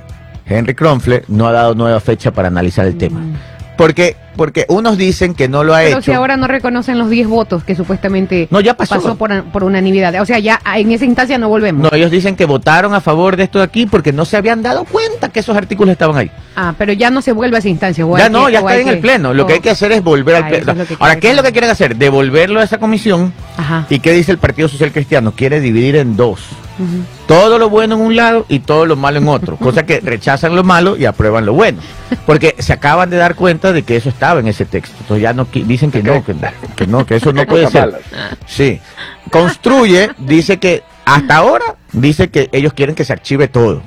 Henry 0.47 0.75
Kronfler, 0.75 1.25
no 1.29 1.47
ha 1.47 1.53
dado 1.53 1.75
nueva 1.75 2.01
fecha 2.01 2.31
para 2.33 2.49
analizar 2.49 2.87
el 2.87 2.97
tema. 2.97 3.21
Mm. 3.21 3.35
Porque, 3.77 4.17
porque 4.39 4.65
unos 4.71 4.97
dicen 4.97 5.35
que 5.35 5.49
no 5.49 5.65
lo 5.65 5.75
ha 5.75 5.81
Pero 5.81 5.99
hecho. 5.99 6.03
si 6.11 6.13
ahora 6.13 6.39
no 6.39 6.47
reconocen 6.47 6.97
los 6.99 7.11
10 7.11 7.29
votos 7.29 7.65
que 7.65 7.75
supuestamente 7.75 8.49
No, 8.51 8.61
ya 8.63 8.73
pasó. 8.75 9.17
por, 9.19 9.45
por 9.45 9.65
unanimidad. 9.65 10.15
O 10.23 10.25
sea, 10.25 10.39
ya 10.39 10.59
en 10.77 10.91
esa 10.93 11.05
instancia 11.05 11.37
no 11.37 11.51
volvemos. 11.51 11.83
No, 11.83 11.95
ellos 11.95 12.11
dicen 12.11 12.37
que 12.37 12.47
votaron 12.47 12.95
a 12.95 13.03
favor 13.03 13.37
de 13.37 13.43
esto 13.43 13.59
de 13.59 13.65
aquí 13.67 13.85
porque 13.85 14.13
no 14.15 14.25
se 14.25 14.39
habían 14.39 14.63
dado 14.63 14.85
cuenta 14.85 15.29
que 15.29 15.41
esos 15.41 15.55
artículos 15.57 15.93
estaban 15.93 16.17
ahí. 16.17 16.31
Ah, 16.57 16.73
pero 16.79 16.95
ya 16.95 17.11
no 17.11 17.21
se 17.21 17.33
vuelve 17.33 17.57
a 17.57 17.59
esa 17.59 17.69
instancia. 17.69 18.07
Ya 18.17 18.29
no, 18.31 18.49
ya 18.49 18.61
está 18.61 18.77
en 18.79 18.89
el 18.89 19.01
pleno. 19.01 19.35
Lo 19.35 19.47
que 19.47 19.55
hay 19.55 19.61
que 19.61 19.71
hacer 19.71 19.93
es 19.93 20.03
volver 20.03 20.37
al 20.37 20.45
Ah, 20.45 20.49
pleno. 20.49 20.73
es 20.83 20.89
Ahora, 20.99 21.17
¿qué 21.17 21.31
es 21.31 21.37
lo 21.37 21.43
que 21.43 21.53
quieren 21.53 21.69
hacer? 21.71 21.97
Devolverlo 21.97 22.61
a 22.61 22.63
esa 22.65 22.79
comisión. 22.79 23.33
Ajá. 23.57 23.85
¿Y 23.91 23.99
qué 23.99 24.13
dice 24.13 24.33
el 24.33 24.39
Partido 24.39 24.69
Social 24.69 24.93
Cristiano? 24.93 25.33
Quiere 25.37 25.61
dividir 25.61 25.97
en 25.97 26.17
dos. 26.17 26.41
Todo 27.27 27.59
lo 27.59 27.69
bueno 27.69 27.97
en 27.97 28.01
un 28.03 28.15
lado 28.17 28.47
y 28.49 28.61
todo 28.61 28.87
lo 28.87 28.95
malo 28.95 29.19
en 29.19 29.27
otro, 29.29 29.57
cosa 29.57 29.85
que 29.85 29.99
rechazan 30.05 30.55
lo 30.55 30.63
malo 30.63 30.97
y 30.97 31.07
aprueban 31.07 31.45
lo 31.45 31.53
bueno, 31.53 31.81
porque 32.25 32.55
se 32.61 32.73
acaban 32.73 33.11
de 33.11 33.17
dar 33.17 33.35
cuenta 33.35 33.73
de 33.73 33.83
que 33.83 33.97
eso 33.97 34.09
estaba 34.29 34.41
en 34.41 34.49
ese 34.49 34.67
texto, 34.67 34.95
entonces 35.01 35.23
ya 35.23 35.33
no 35.33 35.47
dicen 35.51 35.91
que 35.91 36.03
no, 36.03 36.23
que, 36.23 36.35
no, 36.35 36.49
que 36.77 36.87
no, 36.87 37.07
que 37.07 37.17
eso 37.17 37.33
no 37.33 37.47
puede 37.47 37.71
ser. 37.71 37.99
Sí, 38.47 38.79
construye, 39.31 40.11
dice 40.19 40.59
que 40.59 40.83
hasta 41.07 41.37
ahora 41.37 41.77
dice 41.93 42.29
que 42.29 42.51
ellos 42.53 42.75
quieren 42.75 42.95
que 42.95 43.05
se 43.05 43.15
archive 43.15 43.49
todo. 43.49 43.81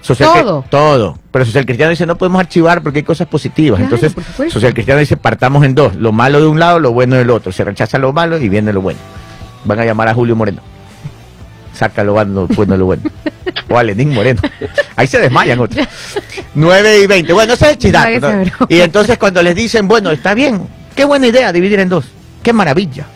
Social 0.00 0.30
Todo. 0.32 0.64
todo. 0.70 1.18
Pero 1.30 1.44
Social 1.44 1.66
Cristiano 1.66 1.90
dice 1.90 2.06
no 2.06 2.16
podemos 2.16 2.40
archivar 2.40 2.82
porque 2.82 3.00
hay 3.00 3.04
cosas 3.04 3.26
positivas. 3.26 3.78
Claro, 3.80 3.96
Entonces. 3.96 4.52
Social 4.52 4.72
Cristiano 4.72 5.00
dice 5.00 5.18
partamos 5.18 5.64
en 5.64 5.74
dos, 5.74 5.94
lo 5.96 6.12
malo 6.12 6.40
de 6.40 6.46
un 6.46 6.58
lado, 6.58 6.78
lo 6.78 6.92
bueno 6.92 7.16
del 7.16 7.28
otro. 7.28 7.52
Se 7.52 7.64
rechaza 7.64 7.98
lo 7.98 8.12
malo 8.14 8.38
y 8.38 8.48
viene 8.48 8.72
lo 8.72 8.80
bueno. 8.80 8.98
Van 9.64 9.78
a 9.78 9.84
llamar 9.84 10.08
a 10.08 10.14
Julio 10.14 10.36
Moreno. 10.36 10.62
Saca 11.76 12.02
lo 12.02 12.12
bueno, 12.12 12.48
lo 12.76 12.84
bueno. 12.86 13.02
O 13.68 13.78
a 13.78 13.82
Lenín 13.82 14.14
Moreno. 14.14 14.40
Ahí 14.96 15.06
se 15.06 15.18
desmayan 15.18 15.58
otros. 15.60 15.86
9 16.54 17.00
y 17.02 17.06
20. 17.06 17.32
Bueno, 17.32 17.52
ese 17.52 17.66
es 17.66 17.70
el 17.72 17.78
chidato. 17.78 18.32
Y 18.68 18.80
entonces 18.80 19.18
cuando 19.18 19.42
les 19.42 19.54
dicen, 19.54 19.86
bueno, 19.88 20.10
está 20.10 20.34
bien, 20.34 20.62
qué 20.94 21.04
buena 21.04 21.26
idea 21.26 21.52
dividir 21.52 21.80
en 21.80 21.88
dos. 21.88 22.06
Qué 22.42 22.52
maravilla. 22.52 23.06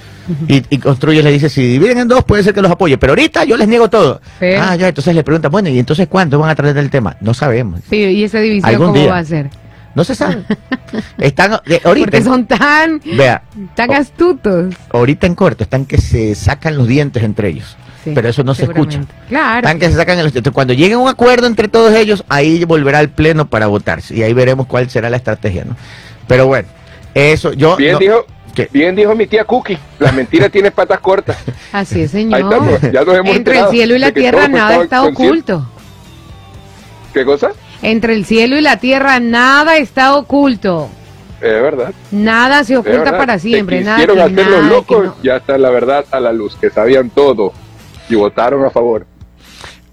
Y, 0.46 0.62
y 0.70 0.78
Construye 0.78 1.22
le 1.22 1.32
dice, 1.32 1.48
si 1.48 1.62
dividen 1.62 1.98
en 1.98 2.08
dos 2.08 2.22
puede 2.24 2.42
ser 2.44 2.54
que 2.54 2.62
los 2.62 2.70
apoye, 2.70 2.98
pero 2.98 3.12
ahorita 3.12 3.44
yo 3.44 3.56
les 3.56 3.66
niego 3.66 3.88
todo. 3.90 4.20
Sí. 4.38 4.46
Ah, 4.58 4.76
ya, 4.76 4.88
entonces 4.88 5.14
le 5.14 5.24
preguntan, 5.24 5.50
bueno, 5.50 5.68
¿y 5.70 5.78
entonces 5.78 6.06
cuándo 6.08 6.38
van 6.38 6.50
a 6.50 6.54
tratar 6.54 6.76
el 6.78 6.90
tema? 6.90 7.16
No 7.20 7.34
sabemos. 7.34 7.80
Sí, 7.88 7.96
y 7.96 8.24
esa 8.24 8.38
división 8.38 8.76
cómo 8.76 8.92
día. 8.92 9.10
va 9.10 9.18
a 9.18 9.24
ser. 9.24 9.50
No 9.94 10.04
se 10.04 10.14
sabe. 10.14 10.44
Están, 11.18 11.54
eh, 11.66 11.80
ahorita, 11.84 12.06
Porque 12.10 12.22
son 12.22 12.46
tan, 12.46 13.00
vea, 13.16 13.42
tan 13.74 13.92
astutos. 13.92 14.72
ahorita 14.92 15.26
en 15.26 15.34
corto, 15.34 15.64
están 15.64 15.84
que 15.84 15.98
se 15.98 16.36
sacan 16.36 16.76
los 16.76 16.86
dientes 16.86 17.24
entre 17.24 17.48
ellos. 17.48 17.76
Sí, 18.04 18.12
pero 18.14 18.28
eso 18.28 18.42
no 18.42 18.54
se 18.54 18.64
escucha. 18.64 19.00
Claro. 19.28 19.58
Están 19.58 19.78
que 19.78 19.88
se 19.90 19.94
sacan 19.96 20.22
los 20.22 20.32
dientes. 20.32 20.52
Cuando 20.52 20.72
lleguen 20.72 20.94
a 20.94 20.98
un 20.98 21.08
acuerdo 21.08 21.46
entre 21.46 21.68
todos 21.68 21.94
ellos, 21.94 22.24
ahí 22.28 22.64
volverá 22.64 22.98
al 22.98 23.10
pleno 23.10 23.48
para 23.48 23.66
votarse. 23.66 24.14
Y 24.16 24.22
ahí 24.22 24.32
veremos 24.32 24.66
cuál 24.66 24.88
será 24.88 25.10
la 25.10 25.16
estrategia, 25.18 25.64
¿no? 25.64 25.76
Pero 26.26 26.46
bueno, 26.46 26.68
eso 27.14 27.52
yo... 27.52 27.76
Bien 27.76 27.92
no- 27.94 27.98
dijo, 27.98 28.26
¿Qué? 28.54 28.68
bien 28.72 28.96
dijo 28.96 29.14
mi 29.14 29.26
tía 29.26 29.44
Cookie, 29.44 29.78
la 29.98 30.12
mentira 30.12 30.48
tiene 30.50 30.70
patas 30.70 31.00
cortas. 31.00 31.36
Así 31.72 32.00
es, 32.00 32.14
Ahí 32.14 32.22
señor. 32.22 32.40
estamos, 32.40 32.80
ya 32.92 33.04
nos 33.04 33.16
hemos 33.16 33.36
Entre 33.36 33.58
el 33.58 33.68
cielo 33.68 33.94
y 33.94 33.98
la 33.98 34.12
tierra 34.12 34.48
nada 34.48 34.82
está 34.82 35.02
oculto. 35.04 35.66
¿Qué 37.12 37.24
cosa? 37.24 37.50
Entre 37.82 38.14
el 38.14 38.24
cielo 38.24 38.56
y 38.56 38.60
la 38.60 38.76
tierra 38.78 39.20
nada 39.20 39.76
está 39.76 40.14
oculto. 40.16 40.88
Es 41.40 41.62
verdad. 41.62 41.92
Nada 42.10 42.64
se 42.64 42.76
oculta 42.76 43.16
para 43.16 43.38
siempre. 43.38 43.80
Nada 43.80 43.96
quisieron 43.96 44.20
hacer 44.20 44.50
nada 44.50 44.62
locos, 44.68 45.04
no- 45.06 45.16
ya 45.22 45.36
está 45.36 45.56
la 45.58 45.70
verdad 45.70 46.04
a 46.10 46.20
la 46.20 46.32
luz, 46.32 46.54
que 46.60 46.70
sabían 46.70 47.08
todo 47.10 47.52
y 48.10 48.14
votaron 48.16 48.64
a 48.64 48.70
favor. 48.70 49.06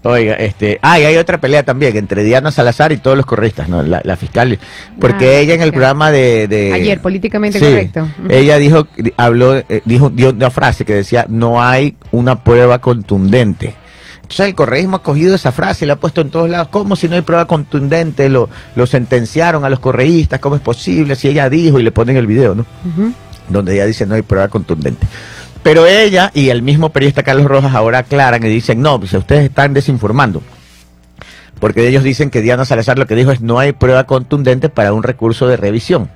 Oiga, 0.04 0.34
este, 0.34 0.78
ah, 0.80 1.00
y 1.00 1.04
hay 1.04 1.16
otra 1.16 1.40
pelea 1.40 1.64
también 1.64 1.96
entre 1.96 2.22
Diana 2.22 2.52
Salazar 2.52 2.92
y 2.92 2.98
todos 2.98 3.16
los 3.16 3.26
correístas, 3.26 3.68
¿no? 3.68 3.82
La, 3.82 4.00
la 4.04 4.16
fiscal, 4.16 4.56
porque 5.00 5.26
Ah, 5.28 5.40
ella 5.40 5.54
en 5.54 5.62
el 5.62 5.70
programa 5.72 6.12
de, 6.12 6.46
de- 6.46 6.72
Ayer, 6.72 7.00
políticamente 7.00 7.58
Sí, 7.58 7.64
correcto. 7.64 8.08
Ella 8.28 8.58
dijo, 8.58 8.86
habló, 9.16 9.56
eh, 9.56 9.82
dijo, 9.84 10.08
dio 10.10 10.30
una 10.30 10.50
frase 10.50 10.84
que 10.84 10.94
decía, 10.94 11.26
no 11.28 11.60
hay 11.60 11.96
una 12.12 12.44
prueba 12.44 12.78
contundente 12.78 13.74
Entonces 14.22 14.46
el 14.46 14.54
correísmo 14.54 14.96
ha 14.98 15.02
cogido 15.02 15.34
esa 15.34 15.50
frase 15.50 15.84
y 15.84 15.88
la 15.88 15.94
ha 15.94 16.00
puesto 16.00 16.20
en 16.20 16.30
todos 16.30 16.48
lados. 16.48 16.68
¿Cómo 16.68 16.94
si 16.94 17.08
no 17.08 17.16
hay 17.16 17.22
prueba 17.22 17.46
contundente? 17.48 18.28
Lo, 18.28 18.48
lo 18.76 18.86
sentenciaron 18.86 19.64
a 19.64 19.68
los 19.68 19.80
correístas. 19.80 20.38
¿Cómo 20.38 20.54
es 20.54 20.62
posible? 20.62 21.16
Si 21.16 21.26
ella 21.28 21.50
dijo 21.50 21.80
y 21.80 21.82
le 21.82 21.90
ponen 21.90 22.16
el 22.16 22.26
video, 22.28 22.54
¿no? 22.54 22.64
Donde 23.48 23.74
ella 23.74 23.86
dice 23.86 24.06
no 24.06 24.14
hay 24.14 24.22
prueba 24.22 24.46
contundente. 24.48 25.06
Pero 25.62 25.86
ella 25.86 26.30
y 26.34 26.50
el 26.50 26.62
mismo 26.62 26.90
periodista 26.90 27.22
Carlos 27.22 27.46
Rojas 27.46 27.74
ahora 27.74 27.98
aclaran 27.98 28.42
y 28.44 28.48
dicen, 28.48 28.80
no, 28.80 28.98
pues 28.98 29.12
ustedes 29.12 29.44
están 29.44 29.74
desinformando. 29.74 30.42
Porque 31.60 31.86
ellos 31.88 32.04
dicen 32.04 32.30
que 32.30 32.40
Diana 32.40 32.64
Salazar 32.64 32.98
lo 32.98 33.06
que 33.06 33.14
dijo 33.14 33.32
es 33.32 33.40
no 33.40 33.58
hay 33.58 33.72
prueba 33.72 34.04
contundente 34.04 34.68
para 34.68 34.92
un 34.92 35.02
recurso 35.02 35.48
de 35.48 35.56
revisión. 35.56 36.08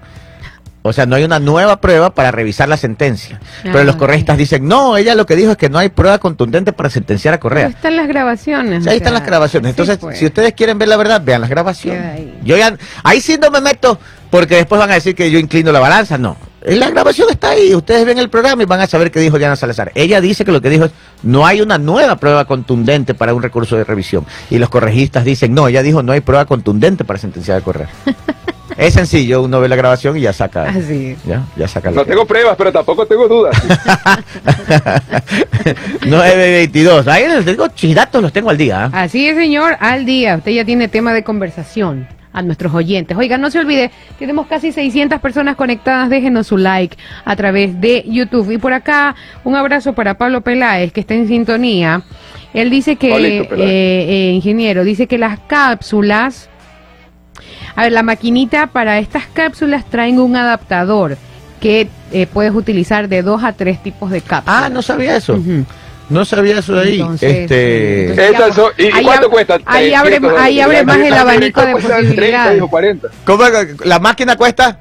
O 0.85 0.93
sea, 0.93 1.07
no 1.07 1.15
hay 1.15 1.23
una 1.23 1.39
nueva 1.39 1.81
prueba 1.81 2.13
para 2.13 2.33
revisar 2.33 2.69
la 2.69 2.77
sentencia. 2.77 3.41
Pero 3.63 3.85
los 3.85 3.95
correístas 3.95 4.37
dicen, 4.37 4.67
no, 4.67 4.97
ella 4.97 5.15
lo 5.15 5.27
que 5.27 5.37
dijo 5.37 5.53
es 5.53 5.57
que 5.57 5.69
no 5.69 5.79
hay 5.79 5.91
prueba 5.91 6.19
contundente 6.19 6.73
para 6.73 6.91
sentenciar 6.91 7.35
a 7.35 7.39
Correa. 7.39 7.69
están 7.69 7.97
las 7.97 8.09
grabaciones. 8.09 8.87
Ahí 8.89 8.97
están 8.97 9.15
las 9.15 9.25
grabaciones. 9.25 9.69
sí, 9.69 9.71
Entonces, 9.71 9.99
pues. 9.99 10.19
si 10.19 10.27
ustedes 10.27 10.55
quieren 10.55 10.79
ver 10.79 10.89
la 10.89 10.97
verdad, 10.97 11.23
vean 11.25 11.41
las 11.41 11.51
grabaciones. 11.51 12.05
ahí. 12.05 12.39
Yo 12.43 12.57
ya, 12.57 12.77
ahí 13.05 13.21
sí 13.21 13.39
no 13.41 13.51
me 13.53 13.61
meto, 13.61 13.97
porque 14.29 14.57
después 14.57 14.81
van 14.81 14.91
a 14.91 14.95
decir 14.95 15.15
que 15.15 15.31
yo 15.31 15.39
inclino 15.39 15.71
la 15.71 15.79
balanza. 15.79 16.19
No. 16.19 16.37
La 16.65 16.91
grabación 16.91 17.29
está 17.31 17.51
ahí. 17.51 17.75
Ustedes 17.75 18.05
ven 18.07 18.19
el 18.19 18.29
programa 18.31 18.63
y 18.63 18.67
van 18.67 18.81
a 18.81 18.87
saber 18.87 19.11
qué 19.11 19.21
dijo 19.21 19.39
Diana 19.39 19.57
Salazar. 19.57 19.91
Ella 19.95 20.21
dice 20.21 20.45
que 20.45 20.53
lo 20.53 20.61
que 20.61 20.71
dijo 20.71 20.85
es, 20.85 20.93
no 21.23 21.45
hay 21.47 21.61
una 21.61 21.79
nueva 21.79 22.17
prueba 22.17 22.45
contundente 22.45 23.15
para 23.15 23.35
un 23.35 23.43
recurso 23.43 23.77
de 23.77 23.85
revisión. 23.85 24.25
Y 24.51 24.59
los 24.59 24.69
corregistas 24.69 25.25
dicen, 25.25 25.55
no, 25.55 25.67
ella 25.67 25.83
dijo, 25.83 26.03
no 26.03 26.13
hay 26.13 26.21
prueba 26.21 26.45
contundente 26.45 27.05
para 27.05 27.19
sentenciar 27.19 27.59
a 27.59 27.61
Correa. 27.63 27.89
es 28.77 28.95
sencillo, 28.95 29.43
uno 29.43 29.61
ve 29.61 29.69
la 29.69 29.77
grabación 29.77 30.17
y 30.17 30.21
ya 30.21 30.33
saca. 30.33 30.69
Así 30.69 31.09
es. 31.09 31.25
Ya, 31.25 31.45
ya 31.57 31.67
saca 31.67 31.91
la 31.91 31.97
No 31.97 32.05
tengo 32.05 32.25
pruebas, 32.27 32.55
pero 32.57 32.73
tampoco 32.73 33.07
tengo 33.07 33.27
dudas. 33.27 33.61
922. 36.07 37.09
Ahí 37.09 37.27
les 37.27 37.45
digo, 37.45 37.67
chidatos 37.69 38.23
los 38.23 38.33
tengo 38.33 38.51
al 38.51 38.57
día. 38.57 38.85
¿ah? 38.85 39.03
Así 39.03 39.27
es, 39.27 39.37
señor, 39.37 39.77
al 39.81 40.05
día. 40.05 40.37
Usted 40.37 40.53
ya 40.53 40.65
tiene 40.65 40.87
tema 40.87 41.13
de 41.13 41.25
conversación 41.25 42.07
a 42.33 42.43
nuestros 42.43 42.73
oyentes. 42.75 43.17
Oiga, 43.17 43.39
no 43.39 43.51
se 43.51 43.59
olvide, 43.59 43.91
tenemos 44.19 44.47
casi 44.47 44.73
600 44.73 45.21
personas 45.21 45.57
conectadas. 45.57 46.09
Déjenos 46.11 46.47
su 46.47 46.57
like 46.57 46.97
a 47.25 47.37
través 47.37 47.81
de 47.81 48.05
YouTube. 48.07 48.51
Y 48.51 48.59
por 48.59 48.73
acá, 48.73 49.15
un 49.45 49.57
abrazo 49.57 49.93
para 49.93 50.15
Pablo 50.15 50.41
Peláez, 50.41 50.93
que 50.93 51.01
está 51.01 51.15
en 51.15 51.29
sintonía. 51.29 52.03
Él 52.55 52.71
dice 52.71 52.97
que, 52.97 53.11
Pablito 53.11 53.49
Peláez. 53.49 53.71
eh, 53.71 54.07
eh, 54.09 54.33
ingeniero, 54.33 54.85
dice 54.85 55.07
que 55.07 55.19
las 55.19 55.39
cápsulas, 55.41 56.49
a 57.77 57.83
ver, 57.85 57.93
la 57.93 58.03
maquinita 58.03 58.67
para 58.69 58.99
estas 58.99 59.27
cápsulas 59.27 59.85
traen 59.87 60.19
un 60.19 60.37
adaptador 60.37 61.17
que 61.61 61.89
eh, 62.13 62.27
puedes 62.27 62.53
utilizar 62.55 63.09
de 63.09 63.23
dos 63.23 63.45
a 63.45 63.53
tres 63.53 63.83
tipos 63.83 64.11
de 64.11 64.21
cápsulas. 64.21 64.63
Ah, 64.65 64.69
no 64.69 64.83
sabía 64.83 65.17
eso. 65.17 65.39
No 66.09 66.25
sabía 66.25 66.59
eso 66.59 66.75
de 66.75 66.83
ahí. 66.83 67.01
Entonces, 67.01 67.33
este... 67.33 68.01
entonces- 68.11 68.35
Esas 68.35 68.55
son- 68.55 68.73
¿Y, 68.77 68.83
Ahí 68.93 69.05
cuánto 69.05 69.29
ab- 69.29 69.31
cuesta? 69.31 69.59
ahí 69.67 69.93
abre- 69.95 70.19
300 70.21 70.41
ahí 70.41 70.61
abre 70.61 70.85
más 70.85 70.99
el 70.99 71.13
abanico 71.15 71.61
de 71.63 71.73
cuesta 71.73 71.89
30 71.97 72.07
posibilidades. 72.09 72.55
dijo 72.55 72.69
40. 72.69 73.09
¿Cómo 73.25 73.43
la 73.85 73.99
máquina 73.99 74.37
cuesta? 74.37 74.79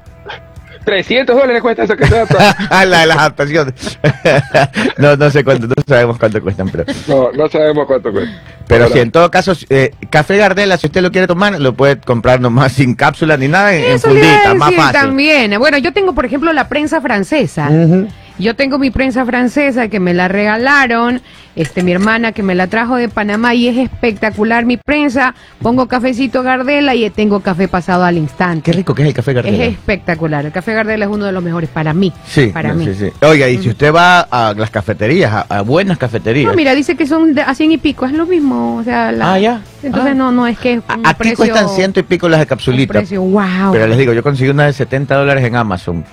300 0.84 1.36
dólares 1.36 1.62
cuesta 1.62 1.84
eso 1.84 1.96
que 1.96 2.04
se 2.06 2.16
Ah, 2.70 2.84
la 2.84 3.00
de 3.02 3.06
las 3.06 3.16
adaptaciones. 3.18 3.74
no, 4.98 5.16
no 5.16 5.30
sé 5.30 5.44
cuánto, 5.44 5.68
no 5.68 5.74
sabemos 5.86 6.18
cuánto 6.18 6.42
cuestan, 6.42 6.68
pero, 6.70 6.84
No, 7.06 7.30
no 7.32 7.48
sabemos 7.48 7.86
cuánto 7.86 8.10
cuesta. 8.12 8.34
pero 8.66 8.88
si 8.88 8.98
en 8.98 9.12
todo 9.12 9.30
caso, 9.30 9.52
eh, 9.70 9.92
café 10.10 10.36
Gardela, 10.38 10.76
si 10.76 10.88
usted 10.88 11.00
lo 11.02 11.12
quiere 11.12 11.28
tomar, 11.28 11.60
lo 11.60 11.74
puede 11.74 11.98
comprar 11.98 12.40
nomás 12.40 12.72
sin 12.76 12.94
cápsula 12.96 13.36
ni 13.36 13.46
nada, 13.48 13.72
en, 13.74 13.92
Eso 13.92 14.08
fundita, 14.08 14.54
más 14.54 14.74
fácil. 14.74 15.00
también. 15.00 15.56
Bueno, 15.58 15.78
yo 15.78 15.92
tengo, 15.92 16.14
por 16.14 16.24
ejemplo, 16.26 16.52
la 16.52 16.68
prensa 16.68 17.00
francesa. 17.00 17.68
Ujú. 17.70 18.08
Yo 18.38 18.56
tengo 18.56 18.78
mi 18.78 18.90
prensa 18.90 19.24
francesa 19.26 19.88
que 19.88 20.00
me 20.00 20.14
la 20.14 20.26
regalaron, 20.28 21.20
este, 21.54 21.82
mi 21.82 21.92
hermana 21.92 22.32
que 22.32 22.42
me 22.42 22.54
la 22.54 22.66
trajo 22.66 22.96
de 22.96 23.08
Panamá 23.08 23.54
y 23.54 23.68
es 23.68 23.76
espectacular 23.76 24.64
mi 24.64 24.78
prensa. 24.78 25.34
Pongo 25.60 25.86
cafecito 25.86 26.42
Gardela 26.42 26.94
y 26.94 27.08
tengo 27.10 27.40
café 27.40 27.68
pasado 27.68 28.04
al 28.04 28.16
instante. 28.16 28.70
Qué 28.70 28.76
rico 28.76 28.94
que 28.94 29.02
es 29.02 29.08
el 29.08 29.14
café 29.14 29.30
Es 29.32 29.34
Gardela. 29.36 29.64
espectacular. 29.64 30.46
El 30.46 30.52
café 30.52 30.72
Gardela 30.74 31.04
es 31.04 31.10
uno 31.10 31.26
de 31.26 31.32
los 31.32 31.42
mejores 31.42 31.68
para 31.70 31.92
mí. 31.92 32.12
Sí, 32.26 32.46
para 32.48 32.70
no, 32.70 32.76
mí. 32.76 32.86
sí, 32.86 32.94
sí. 32.94 33.26
Oiga, 33.26 33.48
y 33.48 33.58
si 33.58 33.68
usted 33.68 33.92
va 33.94 34.20
a 34.20 34.54
las 34.56 34.70
cafeterías, 34.70 35.32
a, 35.32 35.40
a 35.58 35.60
buenas 35.62 35.98
cafeterías, 35.98 36.50
No, 36.50 36.56
mira, 36.56 36.74
dice 36.74 36.96
que 36.96 37.06
son 37.06 37.34
de, 37.34 37.42
a 37.42 37.54
100 37.54 37.72
y 37.72 37.78
pico, 37.78 38.06
es 38.06 38.12
lo 38.12 38.26
mismo. 38.26 38.76
O 38.76 38.82
sea, 38.84 39.12
la- 39.12 39.34
Ah, 39.34 39.38
ya. 39.38 39.60
Entonces 39.82 40.12
Ah. 40.12 40.14
no, 40.14 40.32
no 40.32 40.46
es 40.46 40.58
que 40.58 40.74
es 40.74 40.78
un 40.88 41.06
aquí 41.06 41.16
precio- 41.18 41.36
cuestan 41.36 41.68
ciento 41.68 42.00
y 42.00 42.02
pico 42.04 42.28
las 42.28 42.40
de 42.40 42.46
capsulita. 42.46 42.92
precio, 42.94 43.20
wow. 43.22 43.72
Pero 43.72 43.86
les 43.86 43.98
digo, 43.98 44.12
yo 44.12 44.22
conseguí 44.22 44.50
una 44.50 44.66
de 44.66 44.72
70 44.72 45.16
dólares 45.16 45.44
en 45.44 45.56
Amazon, 45.56 46.04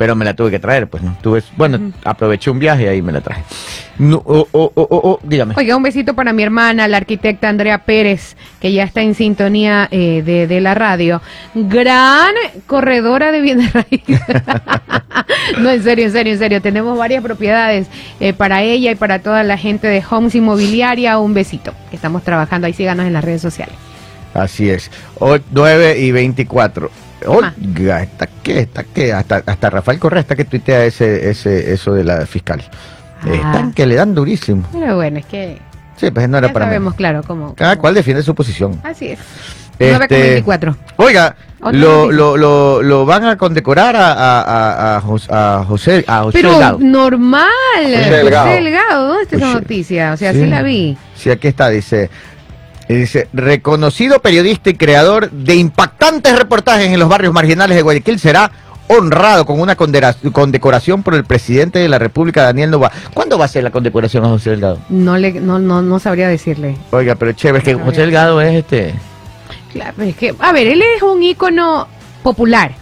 pero 0.00 0.16
me 0.16 0.24
la 0.24 0.32
tuve 0.32 0.50
que 0.50 0.58
traer, 0.58 0.88
pues 0.88 1.02
no 1.02 1.14
tuve, 1.20 1.42
bueno, 1.58 1.92
aproveché 2.04 2.50
un 2.50 2.58
viaje 2.58 2.84
y 2.84 2.86
ahí 2.86 3.02
me 3.02 3.12
la 3.12 3.20
traje. 3.20 3.42
No, 3.98 4.22
oh, 4.24 4.48
oh, 4.50 4.72
oh, 4.74 4.86
oh, 4.88 5.00
oh, 5.04 5.20
dígame. 5.22 5.52
Oiga, 5.58 5.76
un 5.76 5.82
besito 5.82 6.14
para 6.14 6.32
mi 6.32 6.42
hermana, 6.42 6.88
la 6.88 6.96
arquitecta 6.96 7.50
Andrea 7.50 7.84
Pérez, 7.84 8.34
que 8.62 8.72
ya 8.72 8.84
está 8.84 9.02
en 9.02 9.14
sintonía 9.14 9.88
eh, 9.90 10.22
de, 10.24 10.46
de 10.46 10.60
la 10.62 10.72
radio. 10.72 11.20
Gran 11.54 12.32
corredora 12.66 13.30
de 13.30 13.42
bienes 13.42 13.74
raíces. 13.74 14.22
no, 15.58 15.68
en 15.68 15.82
serio, 15.82 16.06
en 16.06 16.12
serio, 16.12 16.32
en 16.32 16.38
serio. 16.38 16.62
Tenemos 16.62 16.96
varias 16.96 17.22
propiedades 17.22 17.86
eh, 18.20 18.32
para 18.32 18.62
ella 18.62 18.92
y 18.92 18.94
para 18.94 19.18
toda 19.18 19.42
la 19.42 19.58
gente 19.58 19.86
de 19.86 20.02
Homes 20.10 20.34
Inmobiliaria. 20.34 21.18
Un 21.18 21.34
besito, 21.34 21.74
que 21.90 21.96
estamos 21.96 22.22
trabajando. 22.22 22.66
Ahí 22.66 22.72
síganos 22.72 23.04
en 23.04 23.12
las 23.12 23.22
redes 23.22 23.42
sociales. 23.42 23.74
Así 24.32 24.70
es. 24.70 24.90
O, 25.18 25.36
9 25.50 25.98
y 25.98 26.10
24. 26.10 26.90
Oiga, 27.26 28.02
¿está 28.02 28.28
qué? 28.42 28.60
¿Está 28.60 28.84
qué? 28.84 29.12
Hasta, 29.12 29.42
hasta 29.46 29.70
Rafael 29.70 29.98
Correa 29.98 30.20
está 30.20 30.36
que 30.36 30.44
tuitea 30.44 30.84
ese, 30.84 31.28
ese, 31.30 31.72
eso 31.72 31.92
de 31.94 32.04
la 32.04 32.24
fiscal. 32.26 32.62
Ah. 33.22 33.28
Están 33.34 33.72
que 33.72 33.86
le 33.86 33.94
dan 33.96 34.14
durísimo. 34.14 34.66
Pero 34.72 34.96
bueno, 34.96 35.18
es 35.18 35.26
que 35.26 35.58
Sí, 35.96 36.10
pues 36.10 36.26
no 36.30 36.38
era 36.38 36.46
ya 36.48 36.52
para 36.54 36.64
sabemos, 36.66 36.94
claro, 36.94 37.22
cómo. 37.26 37.54
Cada 37.54 37.72
cómo- 37.74 37.82
cual 37.82 37.94
defiende 37.94 38.22
su 38.22 38.34
posición. 38.34 38.80
Así 38.82 39.08
es. 39.10 39.18
Este, 39.78 39.90
9 39.96 40.08
con 40.08 40.18
24. 40.18 40.76
Oiga, 40.96 41.36
lo, 41.72 42.10
lo, 42.12 42.36
lo, 42.38 42.82
lo 42.82 43.06
van 43.06 43.24
a 43.24 43.36
condecorar 43.36 43.96
a, 43.96 44.12
a, 44.12 44.40
a, 44.42 44.96
a 44.96 45.00
Jos- 45.02 45.28
a 45.30 45.64
José, 45.66 46.04
a 46.06 46.22
José 46.22 46.38
Pero 46.38 46.50
Delgado. 46.52 46.78
normal. 46.80 47.48
José 47.82 48.10
Delgado. 48.10 48.46
José 48.48 48.62
Delgado, 48.62 49.06
¿dónde 49.08 49.22
está 49.24 49.36
esa 49.36 49.46
José- 49.46 49.60
noticia? 49.60 50.12
O 50.12 50.16
sea, 50.16 50.32
Sí. 50.32 50.40
sí 50.42 50.46
la 50.46 50.62
vi. 50.62 50.96
Sí, 51.16 51.30
aquí 51.30 51.48
está, 51.48 51.68
dice. 51.68 52.08
Y 52.90 52.94
Dice, 52.94 53.28
reconocido 53.32 54.20
periodista 54.20 54.68
y 54.68 54.74
creador 54.74 55.30
de 55.30 55.54
impactantes 55.54 56.36
reportajes 56.36 56.88
en 56.88 56.98
los 56.98 57.08
barrios 57.08 57.32
marginales 57.32 57.76
de 57.76 57.82
Guayaquil 57.82 58.18
será 58.18 58.50
honrado 58.88 59.46
con 59.46 59.60
una 59.60 59.76
condecoración 59.76 61.04
por 61.04 61.14
el 61.14 61.24
presidente 61.24 61.78
de 61.78 61.88
la 61.88 62.00
República, 62.00 62.42
Daniel 62.42 62.72
Nova. 62.72 62.90
¿Cuándo 63.14 63.38
va 63.38 63.44
a 63.44 63.48
ser 63.48 63.62
la 63.62 63.70
condecoración 63.70 64.24
a 64.24 64.28
José 64.30 64.50
Delgado? 64.50 64.80
No 64.88 65.16
le, 65.16 65.34
no, 65.34 65.60
no, 65.60 65.82
no 65.82 66.00
sabría 66.00 66.26
decirle. 66.26 66.76
Oiga, 66.90 67.14
pero 67.14 67.30
chévere, 67.30 67.58
es 67.58 67.64
que 67.64 67.80
José. 67.80 68.00
Delgado 68.00 68.40
es 68.40 68.54
este... 68.56 68.92
Claro, 69.72 70.02
es 70.02 70.16
que, 70.16 70.34
a 70.40 70.50
ver, 70.50 70.66
él 70.66 70.82
es 70.96 71.00
un 71.02 71.22
ícono 71.22 71.86
popular. 72.24 72.72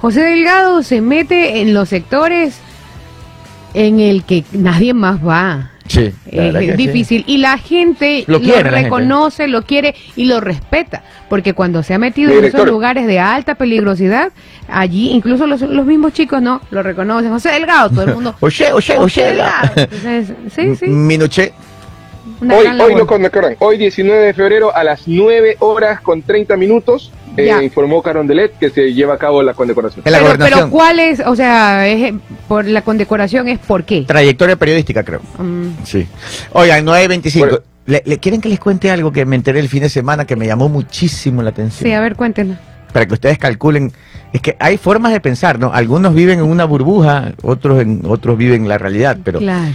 José 0.00 0.20
Delgado 0.20 0.84
se 0.84 1.00
mete 1.00 1.60
en 1.60 1.74
los 1.74 1.88
sectores 1.88 2.60
en 3.74 4.00
el 4.00 4.24
que 4.24 4.44
nadie 4.52 4.94
más 4.94 5.24
va. 5.24 5.70
Sí, 5.86 6.12
la 6.32 6.44
verdad 6.44 6.62
Es 6.62 6.70
que 6.70 6.76
sí. 6.78 6.86
difícil. 6.86 7.24
Y 7.26 7.36
la 7.38 7.58
gente 7.58 8.24
Lo 8.26 8.40
gente. 8.40 8.62
reconoce, 8.62 9.48
lo 9.48 9.62
quiere 9.66 9.94
y 10.16 10.24
lo 10.24 10.40
respeta. 10.40 11.02
Porque 11.28 11.52
cuando 11.52 11.82
se 11.82 11.92
ha 11.92 11.98
metido 11.98 12.30
en 12.30 12.36
Director. 12.36 12.60
esos 12.62 12.70
lugares 12.72 13.06
de 13.06 13.18
alta 13.18 13.54
peligrosidad, 13.56 14.32
allí 14.66 15.10
incluso 15.10 15.46
los, 15.46 15.60
los 15.60 15.84
mismos 15.84 16.14
chicos 16.14 16.40
no 16.40 16.62
lo 16.70 16.82
reconocen. 16.82 17.30
José 17.30 17.50
Delgado, 17.50 17.90
todo 17.90 18.02
el 18.04 18.14
mundo. 18.14 18.34
Oye, 18.40 18.72
oye, 18.72 18.96
oye, 18.96 19.24
Delgado. 19.24 19.70
Entonces, 19.76 20.32
sí, 20.54 20.74
sí. 20.76 20.86
Minuché. 20.86 21.52
una 22.40 22.56
Hoy, 22.56 22.66
hoy 22.80 22.94
lo 22.94 23.06
condecoran. 23.06 23.54
Hoy 23.58 23.76
19 23.76 24.18
de 24.24 24.32
febrero 24.32 24.74
a 24.74 24.84
las 24.84 25.06
9 25.06 25.56
horas 25.58 26.00
con 26.00 26.22
30 26.22 26.56
minutos 26.56 27.12
eh, 27.36 27.64
informó 27.64 28.02
Carondelet 28.02 28.58
que 28.58 28.70
se 28.70 28.92
lleva 28.92 29.14
a 29.14 29.18
cabo 29.18 29.42
la 29.42 29.54
condecoración. 29.54 30.02
La 30.06 30.36
pero, 30.38 30.70
¿cuál 30.70 31.00
es? 31.00 31.20
O 31.20 31.34
sea, 31.36 31.86
es, 31.88 32.14
por 32.48 32.64
la 32.66 32.82
condecoración 32.82 33.48
es 33.48 33.58
por 33.58 33.84
qué. 33.84 34.02
Trayectoria 34.02 34.56
periodística, 34.56 35.02
creo. 35.02 35.20
Mm, 35.38 35.68
Sí. 35.84 36.06
Oigan, 36.52 36.84
9.25. 36.86 37.38
Bueno. 37.38 37.58
¿Le, 37.86 38.02
le 38.06 38.18
quieren 38.18 38.40
que 38.40 38.48
les 38.48 38.58
cuente 38.60 38.90
algo 38.90 39.12
que 39.12 39.26
me 39.26 39.36
enteré 39.36 39.60
el 39.60 39.68
fin 39.68 39.82
de 39.82 39.90
semana 39.90 40.24
que 40.24 40.36
me 40.36 40.46
llamó 40.46 40.68
muchísimo 40.68 41.42
la 41.42 41.50
atención? 41.50 41.86
sí, 41.88 41.92
a 41.92 42.00
ver, 42.00 42.16
cuéntenos. 42.16 42.56
Para 42.92 43.06
que 43.06 43.14
ustedes 43.14 43.38
calculen. 43.38 43.92
Es 44.32 44.40
que 44.40 44.56
hay 44.58 44.78
formas 44.78 45.12
de 45.12 45.20
pensar, 45.20 45.58
¿no? 45.58 45.72
Algunos 45.72 46.14
viven 46.14 46.38
en 46.38 46.44
una 46.46 46.64
burbuja, 46.64 47.32
otros 47.42 47.82
en 47.82 48.02
otros 48.06 48.36
viven 48.38 48.68
la 48.68 48.78
realidad. 48.78 49.18
Pero 49.22 49.38
Claro. 49.38 49.72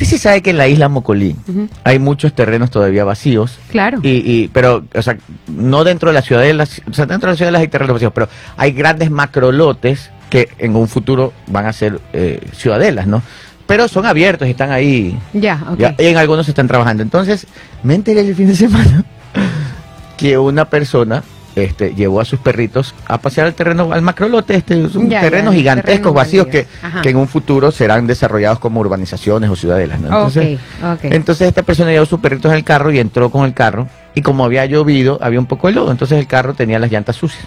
Usted 0.00 0.16
sí 0.16 0.18
sabe 0.22 0.42
que 0.42 0.50
en 0.50 0.58
la 0.58 0.66
isla 0.68 0.88
Mocolí 0.88 1.36
hay 1.84 1.98
muchos 1.98 2.34
terrenos 2.34 2.70
todavía 2.70 3.04
vacíos. 3.04 3.58
Claro. 3.70 3.98
Y, 4.02 4.08
y, 4.24 4.48
pero, 4.52 4.84
o 4.94 5.02
sea, 5.02 5.16
no 5.48 5.84
dentro 5.84 6.10
de 6.10 6.14
la 6.14 6.22
ciudadela, 6.22 6.64
o 6.88 6.94
sea, 6.94 7.06
dentro 7.06 7.28
de 7.28 7.32
la 7.34 7.36
ciudadela 7.36 7.58
hay 7.58 7.68
terrenos 7.68 7.94
vacíos, 7.94 8.12
pero 8.14 8.28
hay 8.56 8.72
grandes 8.72 9.10
macrolotes 9.10 10.10
que 10.30 10.48
en 10.58 10.76
un 10.76 10.88
futuro 10.88 11.32
van 11.48 11.66
a 11.66 11.72
ser 11.72 12.00
eh, 12.12 12.40
ciudadelas, 12.52 13.06
¿no? 13.06 13.22
Pero 13.66 13.88
son 13.88 14.06
abiertos 14.06 14.48
y 14.48 14.52
están 14.52 14.72
ahí 14.72 15.18
Ya, 15.32 15.62
ok. 15.70 15.78
ya, 15.78 15.94
y 15.98 16.06
en 16.06 16.16
algunos 16.16 16.48
están 16.48 16.66
trabajando. 16.66 17.02
Entonces, 17.02 17.46
me 17.82 17.94
enteré 17.94 18.20
el 18.20 18.34
fin 18.34 18.46
de 18.48 18.56
semana 18.56 19.04
que 20.16 20.38
una 20.38 20.64
persona 20.64 21.22
este, 21.56 21.94
llevó 21.94 22.20
a 22.20 22.24
sus 22.24 22.38
perritos 22.40 22.94
a 23.06 23.18
pasear 23.18 23.46
al 23.48 23.54
terreno, 23.54 23.92
al 23.92 24.02
macrolote, 24.02 24.54
este, 24.54 24.84
es 24.84 24.94
un 24.94 25.08
Ya, 25.10 25.20
terrenos 25.20 25.54
ya, 25.56 25.74
vacíos, 26.12 26.46
que, 26.46 26.66
que 27.02 27.10
en 27.10 27.16
un 27.16 27.26
futuro 27.28 27.70
serán 27.72 28.06
desarrollados 28.06 28.58
como 28.60 28.80
urbanizaciones 28.80 29.50
o 29.50 29.56
ciudadelas. 29.56 30.00
¿no? 30.00 30.06
Entonces, 30.06 30.58
ok, 30.82 30.92
ok. 30.94 31.04
entonces 31.12 31.48
esta 31.48 31.62
persona 31.62 31.90
llevó 31.90 32.06
sus 32.06 32.20
perritos 32.20 32.50
en 32.52 32.58
el 32.58 32.64
carro 32.64 32.92
y 32.92 32.98
entró 33.00 33.30
con 33.30 33.44
el 33.44 33.54
carro, 33.54 33.88
y 34.14 34.22
como 34.22 34.44
había 34.44 34.64
llovido, 34.66 35.18
había 35.22 35.38
un 35.40 35.46
poco 35.46 35.66
de 35.68 35.74
lodo, 35.74 35.90
entonces 35.90 36.18
el 36.18 36.26
carro 36.26 36.54
tenía 36.54 36.78
las 36.78 36.90
llantas 36.90 37.16
sucias. 37.16 37.44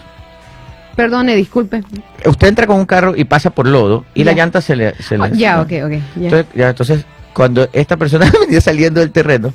Perdone, 0.95 1.36
disculpe. 1.36 1.82
Usted 2.26 2.47
entra 2.47 2.68
con 2.68 2.78
un 2.78 2.86
carro 2.86 3.14
y 3.16 3.24
pasa 3.24 3.49
por 3.49 3.68
lodo, 3.68 4.06
y 4.14 4.24
la 4.24 4.32
Ya. 4.34 4.38
llanta 4.43 4.62
se 4.62 4.76
le... 4.76 4.93
se 5.01 5.18
le- 5.18 5.24
Ah, 5.26 5.30
ya, 5.34 5.62
ok, 5.62 5.72
ok. 5.86 5.91
Entonces, 6.18 6.45
ya, 6.54 6.70
entonces, 6.70 7.06
cuando 7.34 7.68
esta 7.74 7.97
persona 7.97 8.32
venía 8.41 8.62
saliendo 8.62 8.99
del 8.99 9.12
terreno, 9.12 9.51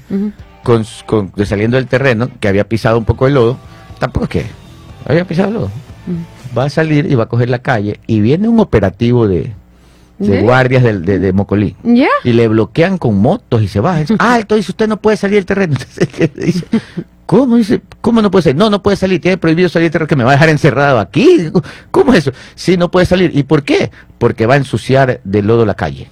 con, 0.65 0.85
con- 1.07 1.33
saliendo 1.47 1.77
del 1.77 1.87
terreno, 1.87 2.29
que 2.41 2.49
había 2.49 2.65
pisado 2.69 2.99
un 2.99 3.05
poco 3.05 3.27
de 3.27 3.33
lodo, 3.33 3.57
tampoco 3.99 4.25
es 4.25 4.31
que 4.31 4.47
había 5.07 5.25
lodo. 5.49 5.71
Mm. 6.07 6.57
Va 6.59 6.65
a 6.65 6.71
salir 6.71 7.11
y 7.11 7.15
va 7.15 7.25
a 7.25 7.29
coger 7.29 7.51
la 7.51 7.59
calle 7.61 8.01
y 8.07 8.21
viene 8.21 8.49
un 8.49 8.59
operativo 8.61 9.29
de, 9.29 9.53
de 10.19 10.29
¿De? 10.37 10.43
guardias 10.43 10.83
del- 10.83 11.05
de, 11.05 11.19
de 11.19 11.33
Mocolí. 11.33 11.77
Y 12.25 12.33
le 12.33 12.49
bloquean 12.49 12.99
con 12.99 13.19
motos 13.19 13.63
y 13.63 13.69
se 13.69 13.81
baja. 13.81 14.01
Dice, 14.01 14.17
Alto, 14.19 14.55
dice, 14.55 14.73
usted 14.73 14.89
no 14.89 14.97
puede 14.97 15.17
salir 15.17 15.37
del 15.37 15.47
terreno. 15.47 15.75
Entonces, 15.79 16.09
¿qué 16.09 16.29
dice? 16.35 16.65
¿Cómo? 17.27 17.57
Dice, 17.57 17.83
¿cómo 18.01 18.23
no 18.23 18.31
puede 18.31 18.45
salir? 18.45 18.57
No, 18.57 18.71
no 18.71 18.83
puede 18.83 18.97
salir, 18.97 19.21
tiene 19.21 19.37
prohibido 19.37 19.69
salir 19.69 19.85
del 19.87 19.93
terreno, 19.93 20.09
que 20.09 20.17
me 20.17 20.25
va 20.25 20.31
a 20.31 20.35
dejar 20.35 20.49
encerrado 20.49 20.99
aquí. 20.99 21.51
¿Cómo 21.91 22.13
es 22.15 22.21
eso? 22.21 22.33
Sí, 22.55 22.79
no 22.79 22.91
puede 22.91 23.05
salir. 23.05 23.33
¿Y 23.35 23.43
por 23.43 23.65
qué? 23.65 23.91
Porque 24.17 24.47
va 24.47 24.55
a 24.55 24.57
ensuciar 24.57 25.21
de 25.25 25.43
lodo 25.43 25.67
la 25.67 25.75
calle. 25.75 26.09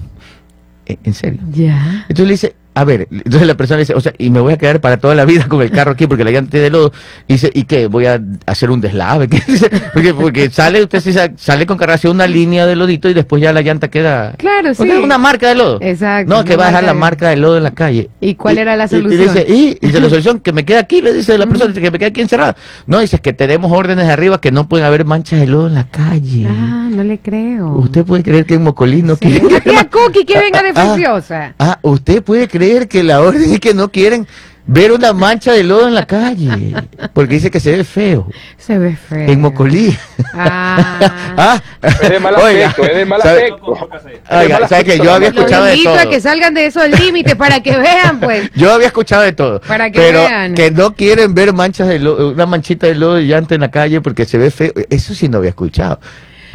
¿En 0.85 0.99
en 1.05 1.15
serio? 1.15 1.41
Ya. 1.53 2.05
Entonces 2.09 2.27
le 2.27 2.33
dice, 2.33 2.57
a 2.79 2.85
ver, 2.85 3.09
entonces 3.11 3.47
la 3.47 3.57
persona 3.57 3.81
dice, 3.81 3.95
o 3.95 4.01
sea, 4.03 4.13
y 4.19 4.29
me 4.29 4.39
voy 4.39 4.53
a 4.53 4.59
quedar 4.59 4.83
para 4.83 4.99
toda 4.99 5.15
la 5.15 5.25
vida 5.25 5.49
con 5.49 5.63
el 5.63 5.71
carro 5.71 5.93
aquí 5.93 6.07
porque 6.07 6.25
la 6.25 6.31
llanta 6.31 6.51
tiene 6.51 6.69
lodo. 6.69 6.93
Y 7.27 7.33
dice, 7.33 7.51
¿y 7.55 7.63
qué? 7.65 7.87
¿Voy 7.87 8.05
a 8.05 8.21
hacer 8.45 8.71
un 8.71 8.83
deslave? 8.83 9.29
Porque, 9.95 10.13
porque 10.13 10.51
sale, 10.51 10.83
usted 10.83 11.01
sí 11.01 11.15
sale 11.37 11.65
con 11.65 11.79
carro 11.79 11.95
hacia 11.95 12.11
una 12.11 12.27
línea 12.27 12.67
de 12.67 12.77
lodito 12.77 13.09
y 13.09 13.15
después 13.15 13.41
ya 13.41 13.51
la 13.55 13.63
llanta 13.63 13.89
queda... 13.89 14.35
Claro, 14.37 14.73
o 14.73 14.75
sea, 14.75 14.85
sí. 14.85 14.93
una 14.93 15.17
marca 15.17 15.49
de 15.49 15.55
lodo. 15.55 15.79
Exacto, 15.81 16.35
No, 16.35 16.45
que 16.45 16.55
va 16.57 16.65
a 16.65 16.67
dejar 16.67 16.85
la 16.85 16.93
marca 16.93 17.31
de 17.31 17.37
lodo 17.37 17.57
en 17.57 17.63
la 17.63 17.71
calle. 17.71 18.11
¿Y 18.21 18.35
cuál 18.35 18.59
era 18.59 18.77
la 18.77 18.89
solución? 18.89 19.23
Y, 19.23 19.25
dice, 19.25 19.47
y, 19.49 19.79
y 19.81 19.87
dice, 19.87 19.99
la 20.01 20.11
solución, 20.11 20.41
que 20.45 20.53
me 20.53 20.67
quede 20.67 20.77
aquí, 20.79 21.01
le 21.01 21.15
dice 21.15 21.39
la 21.39 21.47
persona, 21.47 21.73
que 21.73 21.91
me 21.91 21.99
quede 21.99 22.09
aquí 22.11 22.21
encerrada. 22.21 22.57
No, 22.87 22.99
dice, 22.99 23.21
que 23.21 23.33
tenemos 23.33 23.73
órdenes 23.73 24.07
de 24.07 24.13
arriba 24.13 24.39
que 24.39 24.53
no 24.53 24.69
pueden 24.69 24.85
haber 24.87 25.07
manchas 25.07 25.41
de 25.41 25.47
lodo 25.47 25.69
en 25.69 25.75
la 25.77 25.89
calle. 25.89 26.47
Ah, 26.47 26.89
no 26.91 27.03
le 27.05 27.19
creo. 27.19 27.69
Usted 27.79 28.05
puede 28.05 28.23
creer 28.23 28.45
que 28.45 28.55
en 28.55 28.65
Mocolín 28.65 29.07
no 29.07 29.17
Sí. 29.17 29.41
que 29.41 29.41
Cookie 29.91 30.27
que 30.27 30.39
venga 30.39 30.63
de 30.63 30.73
Ah. 30.75 31.55
Ah, 31.59 31.79
usted 31.83 32.23
puede 32.23 32.49
creer 32.49 32.66
que 32.89 33.03
la 33.03 33.21
orden 33.21 33.53
es 33.53 33.61
que 33.61 33.75
no 33.75 33.91
quieren 33.91 34.27
ver 34.69 34.91
una 34.91 35.13
mancha 35.13 35.53
de 35.53 35.63
lodo 35.63 35.87
en 35.87 35.95
la 35.95 36.07
calle, 36.07 36.75
porque 37.13 37.35
dice 37.35 37.53
que 37.53 37.61
se 37.61 37.71
ve 37.77 37.85
feo 37.85 38.27
Se 38.59 38.77
ve 38.77 38.97
feo. 38.97 39.31
en 39.31 39.41
Mocolí. 39.41 39.97
Ah. 40.35 40.73
Ah, 41.39 41.63
Es 41.83 42.09
de 42.11 42.19
mal 42.19 42.35
oiga, 42.35 42.69
aspecto, 42.69 42.91
es 42.91 42.97
de 42.97 43.05
mal 43.05 43.21
¿sabe- 43.23 43.45
aspecto. 43.45 43.89
Oiga, 44.31 44.69
¿sabe 44.69 44.85
que 44.85 44.99
yo 44.99 45.13
había 45.13 45.29
escuchado 45.29 45.67
de 45.67 45.77
todo? 45.85 45.99
a 45.99 46.07
que 46.11 46.21
salgan 46.21 46.55
de 46.55 46.67
esos 46.67 46.89
límites 46.99 47.35
para 47.37 47.61
que 47.63 47.77
vean, 47.77 48.19
pues. 48.21 48.51
Yo 48.55 48.73
había 48.73 48.87
escuchado 48.89 49.23
de 49.23 49.33
todo, 49.33 49.61
Para 49.61 49.91
que 49.91 50.01
pero 50.01 50.21
vean. 50.23 50.55
que 50.55 50.71
no 50.71 50.95
quieren 50.95 51.35
ver 51.35 51.53
manchas 51.53 51.89
de 51.89 51.99
lodo, 51.99 52.31
una 52.33 52.47
manchita 52.47 52.87
de 52.87 52.95
lodo 52.95 53.21
y 53.21 53.27
llanta 53.29 53.55
en 53.55 53.61
la 53.61 53.71
calle 53.71 54.01
porque 54.01 54.25
se 54.25 54.39
ve 54.39 54.51
feo. 54.51 54.73
Eso 54.91 55.15
sí 55.15 55.29
no 55.29 55.39
había 55.39 55.51
escuchado. 55.51 56.01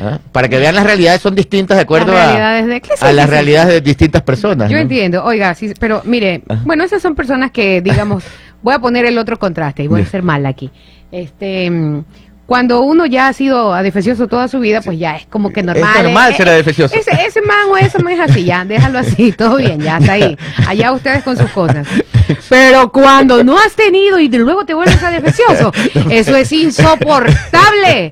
Ah, 0.02 0.20
Para 0.32 0.48
que 0.50 0.58
vean 0.58 0.74
las 0.76 0.84
realidades 0.84 1.22
son 1.22 1.36
distintas 1.36 1.78
de 1.78 1.84
acuerdo 1.84 2.12
Las 2.12 2.22
a, 2.22 2.26
realidades 2.28 2.68
de- 2.68 2.82
¿qué 2.82 2.90
sí, 2.98 3.06
a 3.06 3.10
sí, 3.10 3.16
las 3.16 3.30
realidades 3.30 3.74
de 3.74 3.82
distintas 3.82 4.22
personas. 4.24 4.70
Yo 4.70 4.78
¿no? 4.78 4.82
entiendo, 4.82 5.24
oiga, 5.24 5.54
sí, 5.54 5.72
pero 5.80 6.02
mire, 6.06 6.42
Ajá. 6.50 6.62
bueno, 6.66 6.84
esas 6.84 7.02
son 7.02 7.14
personas 7.16 7.52
que, 7.52 7.82
digamos, 7.82 8.24
voy 8.64 8.74
a 8.74 8.80
poner 8.80 9.06
el 9.06 9.18
otro 9.18 9.38
contraste 9.38 9.84
y 9.84 9.88
voy 9.88 10.02
a 10.02 10.06
ser 10.06 10.24
mal 10.24 10.46
aquí. 10.46 10.72
Este, 11.12 11.70
mm, 11.70 12.04
cuando 12.48 12.82
uno 12.82 13.06
ya 13.06 13.28
ha 13.28 13.34
sido 13.34 13.74
adefesioso 13.74 14.28
toda 14.28 14.48
su 14.48 14.60
vida, 14.60 14.82
pues 14.82 15.00
ya 15.00 15.16
es 15.16 15.26
como 15.28 15.52
que 15.52 15.64
normal. 15.64 15.90
Es 15.98 16.04
normal 16.04 16.32
eh, 16.32 16.36
ser 16.36 16.48
eh, 16.48 16.52
adefesioso. 16.52 16.96
Ese, 16.96 17.12
ese 17.26 17.42
man 17.42 17.70
o 17.70 17.78
esa 17.78 18.00
man 18.00 18.14
es 18.14 18.20
así, 18.20 18.44
ya, 18.44 18.66
déjalo 18.66 19.00
así, 19.00 19.32
todo 19.32 19.56
bien, 19.58 19.80
ya 19.80 19.98
está 20.00 20.14
ahí. 20.14 20.38
Allá 20.68 20.92
ustedes 20.92 21.24
con 21.24 21.38
sus 21.38 21.50
cosas. 21.52 21.88
Pero 22.50 22.92
cuando 22.92 23.44
no 23.44 23.58
has 23.58 23.74
tenido 23.76 24.20
y 24.20 24.28
de 24.28 24.38
luego 24.38 24.66
te 24.66 24.74
vuelves 24.74 25.02
adefesioso, 25.02 25.72
eso 26.10 26.36
es 26.36 26.52
insoportable. 26.52 28.12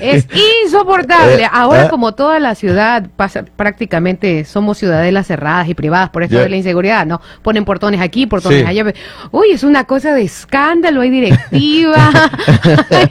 Es 0.00 0.26
insoportable. 0.64 1.42
Eh, 1.44 1.48
Ahora, 1.50 1.84
ah. 1.84 1.88
como 1.88 2.14
toda 2.14 2.38
la 2.38 2.54
ciudad 2.54 3.06
pasa, 3.16 3.44
prácticamente 3.56 4.44
somos 4.44 4.78
ciudadelas 4.78 5.26
cerradas 5.26 5.68
y 5.68 5.74
privadas 5.74 6.10
por 6.10 6.22
esto 6.22 6.38
de 6.38 6.48
la 6.48 6.56
inseguridad, 6.56 7.06
¿no? 7.06 7.20
Ponen 7.42 7.64
portones 7.64 8.00
aquí, 8.00 8.26
portones 8.26 8.60
Sí. 8.60 8.64
allá. 8.66 8.92
Uy, 9.30 9.50
es 9.50 9.62
una 9.64 9.84
cosa 9.84 10.14
de 10.14 10.22
escándalo, 10.22 11.00
hay 11.00 11.10
directiva, 11.10 12.10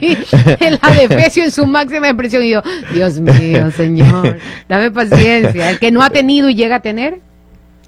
el 0.60 0.78
adefesio 0.82 1.44
en 1.44 1.50
su 1.50 1.66
máxima 1.66 2.08
expresión. 2.08 2.42
Y 2.42 2.50
yo, 2.50 2.62
Dios 2.92 3.20
mío, 3.20 3.70
señor, 3.70 4.38
dame 4.68 4.90
paciencia. 4.90 5.70
El 5.70 5.78
que 5.78 5.90
no 5.90 6.02
ha 6.02 6.10
tenido 6.10 6.48
y 6.48 6.54
llega 6.54 6.76
a 6.76 6.80
tener, 6.80 7.20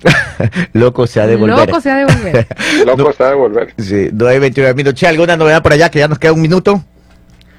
Loco 0.72 1.06
se 1.06 1.20
ha 1.20 1.26
de 1.26 1.36
volver. 1.36 1.66
loco 1.66 1.80
se 1.80 1.90
ha 1.90 1.96
de 1.96 2.04
volver. 2.04 2.46
Loco 2.86 3.12
se 3.12 3.22
va 3.22 3.30
a 3.30 3.34
volver. 3.34 3.74
Sí, 3.78 4.08
no 4.12 4.26
hay 4.26 4.38
29 4.38 4.74
minutos. 4.74 4.98
Che, 4.98 5.06
¿alguna 5.06 5.36
novedad 5.36 5.62
por 5.62 5.72
allá 5.72 5.90
que 5.90 5.98
ya 5.98 6.08
nos 6.08 6.18
queda 6.18 6.32
un 6.32 6.40
minuto? 6.40 6.82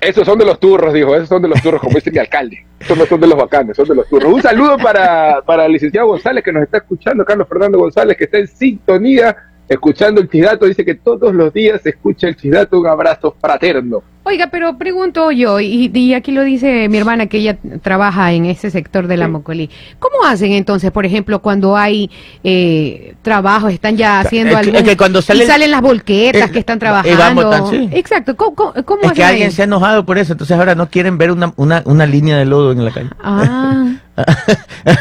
Esos 0.01 0.25
son 0.25 0.39
de 0.39 0.45
los 0.45 0.59
turros, 0.59 0.93
dijo, 0.93 1.13
esos 1.13 1.27
son 1.27 1.41
de 1.41 1.49
los 1.49 1.61
turros, 1.61 1.81
como 1.81 1.95
dice 1.95 2.09
mi 2.09 2.19
alcalde. 2.19 2.65
Estos 2.79 2.97
no 2.97 3.05
son 3.05 3.19
de 3.19 3.27
los 3.27 3.37
bacanes, 3.37 3.75
son 3.75 3.87
de 3.87 3.95
los 3.95 4.07
turros. 4.07 4.33
Un 4.33 4.41
saludo 4.41 4.77
para, 4.77 5.41
para 5.45 5.65
el 5.65 5.73
licenciado 5.73 6.07
González 6.07 6.41
que 6.43 6.53
nos 6.53 6.63
está 6.63 6.77
escuchando, 6.77 7.25
Carlos 7.25 7.47
Fernando 7.49 7.77
González, 7.77 8.15
que 8.15 8.23
está 8.23 8.37
en 8.37 8.47
sintonía, 8.47 9.35
escuchando 9.67 10.21
el 10.21 10.29
chisdato. 10.29 10.65
Dice 10.65 10.85
que 10.85 10.95
todos 10.95 11.35
los 11.35 11.53
días 11.53 11.81
se 11.81 11.89
escucha 11.89 12.29
el 12.29 12.37
chisdato. 12.37 12.79
Un 12.79 12.87
abrazo 12.87 13.35
fraterno. 13.41 14.01
Oiga, 14.29 14.47
pero 14.51 14.77
pregunto 14.77 15.31
yo, 15.31 15.59
y, 15.59 15.89
y 15.91 16.13
aquí 16.13 16.31
lo 16.31 16.43
dice 16.43 16.87
mi 16.87 16.99
hermana 16.99 17.25
que 17.25 17.37
ella 17.39 17.57
trabaja 17.81 18.31
en 18.31 18.45
ese 18.45 18.69
sector 18.69 19.07
de 19.07 19.17
la 19.17 19.25
Sí. 19.25 19.31
Mocolí. 19.31 19.69
¿Cómo 19.97 20.23
hacen 20.23 20.51
entonces, 20.51 20.91
por 20.91 21.03
ejemplo, 21.05 21.39
cuando 21.41 21.75
hay 21.75 22.11
eh, 22.43 23.15
trabajos, 23.23 23.73
están 23.73 23.97
ya 23.97 24.19
haciendo 24.19 24.51
Es 24.51 24.61
que- 24.61 24.69
algún... 24.69 24.75
es 24.75 24.83
que 24.83 24.97
cuando 24.97 25.21
salen- 25.23 25.43
y 25.43 25.47
salen 25.47 25.71
las 25.71 25.81
volquetas 25.81 26.51
que 26.51 26.59
están 26.59 26.77
eh, 26.77 26.79
trabajando. 26.79 27.69
sí. 27.71 27.89
Exacto. 27.91 28.35
¿Cómo, 28.35 28.53
cómo, 28.53 28.73
cómo 28.85 29.01
Es 29.01 29.05
hacen 29.07 29.15
que 29.15 29.23
alguien 29.23 29.47
ahí? 29.47 29.51
se 29.51 29.63
ha 29.63 29.65
enojado 29.65 30.05
por 30.05 30.19
eso, 30.19 30.33
entonces 30.33 30.55
ahora 30.55 30.75
no 30.75 30.89
quieren 30.89 31.17
ver 31.17 31.31
una, 31.31 31.51
una, 31.55 31.81
una 31.85 32.05
línea 32.05 32.37
de 32.37 32.45
lodo 32.45 32.71
en 32.71 32.85
la 32.85 32.91
calle. 32.91 33.09
Ah, 33.23 33.93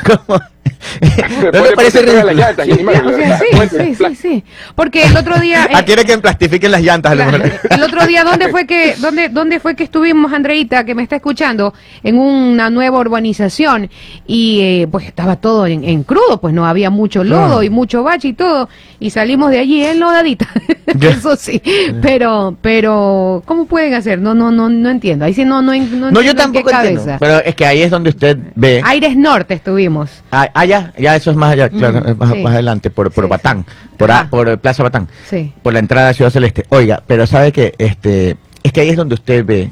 ¿Cómo? 0.06 0.40
¿No 1.42 1.50
le 1.64 1.72
parece 1.72 2.00
protector 2.02 2.08
a 2.08 2.24
las 2.24 2.24
ridículo? 2.24 2.32
llantas 2.32 2.68
animales, 2.68 3.02
o 3.02 3.16
sea, 3.16 3.38
sí, 3.38 3.46
sí, 3.70 3.94
sí, 3.94 4.14
sí. 4.14 4.44
Porque 4.74 5.02
el 5.04 5.16
otro 5.16 5.38
día... 5.38 5.64
eh, 5.64 5.74
Ah, 5.74 5.84
quiere 5.84 6.04
que 6.04 6.16
plastifiquen 6.18 6.70
las 6.70 6.82
llantas. 6.82 7.16
El 7.70 7.82
otro 7.82 8.06
día, 8.06 8.24
¿dónde 8.24 8.48
fue 8.48 8.66
que, 8.66 8.94
dónde, 8.98 9.28
dónde 9.28 9.60
fue 9.60 9.74
que 9.76 9.84
estuvimos, 9.84 10.32
Andreita, 10.32 10.84
que 10.84 10.94
me 10.94 11.02
está 11.02 11.16
escuchando, 11.16 11.74
en 12.02 12.18
una 12.18 12.70
nueva 12.70 12.98
urbanización 12.98 13.90
y 14.26 14.60
eh, 14.60 14.88
pues 14.90 15.06
estaba 15.06 15.36
todo 15.36 15.66
en, 15.66 15.84
en 15.84 16.02
crudo, 16.04 16.40
pues 16.40 16.54
no 16.54 16.66
había 16.66 16.90
mucho 16.90 17.24
lodo 17.24 17.58
Ah. 17.60 17.64
y 17.64 17.70
mucho 17.70 18.02
bache 18.02 18.28
y 18.28 18.32
todo, 18.34 18.68
y 19.00 19.10
salimos 19.10 19.50
de 19.50 19.58
allí 19.58 19.84
enlodadita, 19.84 20.48
eso 21.00 21.36
sí, 21.36 21.62
pero, 22.02 22.56
pero, 22.60 23.42
¿cómo 23.46 23.66
pueden 23.66 23.94
hacer? 23.94 24.18
No, 24.20 24.34
no, 24.34 24.50
no, 24.50 24.68
no 24.68 24.88
entiendo, 24.90 25.24
ahí 25.24 25.34
sí 25.34 25.44
no, 25.44 25.62
no, 25.62 25.72
en- 25.72 26.00
no, 26.00 26.10
No, 26.10 26.20
yo 26.20 26.30
entiendo 26.30 26.42
en 26.44 26.52
qué 26.52 26.58
tampoco 26.70 26.70
entiendo. 26.76 27.00
cabeza. 27.04 27.18
Pero 27.18 27.38
es 27.44 27.54
que 27.54 27.66
ahí 27.66 27.82
es 27.82 27.90
donde 27.90 28.10
usted 28.10 28.36
ve. 28.54 28.80
Aires 28.84 29.16
Norte 29.16 29.54
estuvimos. 29.54 30.10
Ah, 30.30 30.48
ah, 30.72 30.92
ya, 30.98 31.16
eso 31.16 31.30
es 31.30 31.36
más 31.36 31.52
allá, 31.52 31.68
claro, 31.68 32.00
Mm, 32.00 32.18
más, 32.18 32.32
sí. 32.32 32.42
más 32.42 32.52
adelante, 32.54 32.90
por, 32.90 33.10
por 33.10 33.24
Sí, 33.24 33.30
Batán, 33.30 33.64
por, 33.96 34.10
Ajá. 34.10 34.20
a- 34.20 34.30
por 34.30 34.58
Plaza 34.58 34.82
Batán, 34.82 35.08
Sí. 35.28 35.52
por 35.62 35.72
la 35.72 35.78
entrada 35.78 36.10
a 36.10 36.14
Ciudad 36.14 36.30
Celeste. 36.30 36.64
Oiga, 36.70 37.02
pero 37.06 37.26
sabe 37.26 37.52
que 37.52 37.74
este, 37.78 38.36
es 38.62 38.72
que 38.72 38.80
ahí 38.80 38.88
es 38.90 38.96
donde 38.96 39.14
usted 39.14 39.44
ve. 39.44 39.70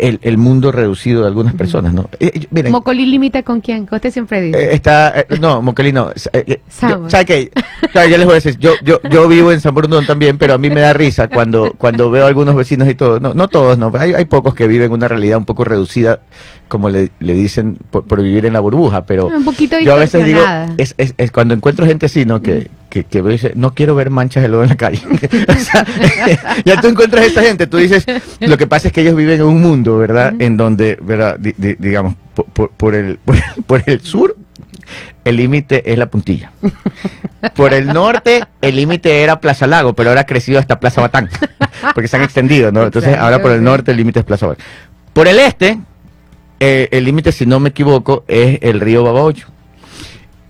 El, 0.00 0.18
el 0.22 0.38
mundo 0.38 0.72
reducido 0.72 1.22
de 1.22 1.28
algunas 1.28 1.54
personas, 1.54 1.92
¿no? 1.92 2.08
Eh, 2.20 2.46
miren, 2.50 2.74
limita 2.94 3.42
con 3.42 3.60
quién, 3.60 3.88
usted 3.90 4.10
siempre 4.10 4.40
dice. 4.40 4.58
Eh, 4.58 4.74
está, 4.74 5.20
eh, 5.20 5.26
no, 5.40 5.62
Moquelí 5.62 5.92
no. 5.92 6.10
Eh, 6.32 6.60
yo-. 6.82 7.08
¿Sabe 7.08 7.24
qué? 7.24 7.50
Claro, 7.92 8.08
yo 8.08 8.16
les 8.18 8.26
voy 8.26 8.32
a 8.32 8.34
decir, 8.36 8.58
yo, 8.58 8.72
yo, 8.82 9.00
yo 9.10 9.28
vivo 9.28 9.52
en 9.52 9.60
San 9.60 9.74
Borondón 9.74 10.06
también, 10.06 10.38
pero 10.38 10.54
a 10.54 10.58
mí 10.58 10.70
me 10.70 10.80
da 10.80 10.92
risa 10.92 11.28
cuando, 11.28 11.72
cuando 11.76 12.10
veo 12.10 12.24
a 12.24 12.28
algunos 12.28 12.54
vecinos 12.54 12.88
y 12.88 12.94
todo. 12.94 13.20
No, 13.20 13.34
no 13.34 13.48
todos, 13.48 13.78
no. 13.78 13.92
Hay, 13.98 14.14
hay 14.14 14.24
pocos 14.24 14.54
que 14.54 14.66
viven 14.66 14.92
una 14.92 15.08
realidad 15.08 15.38
un 15.38 15.44
poco 15.44 15.64
reducida, 15.64 16.20
como 16.68 16.88
le, 16.90 17.10
le 17.20 17.34
dicen, 17.34 17.78
por, 17.90 18.04
por 18.04 18.22
vivir 18.22 18.46
en 18.46 18.52
la 18.52 18.60
burbuja, 18.60 19.06
pero 19.06 19.26
Un 19.28 19.44
poquito 19.44 19.78
yo 19.78 19.94
a 19.94 19.96
veces 19.98 20.24
digo, 20.24 20.40
es, 20.76 20.94
es, 20.98 21.14
es 21.16 21.30
cuando 21.30 21.54
encuentro 21.54 21.86
gente 21.86 22.06
así, 22.06 22.24
¿no? 22.24 22.42
Que, 22.42 22.68
que, 23.04 23.22
dice, 23.22 23.52
no 23.54 23.74
quiero 23.74 23.94
ver 23.94 24.10
manchas 24.10 24.42
de 24.42 24.48
lodo 24.48 24.62
en 24.64 24.70
la 24.70 24.76
calle. 24.76 25.00
O 25.48 25.54
sea, 25.60 25.84
ya 26.64 26.80
tú 26.80 26.88
encuentras 26.88 27.22
a 27.24 27.26
esta 27.26 27.42
gente, 27.42 27.66
tú 27.66 27.76
dices, 27.78 28.04
lo 28.40 28.56
que 28.58 28.66
pasa 28.66 28.88
es 28.88 28.92
que 28.94 29.00
ellos 29.02 29.16
viven 29.16 29.40
en 29.40 29.46
un 29.46 29.60
mundo, 29.60 29.98
¿verdad? 29.98 30.34
En 30.38 30.56
donde, 30.56 30.98
¿verdad? 31.02 31.36
Di- 31.38 31.54
di- 31.56 31.76
digamos, 31.78 32.14
por, 32.34 32.46
por, 32.46 32.70
por 32.70 32.94
el, 32.94 33.18
por, 33.24 33.36
por 33.66 33.82
el 33.86 34.00
sur, 34.00 34.36
el 35.24 35.36
límite 35.36 35.90
es 35.92 35.98
la 35.98 36.06
puntilla. 36.06 36.52
Por 37.54 37.74
el 37.74 37.86
norte, 37.86 38.44
el 38.60 38.76
límite 38.76 39.22
era 39.22 39.40
Plaza 39.40 39.66
Lago, 39.66 39.94
pero 39.94 40.10
ahora 40.10 40.22
ha 40.22 40.26
crecido 40.26 40.58
hasta 40.58 40.78
Plaza 40.80 41.00
Batán, 41.00 41.28
porque 41.94 42.08
se 42.08 42.16
han 42.16 42.22
extendido, 42.22 42.70
¿no? 42.72 42.84
Entonces, 42.84 43.16
ahora 43.16 43.40
por 43.42 43.50
el 43.52 43.62
norte, 43.62 43.90
el 43.90 43.96
límite 43.96 44.20
es 44.20 44.24
Plaza 44.24 44.46
Batán. 44.46 44.64
Por 45.12 45.26
el 45.28 45.38
este, 45.38 45.78
eh, 46.60 46.88
el 46.90 47.04
límite, 47.04 47.32
si 47.32 47.46
no 47.46 47.58
me 47.60 47.70
equivoco, 47.70 48.24
es 48.28 48.58
el 48.62 48.80
río 48.80 49.02
Babaocho. 49.04 49.48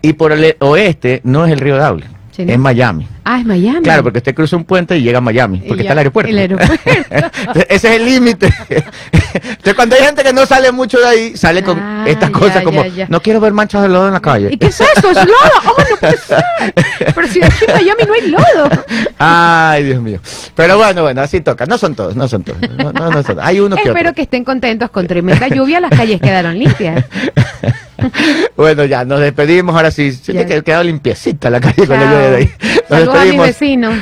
Y 0.03 0.13
por 0.13 0.33
el 0.33 0.57
oeste, 0.61 1.21
no 1.25 1.47
es 1.47 1.53
el 1.53 1.59
río 1.61 1.77
Daule, 1.77 2.07
Es 2.39 2.59
Miami. 2.59 3.09
Ah, 3.29 3.41
es 3.41 3.45
Miami. 3.45 3.83
Claro, 3.83 4.05
porque 4.05 4.19
usted 4.19 4.37
cruza 4.37 4.55
un 4.57 4.63
puente 4.65 4.97
y 4.97 5.03
llega 5.03 5.19
a 5.19 5.21
Miami, 5.21 5.59
porque 5.67 5.83
ya, 5.83 5.91
está 5.91 5.93
el 5.95 5.99
aeropuerto. 5.99 6.31
el 6.31 6.39
aeropuerto. 6.39 6.91
Ese 7.69 7.89
es 7.89 7.97
el 7.97 8.05
límite. 8.05 8.55
Entonces, 8.71 9.75
cuando 9.75 9.97
hay 9.97 10.03
gente 10.03 10.23
que 10.23 10.33
no 10.33 10.47
sale 10.47 10.71
mucho 10.71 11.01
de 11.01 11.07
ahí, 11.09 11.37
sale 11.37 11.65
con 11.65 11.77
Ah, 11.77 12.05
estas 12.07 12.31
ya, 12.31 12.39
cosas 12.39 12.63
como, 12.63 12.85
ya, 12.87 13.07
no 13.09 13.21
quiero 13.21 13.41
ver 13.41 13.53
manchas 13.53 13.83
de 13.83 13.89
lodo 13.89 14.07
en 14.07 14.13
la 14.13 14.21
calle. 14.21 14.49
¿Y 14.53 14.57
qué 14.57 14.67
es 14.67 14.81
eso? 14.81 15.11
¿Es 15.11 15.17
lodo? 15.17 15.35
¡Oh, 15.65 15.83
no 15.91 15.97
puede 15.97 16.17
ser! 16.19 16.45
Pero 17.15 17.27
si 17.27 17.43
aquí 17.43 17.65
en 17.67 17.75
Miami 17.75 18.03
no 18.07 18.15
hay 18.15 18.31
lodo. 18.31 18.71
Ay, 19.19 19.83
Dios 19.83 20.01
mío. 20.01 20.21
Pero 20.55 20.77
bueno, 20.79 21.03
bueno, 21.03 21.21
así 21.21 21.41
toca. 21.41 21.67
No 21.67 21.79
son 21.79 21.97
todos, 21.97 22.15
no 22.15 22.29
son 22.29 22.45
todos. 22.45 22.61
No, 22.79 22.93
no, 22.93 23.11
no 23.11 23.23
son- 23.25 23.41
Hay 23.41 23.59
uno 23.59 23.75
que 23.75 23.89
Espero 23.89 24.13
que 24.15 24.23
estén 24.23 24.45
contentos 24.45 24.89
con 24.91 25.07
tremenda 25.09 25.49
lluvia. 25.49 25.81
Las 25.81 25.91
calles 25.91 26.21
quedaron 26.21 26.57
limpias. 26.57 27.05
Bueno, 28.57 28.85
ya, 28.85 29.05
nos 29.05 29.21
despedimos. 29.21 29.75
Ahora 29.75 29.91
sí, 29.91 30.13
se 30.13 30.33
te 30.33 30.63
quedado 30.63 30.85
limpiecita 30.85 31.51
la 31.51 31.61
calle 31.61 31.87
con 31.87 31.99
la 31.99 32.05
Chao. 32.05 32.13
lluvia 32.15 32.31
de 32.31 32.37
ahí. 32.37 32.51
Nos 32.89 33.09
a. 33.25 33.93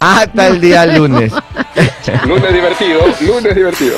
Hasta 0.00 0.48
el 0.48 0.60
día 0.60 0.86
lunes. 0.86 1.32
Lunes 2.26 2.52
divertido, 2.52 3.00
lunes 3.20 3.54
divertido. 3.54 3.96